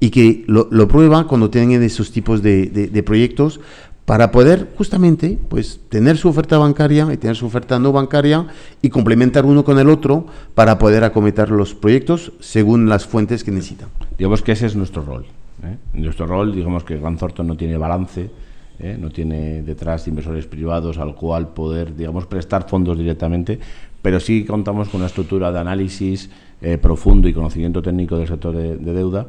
y 0.00 0.10
que 0.10 0.44
lo, 0.48 0.88
prueba 0.88 1.28
cuando 1.28 1.50
tienen 1.50 1.82
esos 1.82 2.10
tipos 2.10 2.42
de, 2.42 2.66
de 2.66 3.02
proyectos 3.02 3.60
para 4.04 4.30
poder 4.30 4.68
justamente 4.76 5.38
pues 5.48 5.80
tener 5.88 6.16
su 6.16 6.28
oferta 6.28 6.58
bancaria 6.58 7.08
y 7.12 7.16
tener 7.16 7.36
su 7.36 7.46
oferta 7.46 7.78
no 7.78 7.92
bancaria 7.92 8.46
y 8.82 8.90
complementar 8.90 9.46
uno 9.46 9.64
con 9.64 9.78
el 9.78 9.88
otro 9.88 10.26
para 10.54 10.78
poder 10.78 11.04
acometer 11.04 11.50
los 11.50 11.74
proyectos 11.74 12.32
según 12.40 12.88
las 12.88 13.06
fuentes 13.06 13.44
que 13.44 13.50
necesitan. 13.50 13.88
Digamos 14.18 14.42
que 14.42 14.52
ese 14.52 14.66
es 14.66 14.76
nuestro 14.76 15.02
rol. 15.02 15.24
¿eh? 15.62 15.76
Nuestro 15.94 16.26
rol, 16.26 16.54
digamos 16.54 16.84
que 16.84 16.98
Gran 16.98 17.16
Thornton 17.16 17.46
no 17.46 17.56
tiene 17.56 17.78
balance, 17.78 18.30
¿eh? 18.78 18.96
no 19.00 19.10
tiene 19.10 19.62
detrás 19.62 20.06
inversores 20.06 20.46
privados 20.46 20.98
al 20.98 21.14
cual 21.14 21.48
poder, 21.54 21.96
digamos, 21.96 22.26
prestar 22.26 22.68
fondos 22.68 22.98
directamente, 22.98 23.58
pero 24.02 24.20
sí 24.20 24.44
contamos 24.44 24.90
con 24.90 25.00
una 25.00 25.06
estructura 25.06 25.50
de 25.50 25.60
análisis 25.60 26.28
eh, 26.60 26.76
profundo 26.76 27.26
y 27.26 27.32
conocimiento 27.32 27.80
técnico 27.80 28.18
del 28.18 28.28
sector 28.28 28.54
de 28.54 28.76
deuda 28.76 29.26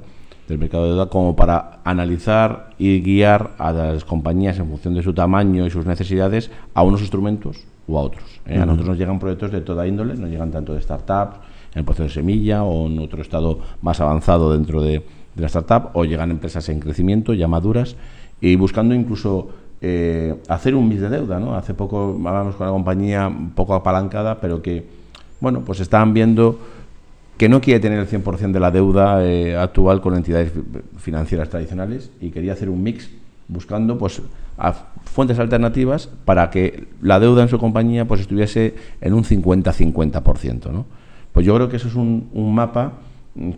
del 0.48 0.58
mercado 0.58 0.84
de 0.84 0.90
deuda 0.92 1.08
como 1.08 1.36
para 1.36 1.80
analizar 1.84 2.70
y 2.78 3.02
guiar 3.02 3.52
a 3.58 3.72
las 3.72 4.06
compañías 4.06 4.60
en 4.60 4.68
función 4.68 4.94
de 4.94 5.04
su 5.04 5.14
tamaño 5.14 5.66
y 5.66 5.70
sus 5.70 5.86
necesidades 5.86 6.52
a 6.74 6.84
unos 6.84 7.02
instrumentos 7.02 7.66
u 7.88 7.98
a 7.98 8.02
otros. 8.02 8.42
¿eh? 8.46 8.58
A 8.58 8.66
nosotros 8.66 8.90
nos 8.90 8.98
llegan 8.98 9.20
proyectos 9.20 9.52
de 9.52 9.62
toda 9.62 9.88
índole, 9.88 10.16
nos 10.16 10.30
llegan 10.30 10.52
tanto 10.52 10.74
de 10.74 10.82
startups, 10.82 11.38
en 11.74 11.80
el 11.80 11.86
proceso 11.86 12.04
de 12.04 12.10
semilla 12.10 12.64
o 12.64 12.88
en 12.88 13.00
otro 13.00 13.22
estado 13.22 13.60
más 13.82 14.00
avanzado 14.00 14.54
dentro 14.54 14.82
de, 14.82 15.04
la 15.36 15.48
startup, 15.48 15.90
o 15.94 16.06
llegan 16.06 16.32
empresas 16.32 16.70
en 16.70 16.80
crecimiento, 16.80 17.34
ya 17.34 17.50
maduras, 17.50 17.98
y 18.40 18.56
buscando 18.56 18.96
incluso 18.96 19.50
eh, 19.82 20.34
hacer 20.48 20.76
un 20.76 20.88
mix 20.88 21.02
de 21.02 21.10
deuda. 21.10 21.42
¿no? 21.42 21.56
Hace 21.56 21.74
poco 21.74 22.18
hablamos 22.26 22.56
con 22.56 22.68
una 22.68 22.74
compañía 22.74 23.28
un 23.28 23.52
poco 23.52 23.74
apalancada, 23.74 24.40
pero 24.40 24.62
que, 24.62 24.86
bueno, 25.42 25.62
pues 25.66 25.82
estaban 25.82 26.14
viendo 26.14 26.58
que 27.38 27.50
no 27.50 27.62
quiere 27.62 27.80
tener 27.80 28.00
el 28.00 28.08
100% 28.08 28.52
de 28.52 28.60
la 28.60 28.72
deuda 28.72 29.26
eh, 29.26 29.58
actual 29.58 30.02
con 30.02 30.16
entidades 30.16 30.52
financieras 30.98 31.50
tradicionales 31.50 32.12
y 32.22 32.30
quería 32.30 32.54
hacer 32.54 32.70
un 32.70 32.82
mix 32.82 33.10
buscando 33.48 33.98
pues 33.98 34.22
fuentes 35.04 35.38
alternativas 35.38 36.08
para 36.26 36.50
que 36.50 36.88
la 37.02 37.20
deuda 37.20 37.44
en 37.44 37.50
su 37.50 37.60
compañía 37.60 38.06
pues 38.06 38.22
estuviese 38.22 38.76
en 39.02 39.14
un 39.14 39.24
50-50%, 39.24 40.72
¿no? 40.72 40.86
Pues 41.34 41.46
yo 41.46 41.54
creo 41.56 41.68
que 41.68 41.76
eso 41.76 41.90
es 41.90 41.96
un, 41.96 42.30
mapa 42.34 42.94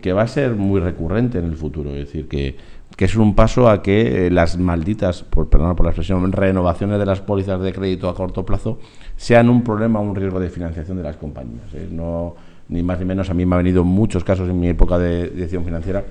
que 0.02 0.12
va 0.12 0.22
a 0.22 0.26
ser 0.26 0.56
muy 0.56 0.80
recurrente 0.80 1.38
en 1.38 1.44
el 1.44 1.56
futuro, 1.56 1.90
es 1.90 2.06
decir, 2.06 2.26
que, 2.26 2.56
es 2.98 3.14
un 3.14 3.36
paso 3.36 3.70
a 3.70 3.80
que 3.80 4.26
eh, 4.26 4.30
las 4.30 4.58
malditas, 4.58 5.22
por, 5.22 5.48
perdón 5.48 5.76
por 5.76 5.86
la 5.86 5.90
expresión, 5.90 6.32
renovaciones 6.32 6.98
de 6.98 7.06
las 7.06 7.20
pólizas 7.20 7.60
de 7.60 7.72
crédito 7.72 8.08
a 8.08 8.14
corto 8.16 8.44
plazo 8.44 8.80
sean 9.16 9.48
un 9.48 9.62
problema, 9.62 10.00
un 10.00 10.16
riesgo 10.16 10.40
de 10.40 10.50
financiación 10.50 10.96
de 10.96 11.04
las 11.04 11.16
compañías. 11.16 11.72
¿eh? 11.74 11.88
No, 11.92 12.34
ni 12.68 12.82
más 12.82 12.98
ni 12.98 13.04
menos. 13.04 13.30
A 13.30 13.34
mí 13.34 13.46
me 13.46 13.54
ha 13.54 13.58
venido 13.58 13.84
muchos 13.84 14.24
casos 14.24 14.48
en 14.48 14.58
mi 14.58 14.68
época 14.68 14.98
de 14.98 15.30
dirección 15.30 15.64
financiera 15.64 16.04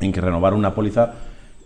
en 0.00 0.12
que 0.12 0.20
renovar 0.20 0.54
una 0.54 0.74
póliza 0.74 1.12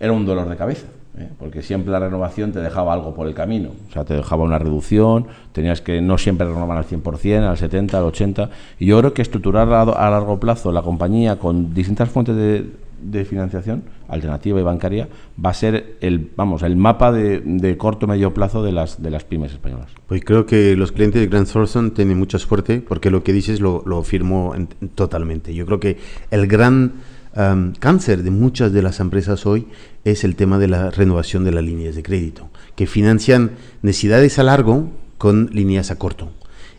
era 0.00 0.12
un 0.12 0.24
dolor 0.24 0.48
de 0.48 0.56
cabeza, 0.56 0.86
¿eh? 1.18 1.28
porque 1.38 1.62
siempre 1.62 1.90
la 1.90 1.98
renovación 1.98 2.52
te 2.52 2.60
dejaba 2.60 2.92
algo 2.92 3.14
por 3.14 3.26
el 3.26 3.34
camino, 3.34 3.70
o 3.88 3.92
sea, 3.92 4.04
te 4.04 4.14
dejaba 4.14 4.44
una 4.44 4.58
reducción, 4.58 5.26
tenías 5.52 5.80
que 5.80 6.00
no 6.00 6.18
siempre 6.18 6.46
renovar 6.46 6.78
al 6.78 6.84
100%, 6.84 7.42
al 7.42 7.56
70%, 7.56 7.94
al 7.94 8.04
80%, 8.04 8.48
y 8.78 8.86
yo 8.86 8.98
creo 9.00 9.14
que 9.14 9.22
estructurar 9.22 9.72
a, 9.72 9.82
a 9.82 10.10
largo 10.10 10.38
plazo 10.38 10.70
la 10.70 10.82
compañía 10.82 11.36
con 11.36 11.74
distintas 11.74 12.10
fuentes 12.10 12.36
de, 12.36 12.70
de 13.00 13.24
financiación 13.24 13.84
alternativa 14.08 14.58
y 14.60 14.62
bancaria 14.62 15.08
va 15.44 15.50
a 15.50 15.54
ser 15.54 15.96
el 16.00 16.30
vamos 16.36 16.62
el 16.62 16.76
mapa 16.76 17.12
de, 17.12 17.40
de 17.44 17.76
corto 17.76 18.06
medio 18.06 18.32
plazo 18.34 18.62
de 18.62 18.72
las 18.72 19.02
de 19.02 19.10
las 19.10 19.24
pymes 19.24 19.52
españolas. 19.52 19.90
Pues 20.06 20.24
creo 20.24 20.46
que 20.46 20.76
los 20.76 20.92
clientes 20.92 21.20
de 21.20 21.26
Grand 21.28 21.46
Thornton 21.46 21.92
tienen 21.92 22.18
mucha 22.18 22.38
suerte 22.38 22.80
porque 22.80 23.10
lo 23.10 23.22
que 23.22 23.32
dices 23.32 23.60
lo, 23.60 23.82
lo 23.86 24.02
firmo 24.02 24.54
totalmente. 24.94 25.54
Yo 25.54 25.66
creo 25.66 25.80
que 25.80 25.98
el 26.30 26.46
gran 26.46 26.94
um, 27.36 27.72
cáncer 27.78 28.22
de 28.22 28.30
muchas 28.30 28.72
de 28.72 28.82
las 28.82 29.00
empresas 29.00 29.46
hoy 29.46 29.66
es 30.04 30.24
el 30.24 30.36
tema 30.36 30.58
de 30.58 30.68
la 30.68 30.90
renovación 30.90 31.44
de 31.44 31.52
las 31.52 31.64
líneas 31.64 31.94
de 31.94 32.02
crédito, 32.02 32.48
que 32.76 32.86
financian 32.86 33.52
necesidades 33.82 34.38
a 34.38 34.42
largo 34.42 34.90
con 35.18 35.50
líneas 35.52 35.90
a 35.90 35.96
corto. 35.96 36.30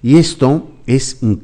Y 0.01 0.17
esto 0.17 0.71
es 0.87 1.19
un, 1.21 1.43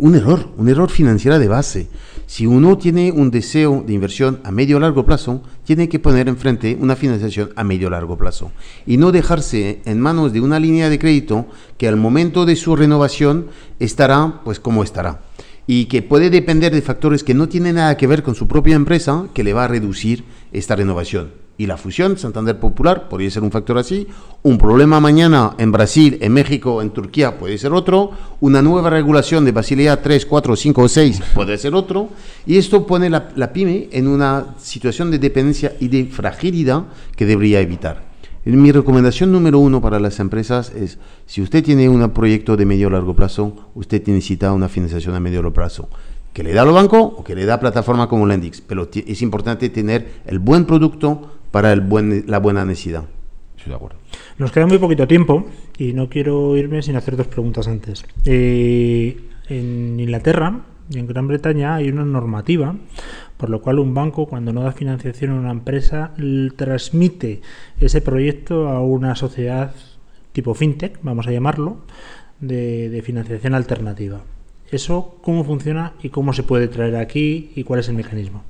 un 0.00 0.14
error, 0.14 0.48
un 0.56 0.68
error 0.68 0.90
financiero 0.90 1.38
de 1.38 1.48
base 1.48 1.88
si 2.26 2.46
uno 2.46 2.78
tiene 2.78 3.12
un 3.12 3.30
deseo 3.30 3.84
de 3.86 3.92
inversión 3.92 4.40
a 4.44 4.50
medio 4.50 4.76
o 4.76 4.80
largo 4.80 5.04
plazo, 5.04 5.42
tiene 5.64 5.88
que 5.88 5.98
poner 5.98 6.28
enfrente 6.28 6.76
una 6.80 6.96
financiación 6.96 7.50
a 7.56 7.64
medio 7.64 7.88
o 7.88 7.90
largo 7.90 8.16
plazo 8.16 8.52
y 8.86 8.96
no 8.96 9.12
dejarse 9.12 9.80
en 9.84 10.00
manos 10.00 10.32
de 10.32 10.40
una 10.40 10.58
línea 10.58 10.88
de 10.88 10.98
crédito 10.98 11.46
que 11.78 11.88
al 11.88 11.96
momento 11.96 12.46
de 12.46 12.56
su 12.56 12.76
renovación 12.76 13.48
estará 13.78 14.40
pues 14.44 14.60
como 14.60 14.82
estará. 14.82 15.22
y 15.66 15.86
que 15.86 16.02
puede 16.02 16.28
depender 16.28 16.74
de 16.74 16.82
factores 16.82 17.24
que 17.24 17.32
no 17.32 17.48
tienen 17.48 17.76
nada 17.76 17.96
que 17.96 18.06
ver 18.06 18.22
con 18.22 18.34
su 18.34 18.46
propia 18.46 18.76
empresa, 18.76 19.28
que 19.32 19.44
le 19.44 19.54
va 19.54 19.64
a 19.64 19.68
reducir 19.68 20.24
esta 20.52 20.76
renovación. 20.76 21.43
Y 21.56 21.66
la 21.66 21.76
fusión 21.76 22.18
Santander 22.18 22.58
Popular 22.58 23.08
podría 23.08 23.30
ser 23.30 23.44
un 23.44 23.52
factor 23.52 23.78
así, 23.78 24.08
un 24.42 24.58
problema 24.58 24.98
mañana 24.98 25.54
en 25.58 25.70
Brasil, 25.70 26.18
en 26.20 26.32
México, 26.32 26.82
en 26.82 26.90
Turquía 26.90 27.38
puede 27.38 27.58
ser 27.58 27.72
otro, 27.72 28.10
una 28.40 28.60
nueva 28.60 28.90
regulación 28.90 29.44
de 29.44 29.52
Basilea 29.52 30.02
3, 30.02 30.26
4, 30.26 30.56
5 30.56 30.82
o 30.82 30.88
6 30.88 31.22
puede 31.34 31.56
ser 31.56 31.74
otro, 31.74 32.08
y 32.44 32.56
esto 32.56 32.86
pone 32.86 33.08
la, 33.08 33.28
la 33.36 33.52
pyme 33.52 33.88
en 33.92 34.08
una 34.08 34.54
situación 34.58 35.12
de 35.12 35.18
dependencia 35.18 35.76
y 35.78 35.88
de 35.88 36.06
fragilidad 36.06 36.86
que 37.14 37.24
debería 37.24 37.60
evitar. 37.60 38.14
Mi 38.44 38.72
recomendación 38.72 39.32
número 39.32 39.58
uno 39.58 39.80
para 39.80 39.98
las 39.98 40.20
empresas 40.20 40.70
es, 40.74 40.98
si 41.24 41.40
usted 41.40 41.64
tiene 41.64 41.88
un 41.88 42.10
proyecto 42.10 42.58
de 42.58 42.66
medio 42.66 42.88
o 42.88 42.90
largo 42.90 43.16
plazo, 43.16 43.70
usted 43.74 44.06
necesita 44.06 44.52
una 44.52 44.68
financiación 44.68 45.14
a 45.14 45.20
medio 45.20 45.38
o 45.38 45.42
largo 45.42 45.54
plazo, 45.54 45.88
que 46.34 46.42
le 46.42 46.52
da 46.52 46.62
al 46.62 46.72
banco 46.72 47.00
o 47.00 47.24
que 47.24 47.34
le 47.34 47.46
da 47.46 47.58
plataforma 47.58 48.08
como 48.08 48.26
Lendix, 48.26 48.60
pero 48.60 48.90
es 48.92 49.22
importante 49.22 49.70
tener 49.70 50.06
el 50.26 50.40
buen 50.40 50.66
producto 50.66 51.30
para 51.50 51.72
el 51.72 51.80
buen, 51.80 52.24
la 52.26 52.38
buena 52.38 52.66
necesidad. 52.66 53.04
Estoy 53.56 53.70
de 53.70 53.76
acuerdo. 53.76 53.96
Nos 54.36 54.52
queda 54.52 54.66
muy 54.66 54.78
poquito 54.78 55.06
tiempo 55.06 55.46
y 55.78 55.94
no 55.94 56.10
quiero 56.10 56.56
irme 56.56 56.82
sin 56.82 56.96
hacer 56.96 57.16
dos 57.16 57.28
preguntas 57.28 57.68
antes. 57.68 58.04
Eh, 58.26 59.16
en 59.48 59.98
Inglaterra 59.98 60.60
y 60.90 60.98
en 60.98 61.06
Gran 61.06 61.28
Bretaña 61.28 61.76
hay 61.76 61.88
una 61.88 62.04
normativa 62.04 62.74
por 63.36 63.50
lo 63.50 63.60
cual 63.60 63.78
un 63.78 63.94
banco 63.94 64.26
cuando 64.26 64.52
no 64.52 64.62
da 64.62 64.72
financiación 64.72 65.32
a 65.32 65.34
una 65.34 65.50
empresa 65.50 66.12
transmite 66.56 67.42
ese 67.80 68.00
proyecto 68.00 68.68
a 68.68 68.80
una 68.80 69.14
sociedad 69.14 69.74
tipo 70.32 70.54
fintech, 70.54 70.98
vamos 71.02 71.26
a 71.26 71.30
llamarlo, 71.32 71.78
de, 72.40 72.88
de 72.90 73.02
financiación 73.02 73.54
alternativa. 73.54 74.22
¿Eso 74.74 75.14
cómo 75.22 75.44
funciona 75.44 75.92
y 76.02 76.08
cómo 76.08 76.32
se 76.32 76.42
puede 76.42 76.66
traer 76.66 76.96
aquí 76.96 77.52
y 77.54 77.62
cuál 77.62 77.78
es 77.78 77.88
el 77.88 77.94
mecanismo? 77.94 78.42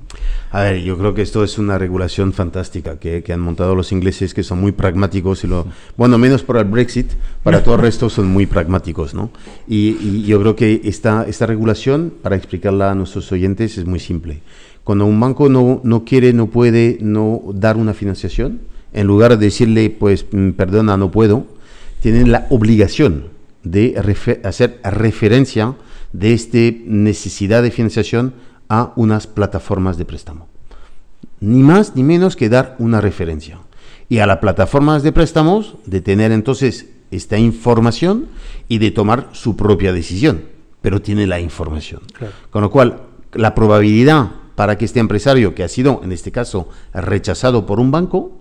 A 0.49 0.63
ver, 0.63 0.81
yo 0.81 0.97
creo 0.97 1.13
que 1.13 1.21
esto 1.21 1.43
es 1.43 1.59
una 1.59 1.77
regulación 1.77 2.33
fantástica 2.33 2.97
que, 2.97 3.21
que 3.21 3.31
han 3.31 3.41
montado 3.41 3.75
los 3.75 3.91
ingleses, 3.91 4.33
que 4.33 4.41
son 4.41 4.59
muy 4.59 4.71
pragmáticos 4.71 5.43
y 5.43 5.47
lo, 5.47 5.67
bueno, 5.97 6.17
menos 6.17 6.41
para 6.41 6.61
el 6.61 6.65
Brexit, 6.65 7.11
para 7.43 7.63
todo 7.63 7.75
el 7.75 7.81
resto 7.81 8.09
son 8.09 8.25
muy 8.25 8.47
pragmáticos, 8.47 9.13
¿no? 9.13 9.29
Y, 9.67 9.97
y 10.01 10.23
yo 10.23 10.39
creo 10.39 10.55
que 10.55 10.81
esta, 10.85 11.25
esta 11.27 11.45
regulación, 11.45 12.11
para 12.23 12.35
explicarla 12.35 12.89
a 12.89 12.95
nuestros 12.95 13.31
oyentes, 13.31 13.77
es 13.77 13.85
muy 13.85 13.99
simple. 13.99 14.41
Cuando 14.83 15.05
un 15.05 15.19
banco 15.19 15.47
no, 15.47 15.79
no 15.83 16.05
quiere, 16.05 16.33
no 16.33 16.47
puede, 16.47 16.97
no 17.01 17.43
dar 17.53 17.77
una 17.77 17.93
financiación, 17.93 18.61
en 18.93 19.05
lugar 19.05 19.37
de 19.37 19.45
decirle, 19.45 19.91
pues, 19.91 20.25
mm, 20.31 20.51
perdona, 20.51 20.97
no 20.97 21.11
puedo, 21.11 21.45
tienen 22.01 22.31
la 22.31 22.47
obligación 22.49 23.25
de 23.63 23.95
refer 23.97 24.41
hacer 24.43 24.79
referencia 24.83 25.75
de 26.13 26.33
esta 26.33 26.59
necesidad 26.85 27.63
de 27.63 27.71
financiación 27.71 28.33
a 28.69 28.93
unas 28.95 29.27
plataformas 29.27 29.97
de 29.97 30.05
préstamo. 30.05 30.47
Ni 31.39 31.61
más 31.61 31.95
ni 31.95 32.03
menos 32.03 32.35
que 32.35 32.49
dar 32.49 32.75
una 32.79 33.01
referencia. 33.01 33.59
Y 34.09 34.19
a 34.19 34.27
las 34.27 34.37
plataformas 34.37 35.03
de 35.03 35.11
préstamos 35.11 35.75
de 35.85 36.01
tener 36.01 36.31
entonces 36.31 36.87
esta 37.11 37.37
información 37.37 38.27
y 38.67 38.77
de 38.77 38.91
tomar 38.91 39.29
su 39.33 39.55
propia 39.55 39.93
decisión, 39.93 40.43
pero 40.81 41.01
tiene 41.01 41.27
la 41.27 41.39
información. 41.39 42.01
Claro. 42.13 42.33
Con 42.49 42.61
lo 42.61 42.71
cual, 42.71 43.01
la 43.33 43.55
probabilidad 43.55 44.31
para 44.55 44.77
que 44.77 44.85
este 44.85 44.99
empresario, 44.99 45.53
que 45.53 45.63
ha 45.63 45.67
sido 45.67 46.01
en 46.03 46.11
este 46.11 46.31
caso 46.31 46.69
rechazado 46.93 47.65
por 47.65 47.79
un 47.79 47.91
banco, 47.91 48.31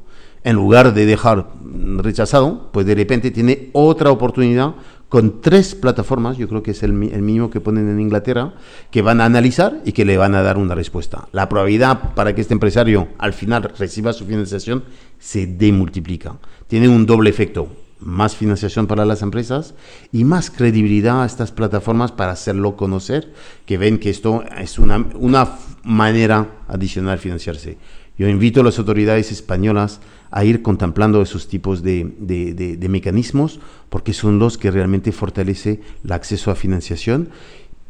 en 0.45 0.57
lugar 0.57 0.95
de 0.95 1.07
dejar 1.07 1.49
rechazado, 1.97 2.69
pues 2.71 2.87
de 2.87 2.95
repente 2.95 3.31
tiene 3.31 3.71
otra 3.73 4.11
oportunidad 4.11 4.75
con 5.15 5.41
tres 5.41 5.77
plataformas, 5.77 6.39
yo 6.39 6.49
creo 6.49 6.65
que 6.65 6.73
es 6.73 6.83
el, 6.83 6.93
mínimo 6.93 7.49
que 7.49 7.61
ponen 7.61 7.89
en 7.89 8.01
Inglaterra, 8.01 8.55
que 8.91 9.01
van 9.01 9.21
a 9.21 9.27
analizar 9.27 9.81
y 9.85 9.93
que 9.93 10.05
le 10.05 10.17
van 10.17 10.35
a 10.35 10.43
dar 10.43 10.57
una 10.57 10.75
respuesta. 10.75 11.29
La 11.31 11.49
probabilidad 11.49 12.15
para 12.15 12.35
que 12.35 12.41
este 12.41 12.53
empresario 12.53 13.07
al 13.19 13.33
final 13.33 13.63
reciba 13.79 14.13
su 14.13 14.27
financiación 14.27 14.83
se 15.21 15.47
demultiplica. 15.47 16.41
Tiene 16.67 16.89
un 16.89 17.07
doble 17.07 17.31
efecto, 17.31 17.69
más 18.01 18.35
financiación 18.35 18.89
para 18.89 19.05
las 19.05 19.23
empresas 19.23 19.77
y 20.11 20.25
más 20.25 20.51
credibilidad 20.51 21.23
a 21.23 21.27
estas 21.27 21.53
plataformas 21.53 22.11
para 22.11 22.33
hacerlo 22.33 22.75
conocer, 22.75 23.33
que 23.67 23.79
ven 23.79 23.99
que 23.99 24.11
esto 24.11 24.43
es 24.59 24.81
una, 24.81 25.07
una 25.15 25.59
manera 25.85 26.49
adicional 26.67 27.19
de 27.19 27.23
financiarse. 27.23 27.79
Yo 28.17 28.29
invito 28.29 28.61
a 28.61 28.65
las 28.65 28.79
autoridades 28.79 29.33
españolas 29.33 30.01
a 30.31 30.45
ir 30.45 30.63
contemplando 30.63 31.21
esos 31.23 31.49
tipos 31.49 31.83
de, 31.83 32.13
de, 32.19 32.89
mecanismos 32.89 33.61
porque 33.89 34.13
son 34.13 34.39
los 34.39 34.59
que 34.59 34.71
realmente 34.71 35.13
fortalece 35.13 35.81
el 36.05 36.13
acceso 36.13 36.51
a 36.51 36.55
financiación. 36.55 37.31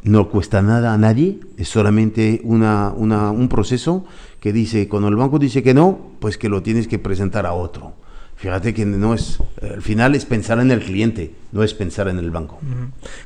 No 0.03 0.29
cuesta 0.29 0.61
nada 0.61 0.93
a 0.93 0.99
nadie, 0.99 1.41
es 1.57 1.69
solamente 1.69 2.41
una, 2.45 2.93
una, 2.95 3.31
un 3.31 3.49
proceso 3.49 4.05
que 4.41 4.53
dice, 4.53 4.89
cuando 4.89 5.09
el 5.09 5.17
banco 5.17 5.39
dice 5.39 5.63
que 5.63 5.73
no, 5.73 5.99
pues 6.21 6.37
que 6.37 6.51
lo 6.51 6.63
tienes 6.63 6.89
que 6.89 6.99
presentar 6.99 7.47
a 7.47 7.55
otro. 7.55 7.95
Fíjate 8.45 8.75
que 8.75 8.85
no 8.85 9.15
es, 9.15 9.39
al 9.63 9.81
final 9.81 10.15
es 10.15 10.27
pensar 10.27 10.59
en 10.61 10.71
el 10.71 10.81
cliente, 10.81 11.31
no 11.53 11.63
es 11.63 11.73
pensar 11.73 12.09
en 12.09 12.19
el 12.19 12.31
banco. 12.31 12.61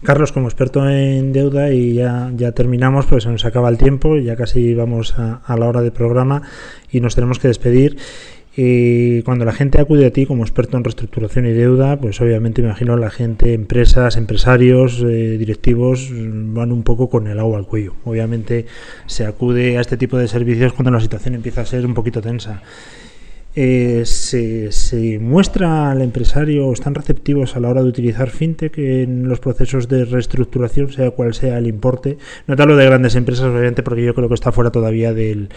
Carlos, 0.04 0.30
como 0.30 0.46
experto 0.46 0.88
en 0.88 1.32
deuda, 1.32 1.72
y 1.72 1.94
ya, 1.94 2.30
ya 2.36 2.52
terminamos, 2.52 3.06
pues 3.06 3.24
se 3.24 3.28
nos 3.28 3.44
acaba 3.44 3.68
el 3.68 3.78
tiempo, 3.78 4.16
ya 4.16 4.36
casi 4.36 4.74
vamos 4.74 5.18
a, 5.18 5.40
a 5.44 5.56
la 5.56 5.66
hora 5.66 5.82
de 5.82 5.90
programa 5.90 6.42
y 6.92 7.00
nos 7.00 7.16
tenemos 7.16 7.40
que 7.40 7.48
despedir. 7.48 7.96
Y 8.56 9.22
cuando 9.22 9.44
la 9.44 9.52
gente 9.52 9.80
acude 9.80 10.06
a 10.06 10.12
ti 10.12 10.24
como 10.24 10.44
experto 10.44 10.76
en 10.76 10.84
reestructuración 10.84 11.46
y 11.46 11.52
deuda, 11.52 11.96
pues 11.96 12.20
obviamente 12.20 12.62
me 12.62 12.68
imagino 12.68 12.96
la 12.96 13.10
gente, 13.10 13.54
empresas, 13.54 14.16
empresarios, 14.16 15.02
eh, 15.02 15.36
directivos, 15.36 16.12
van 16.12 16.70
un 16.70 16.84
poco 16.84 17.10
con 17.10 17.26
el 17.26 17.40
agua 17.40 17.58
al 17.58 17.66
cuello. 17.66 17.94
Obviamente 18.04 18.66
se 19.06 19.26
acude 19.26 19.78
a 19.78 19.80
este 19.80 19.96
tipo 19.96 20.16
de 20.16 20.28
servicios 20.28 20.74
cuando 20.74 20.92
la 20.92 21.00
situación 21.00 21.34
empieza 21.34 21.62
a 21.62 21.66
ser 21.66 21.84
un 21.84 21.94
poquito 21.94 22.22
tensa. 22.22 22.62
Eh, 23.56 24.02
se, 24.04 24.70
se, 24.70 25.18
muestra 25.18 25.90
al 25.90 26.02
empresario, 26.02 26.72
están 26.72 26.94
receptivos 26.94 27.56
a 27.56 27.60
la 27.60 27.68
hora 27.68 27.82
de 27.82 27.88
utilizar 27.88 28.30
fintech 28.30 28.78
en 28.78 29.28
los 29.28 29.40
procesos 29.40 29.88
de 29.88 30.04
reestructuración, 30.04 30.92
sea 30.92 31.10
cual 31.10 31.34
sea 31.34 31.58
el 31.58 31.66
importe. 31.66 32.18
No 32.46 32.54
te 32.54 32.62
hablo 32.62 32.76
de 32.76 32.84
grandes 32.84 33.16
empresas, 33.16 33.46
obviamente, 33.46 33.82
porque 33.82 34.04
yo 34.04 34.14
creo 34.14 34.28
que 34.28 34.34
está 34.34 34.52
fuera 34.52 34.70
todavía 34.70 35.12
del. 35.12 35.48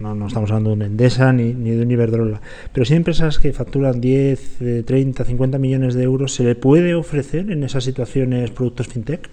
No, 0.00 0.14
no 0.14 0.26
estamos 0.26 0.50
hablando 0.50 0.70
de 0.70 0.76
una 0.76 0.86
Endesa 0.86 1.32
ni, 1.32 1.52
ni 1.52 1.70
de 1.70 1.82
un 1.82 1.90
Iberdrola. 1.90 2.40
Pero 2.72 2.84
si 2.86 2.94
hay 2.94 2.96
empresas 2.96 3.38
que 3.38 3.52
facturan 3.52 4.00
10, 4.00 4.84
30, 4.84 5.24
50 5.24 5.58
millones 5.58 5.94
de 5.94 6.02
euros, 6.02 6.34
¿se 6.34 6.42
le 6.42 6.56
puede 6.56 6.94
ofrecer 6.94 7.50
en 7.52 7.62
esas 7.62 7.84
situaciones 7.84 8.50
productos 8.50 8.88
fintech? 8.88 9.28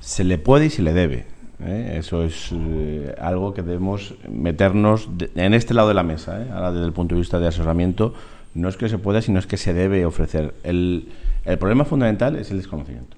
Se 0.00 0.22
le 0.22 0.38
puede 0.38 0.66
y 0.66 0.70
se 0.70 0.82
le 0.82 0.92
debe. 0.92 1.39
¿Eh? 1.64 1.96
Eso 1.98 2.22
es 2.22 2.50
eh, 2.52 3.14
algo 3.20 3.54
que 3.54 3.62
debemos 3.62 4.14
meternos 4.28 5.08
de, 5.16 5.30
en 5.34 5.54
este 5.54 5.74
lado 5.74 5.88
de 5.88 5.94
la 5.94 6.02
mesa, 6.02 6.42
¿eh? 6.42 6.48
ahora 6.52 6.72
desde 6.72 6.86
el 6.86 6.92
punto 6.92 7.14
de 7.14 7.20
vista 7.20 7.38
de 7.38 7.48
asesoramiento. 7.48 8.14
No 8.54 8.68
es 8.68 8.76
que 8.76 8.88
se 8.88 8.98
pueda, 8.98 9.22
sino 9.22 9.38
es 9.38 9.46
que 9.46 9.56
se 9.56 9.72
debe 9.72 10.04
ofrecer. 10.04 10.54
El, 10.64 11.08
el 11.44 11.58
problema 11.58 11.84
fundamental 11.84 12.36
es 12.36 12.50
el 12.50 12.56
desconocimiento. 12.56 13.16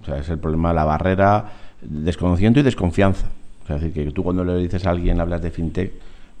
O 0.00 0.04
sea, 0.06 0.18
es 0.18 0.28
el 0.28 0.38
problema, 0.38 0.72
la 0.72 0.84
barrera, 0.84 1.52
desconocimiento 1.82 2.60
y 2.60 2.62
desconfianza. 2.62 3.26
O 3.62 3.66
sea, 3.66 3.76
es 3.76 3.82
decir, 3.82 4.06
que 4.06 4.12
tú 4.12 4.22
cuando 4.22 4.44
le 4.44 4.56
dices 4.58 4.86
a 4.86 4.90
alguien, 4.90 5.20
hablas 5.20 5.42
de 5.42 5.50
fintech, 5.50 5.92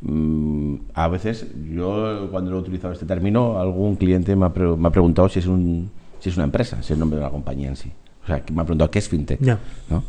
mmm, 0.02 0.76
a 0.94 1.08
veces 1.08 1.46
yo 1.72 2.28
cuando 2.30 2.50
lo 2.50 2.58
he 2.58 2.60
utilizado 2.60 2.92
este 2.92 3.06
término, 3.06 3.58
algún 3.58 3.96
cliente 3.96 4.36
me 4.36 4.46
ha, 4.46 4.52
pre 4.52 4.66
me 4.66 4.88
ha 4.88 4.90
preguntado 4.90 5.28
si 5.28 5.38
es, 5.38 5.46
un, 5.46 5.90
si 6.18 6.28
es 6.28 6.36
una 6.36 6.44
empresa, 6.44 6.76
si 6.76 6.82
es 6.82 6.90
el 6.92 6.98
nombre 6.98 7.18
de 7.18 7.24
la 7.24 7.30
compañía 7.30 7.68
en 7.68 7.76
sí. 7.76 7.90
O 8.22 8.26
sea, 8.26 8.40
que 8.40 8.52
me 8.52 8.62
ha 8.62 8.64
preguntado 8.64 8.90
qué 8.90 8.98
es 8.98 9.08
fintech. 9.08 9.40
Yeah. 9.40 9.58
¿no? 9.90 10.02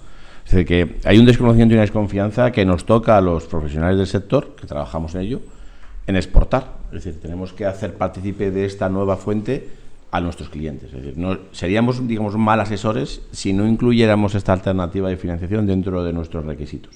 Es 0.46 0.52
decir, 0.52 0.66
que 0.66 0.96
hay 1.04 1.18
un 1.18 1.26
desconocimiento 1.26 1.74
y 1.74 1.76
una 1.76 1.82
desconfianza 1.82 2.52
que 2.52 2.66
nos 2.66 2.86
toca 2.86 3.18
a 3.18 3.22
los 3.22 3.46
profesionales 3.46 3.98
del 3.98 4.08
sector, 4.08 4.56
que 4.56 4.68
trabajamos 4.68 5.16
en 5.16 5.22
ello, 5.22 5.42
en 6.06 6.16
exportar. 6.16 6.78
Es 6.88 7.04
decir, 7.04 7.20
tenemos 7.20 7.52
que 7.52 7.66
hacer 7.66 7.96
partícipe 7.96 8.52
de 8.52 8.66
esta 8.66 8.88
nueva 8.90 9.18
fuente 9.18 9.68
a 10.12 10.22
nuestros 10.22 10.50
clientes. 10.50 10.94
Es 10.94 11.04
decir, 11.04 11.40
seríamos, 11.52 12.08
digamos, 12.08 12.38
mal 12.38 12.60
asesores 12.60 13.22
si 13.32 13.54
no 13.54 13.68
incluyéramos 13.68 14.36
esta 14.36 14.54
alternativa 14.54 15.10
de 15.10 15.18
financiación 15.18 15.66
dentro 15.66 16.04
de 16.04 16.14
nuestros 16.14 16.46
requisitos. 16.46 16.96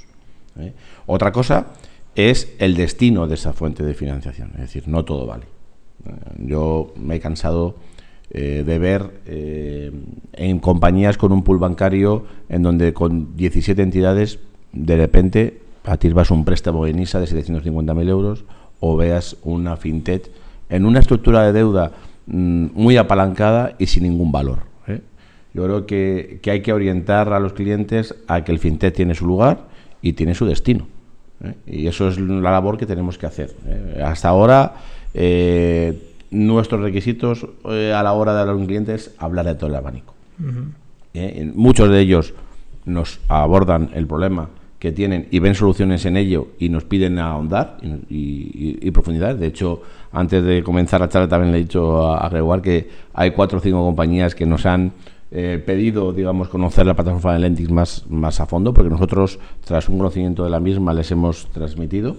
¿eh? 0.60 0.74
Otra 1.08 1.32
cosa 1.32 1.68
es 2.16 2.54
el 2.60 2.76
destino 2.76 3.28
de 3.28 3.34
esa 3.34 3.54
fuente 3.54 3.84
de 3.84 3.94
financiación. 3.94 4.52
Es 4.54 4.62
decir, 4.62 4.88
no 4.88 5.06
todo 5.06 5.26
vale. 5.26 5.46
Yo 6.38 6.94
me 6.96 7.16
he 7.16 7.20
cansado 7.20 7.76
eh, 8.32 8.64
de 8.64 8.78
ver 8.78 9.10
eh, 9.26 9.92
en 10.34 10.60
compañías 10.60 11.18
con 11.18 11.32
un 11.32 11.44
pool 11.44 11.58
bancario 11.58 12.26
en 12.48 12.62
donde 12.62 12.94
con 12.94 13.36
17 13.36 13.82
entidades 13.82 14.38
de 14.72 14.98
repente 14.98 15.62
atisbas 15.84 16.30
un 16.30 16.46
préstamo 16.46 16.86
en 16.86 17.00
ISA 17.00 17.20
de 17.22 17.26
750.000 17.26 18.08
euros 18.08 18.46
o 18.80 18.96
veas 18.96 19.36
una 19.44 19.78
fintech 19.78 20.30
en 20.70 20.86
una 20.86 21.00
estructura 21.00 21.44
de 21.44 21.54
deuda 21.54 21.92
mmm, 22.28 22.68
muy 22.76 22.98
apalancada 22.98 23.74
y 23.80 23.88
sin 23.88 24.04
ningún 24.04 24.32
valor. 24.32 24.60
¿eh? 24.86 25.02
Yo 25.56 25.64
creo 25.64 25.86
que, 25.88 26.38
que, 26.44 26.52
hay 26.52 26.62
que 26.62 26.72
orientar 26.72 27.34
a 27.34 27.40
los 27.40 27.54
clientes 27.54 28.14
a 28.28 28.44
que 28.44 28.52
el 28.52 28.60
fintech 28.60 28.94
tiene 28.94 29.16
su 29.16 29.26
lugar 29.26 29.70
y 30.04 30.14
tiene 30.14 30.36
su 30.36 30.46
destino. 30.46 30.88
Y 31.66 31.88
eso 31.88 32.10
es 32.10 32.20
la 32.20 32.52
labor 32.52 32.78
que 32.78 32.86
tenemos 32.86 33.18
que 33.18 33.26
hacer. 33.26 33.56
Hasta 34.04 34.30
ahora 34.30 34.76
nuestros 36.32 36.82
requisitos 36.82 37.48
eh, 37.66 37.94
a 37.94 38.04
la 38.04 38.14
hora 38.14 38.34
de 38.34 38.42
hablar 38.42 38.56
con 38.56 38.66
clientes 38.66 39.16
hablar 39.18 39.46
de 39.46 39.56
todo 39.56 39.70
el 39.70 39.76
abanico. 39.76 40.14
Uh 40.40 40.44
-huh. 40.44 40.66
eh, 41.14 41.52
muchos 41.56 41.90
de 41.90 42.00
ellos 42.00 42.34
nos 42.86 43.20
abordan 43.28 43.90
el 43.94 44.08
problema 44.08 44.50
que 44.80 44.92
tienen 44.94 45.28
y 45.30 45.40
ven 45.40 45.56
soluciones 45.56 46.06
en 46.06 46.16
ello 46.16 46.48
y 46.58 46.70
nos 46.70 46.86
piden 46.86 47.20
ahondar 47.20 47.78
y, 48.10 48.90
profundidad. 48.92 49.36
De 49.36 49.48
hecho, 49.48 49.82
antes 50.12 50.44
de 50.44 50.64
comenzar 50.64 51.02
la 51.02 51.10
charla 51.10 51.28
también 51.28 51.52
le 51.52 51.60
he 51.60 51.62
dicho 51.62 52.08
a, 52.08 52.26
a 52.26 52.62
que 52.62 52.90
hay 53.14 53.32
cuatro 53.32 53.60
o 53.60 53.62
cinco 53.62 53.84
compañías 53.84 54.34
que 54.34 54.46
nos 54.46 54.66
han 54.66 54.94
eh, 55.32 55.62
pedido, 55.64 56.12
digamos, 56.12 56.50
conocer 56.50 56.88
la 56.88 56.96
plataforma 56.96 57.34
de 57.34 57.40
Lentix 57.40 57.70
más, 57.70 58.06
más 58.10 58.40
a 58.40 58.48
fondo, 58.48 58.74
porque 58.74 58.90
nosotros, 58.90 59.38
tras 59.64 59.88
un 59.88 59.98
conocimiento 59.98 60.44
de 60.44 60.50
la 60.50 60.60
misma, 60.60 60.94
les 60.94 61.12
hemos 61.12 61.46
transmitido. 61.48 62.16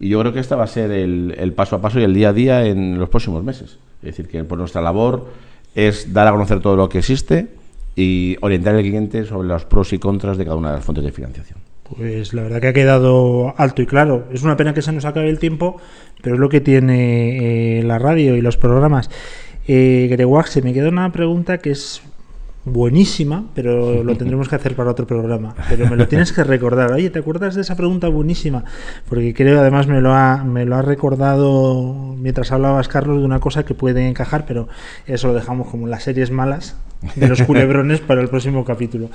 Y 0.00 0.08
yo 0.08 0.20
creo 0.20 0.32
que 0.32 0.40
este 0.40 0.54
va 0.54 0.64
a 0.64 0.68
ser 0.68 0.90
el, 0.90 1.34
el 1.38 1.52
paso 1.52 1.76
a 1.76 1.80
paso 1.80 2.00
y 2.00 2.04
el 2.04 2.14
día 2.14 2.30
a 2.30 2.32
día 2.32 2.66
en 2.66 2.98
los 2.98 3.08
próximos 3.08 3.44
meses. 3.44 3.78
Es 4.02 4.16
decir, 4.16 4.28
que 4.28 4.44
por 4.44 4.58
nuestra 4.58 4.82
labor 4.82 5.28
es 5.74 6.12
dar 6.12 6.28
a 6.28 6.32
conocer 6.32 6.60
todo 6.60 6.76
lo 6.76 6.88
que 6.88 6.98
existe 6.98 7.48
y 7.96 8.36
orientar 8.40 8.74
al 8.74 8.82
cliente 8.82 9.24
sobre 9.24 9.48
los 9.48 9.64
pros 9.64 9.92
y 9.92 9.98
contras 9.98 10.36
de 10.36 10.44
cada 10.44 10.56
una 10.56 10.70
de 10.70 10.76
las 10.76 10.84
fuentes 10.84 11.04
de 11.04 11.12
financiación. 11.12 11.58
Pues 11.96 12.32
la 12.32 12.42
verdad 12.42 12.60
que 12.60 12.68
ha 12.68 12.72
quedado 12.72 13.54
alto 13.56 13.82
y 13.82 13.86
claro. 13.86 14.26
Es 14.32 14.42
una 14.42 14.56
pena 14.56 14.74
que 14.74 14.82
se 14.82 14.92
nos 14.92 15.04
acabe 15.04 15.28
el 15.28 15.38
tiempo, 15.38 15.76
pero 16.22 16.36
es 16.36 16.40
lo 16.40 16.48
que 16.48 16.60
tiene 16.60 17.78
eh, 17.78 17.82
la 17.82 17.98
radio 17.98 18.36
y 18.36 18.40
los 18.40 18.56
programas. 18.56 19.10
Eh, 19.66 20.14
se 20.46 20.62
me 20.62 20.72
queda 20.72 20.88
una 20.88 21.12
pregunta 21.12 21.58
que 21.58 21.70
es 21.70 22.02
buenísima, 22.64 23.44
pero 23.54 24.02
lo 24.02 24.16
tendremos 24.16 24.48
que 24.48 24.56
hacer 24.56 24.74
para 24.74 24.90
otro 24.90 25.06
programa. 25.06 25.54
Pero 25.68 25.88
me 25.88 25.96
lo 25.96 26.08
tienes 26.08 26.32
que 26.32 26.44
recordar. 26.44 26.92
Oye, 26.92 27.10
¿te 27.10 27.18
acuerdas 27.18 27.54
de 27.54 27.62
esa 27.62 27.76
pregunta 27.76 28.08
buenísima? 28.08 28.64
Porque 29.08 29.34
creo, 29.34 29.60
además, 29.60 29.86
me 29.86 30.00
lo 30.00 30.12
ha, 30.14 30.44
me 30.44 30.64
lo 30.64 30.76
ha 30.76 30.82
recordado 30.82 32.14
mientras 32.18 32.52
hablabas, 32.52 32.88
Carlos, 32.88 33.18
de 33.18 33.24
una 33.24 33.40
cosa 33.40 33.64
que 33.64 33.74
puede 33.74 34.08
encajar, 34.08 34.44
pero 34.46 34.68
eso 35.06 35.28
lo 35.28 35.34
dejamos 35.34 35.68
como 35.68 35.86
las 35.86 36.02
series 36.02 36.30
malas 36.30 36.76
de 37.16 37.28
los 37.28 37.42
culebrones 37.42 38.00
para 38.00 38.22
el 38.22 38.28
próximo 38.28 38.64
capítulo. 38.64 39.10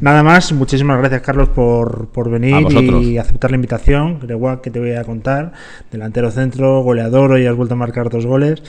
Nada 0.00 0.22
más, 0.22 0.52
muchísimas 0.52 0.98
gracias, 0.98 1.22
Carlos, 1.22 1.48
por, 1.48 2.08
por 2.08 2.30
venir 2.30 2.66
y 3.02 3.18
aceptar 3.18 3.50
la 3.50 3.56
invitación. 3.56 4.18
Creo 4.20 4.62
que 4.62 4.70
te 4.70 4.78
voy 4.78 4.92
a 4.92 5.04
contar. 5.04 5.52
Delantero 5.90 6.30
centro, 6.30 6.82
goleador, 6.82 7.32
hoy 7.32 7.46
has 7.46 7.56
vuelto 7.56 7.74
a 7.74 7.76
marcar 7.76 8.10
dos 8.10 8.26
goles 8.26 8.62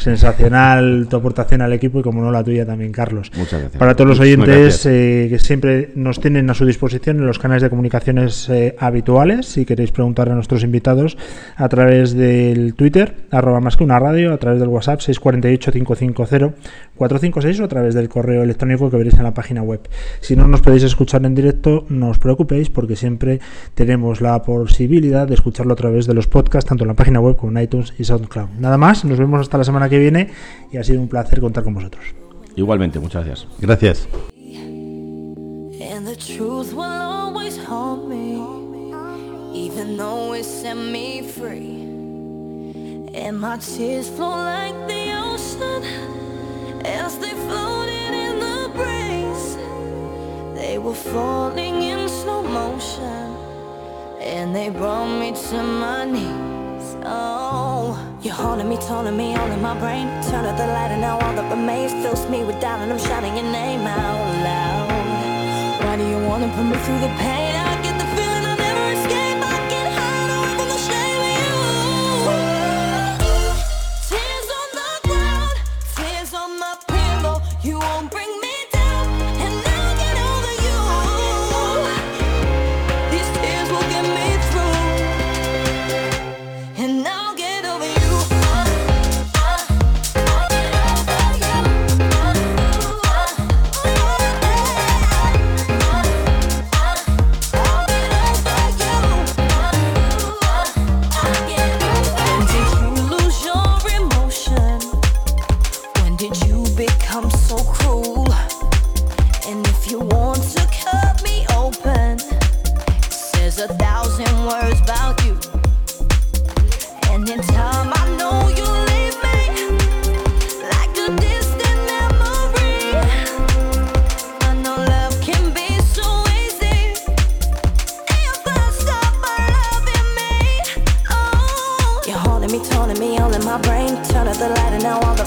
sensacional 0.00 1.06
tu 1.08 1.16
aportación 1.16 1.62
al 1.62 1.72
equipo 1.72 2.00
y 2.00 2.02
como 2.02 2.20
no 2.22 2.32
la 2.32 2.42
tuya 2.42 2.66
también, 2.66 2.90
Carlos. 2.92 3.30
Muchas 3.36 3.60
gracias. 3.60 3.78
Para 3.78 3.94
todos 3.94 4.08
los 4.08 4.18
oyentes 4.20 4.86
eh, 4.86 5.26
que 5.30 5.38
siempre 5.38 5.90
nos 5.94 6.18
tienen 6.20 6.50
a 6.50 6.54
su 6.54 6.64
disposición 6.64 7.18
en 7.18 7.26
los 7.26 7.38
canales 7.38 7.62
de 7.62 7.68
comunicaciones 7.70 8.48
eh, 8.48 8.74
habituales, 8.78 9.46
si 9.46 9.66
queréis 9.66 9.92
preguntar 9.92 10.30
a 10.30 10.34
nuestros 10.34 10.64
invitados 10.64 11.18
a 11.56 11.68
través 11.68 12.14
del 12.14 12.72
Twitter, 12.74 13.14
arroba 13.30 13.60
más 13.60 13.76
que 13.76 13.84
una 13.84 13.98
radio, 13.98 14.32
a 14.32 14.38
través 14.38 14.58
del 14.60 14.68
WhatsApp 14.68 15.00
648-550-456 15.00 17.60
o 17.60 17.64
a 17.64 17.68
través 17.68 17.94
del 17.94 18.08
correo 18.08 18.42
electrónico 18.42 18.90
que 18.90 18.96
veréis 18.96 19.18
en 19.18 19.24
la 19.24 19.34
página 19.34 19.62
web. 19.62 19.80
Si 20.20 20.34
no 20.34 20.48
nos 20.48 20.62
podéis 20.62 20.84
escuchar 20.84 21.26
en 21.26 21.34
directo, 21.34 21.84
no 21.88 22.08
os 22.08 22.18
preocupéis 22.18 22.70
porque 22.70 22.96
siempre 22.96 23.40
tenemos 23.74 24.20
la 24.20 24.42
posibilidad 24.42 25.26
de 25.28 25.34
escucharlo 25.34 25.74
a 25.74 25.76
través 25.76 26.06
de 26.06 26.14
los 26.14 26.26
podcasts, 26.26 26.68
tanto 26.68 26.84
en 26.84 26.88
la 26.88 26.94
página 26.94 27.20
web 27.20 27.36
como 27.36 27.52
en 27.52 27.58
iTunes 27.64 27.92
y 27.98 28.04
SoundCloud. 28.04 28.48
Nada 28.58 28.78
más, 28.78 29.04
nos 29.04 29.18
vemos 29.18 29.40
hasta 29.40 29.58
la 29.58 29.64
semana 29.64 29.88
que 29.88 29.89
viene 29.98 30.30
y 30.72 30.76
ha 30.76 30.84
sido 30.84 31.00
un 31.00 31.08
placer 31.08 31.40
contar 31.40 31.64
con 31.64 31.74
vosotros. 31.74 32.04
Igualmente, 32.56 32.98
muchas 32.98 33.24
gracias. 33.24 33.48
Gracias. 33.58 34.08
And 35.80 36.06
the 36.06 36.16
truth 36.16 36.72
will 36.72 36.82
always 36.82 37.56
haunt 37.56 38.08
me, 38.08 38.36
even 39.52 39.96
though 39.96 40.34
it 40.34 40.44
set 40.44 40.76
me 40.76 41.22
free. 41.22 41.88
And 43.14 43.40
my 43.40 43.58
tears 43.58 44.08
flow 44.08 44.30
like 44.30 44.74
the 44.86 45.12
ocean 45.12 45.82
as 46.84 47.18
they 47.18 47.34
floated 47.48 48.12
in 48.14 48.38
the 48.38 48.70
breeze. 48.74 49.56
They 50.54 50.78
were 50.78 50.94
falling 50.94 51.82
in 51.82 52.08
slow 52.08 52.42
motion, 52.42 53.34
and 54.20 54.54
they 54.54 54.70
brought 54.70 55.18
me 55.18 55.32
to 55.32 55.62
my 55.62 56.04
knees. 56.04 56.59
Oh. 57.04 58.10
You're 58.22 58.34
haunting 58.34 58.68
me, 58.68 58.76
taunting 58.76 59.16
me, 59.16 59.34
all 59.34 59.50
in 59.50 59.62
my 59.62 59.78
brain 59.78 60.06
Turn 60.24 60.44
out 60.44 60.58
the 60.58 60.66
light 60.66 60.90
and 60.90 61.00
now 61.00 61.18
all 61.18 61.34
that 61.34 61.50
remains 61.50 61.92
Fills 62.04 62.28
me 62.28 62.44
with 62.44 62.60
doubt 62.60 62.80
and 62.80 62.92
I'm 62.92 62.98
shouting 62.98 63.34
your 63.34 63.50
name 63.50 63.80
out 63.80 64.44
loud 64.44 65.84
Why 65.84 65.96
do 65.96 66.06
you 66.06 66.18
wanna 66.26 66.48
put 66.54 66.64
me 66.64 66.76
through 66.84 67.00
the 67.00 67.08
pain? 67.18 67.49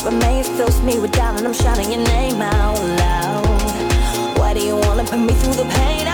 That 0.04 0.45
fills 0.58 0.82
me 0.82 0.99
with 0.99 1.12
doubt, 1.12 1.38
and 1.38 1.47
I'm 1.47 1.54
shouting 1.54 1.91
your 1.91 2.04
name 2.04 2.41
out 2.41 2.80
loud. 2.80 4.38
Why 4.38 4.54
do 4.54 4.60
you 4.60 4.76
wanna 4.76 5.04
put 5.06 5.20
me 5.20 5.34
through 5.34 5.54
the 5.54 5.66
pain? 5.66 6.12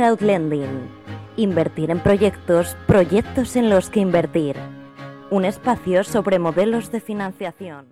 Crowdlending. 0.00 0.88
Invertir 1.36 1.90
en 1.90 2.00
proyectos, 2.00 2.74
proyectos 2.86 3.54
en 3.54 3.68
los 3.68 3.90
que 3.90 4.00
invertir. 4.00 4.56
Un 5.30 5.44
espacio 5.44 6.04
sobre 6.04 6.38
modelos 6.38 6.90
de 6.90 7.02
financiación. 7.02 7.84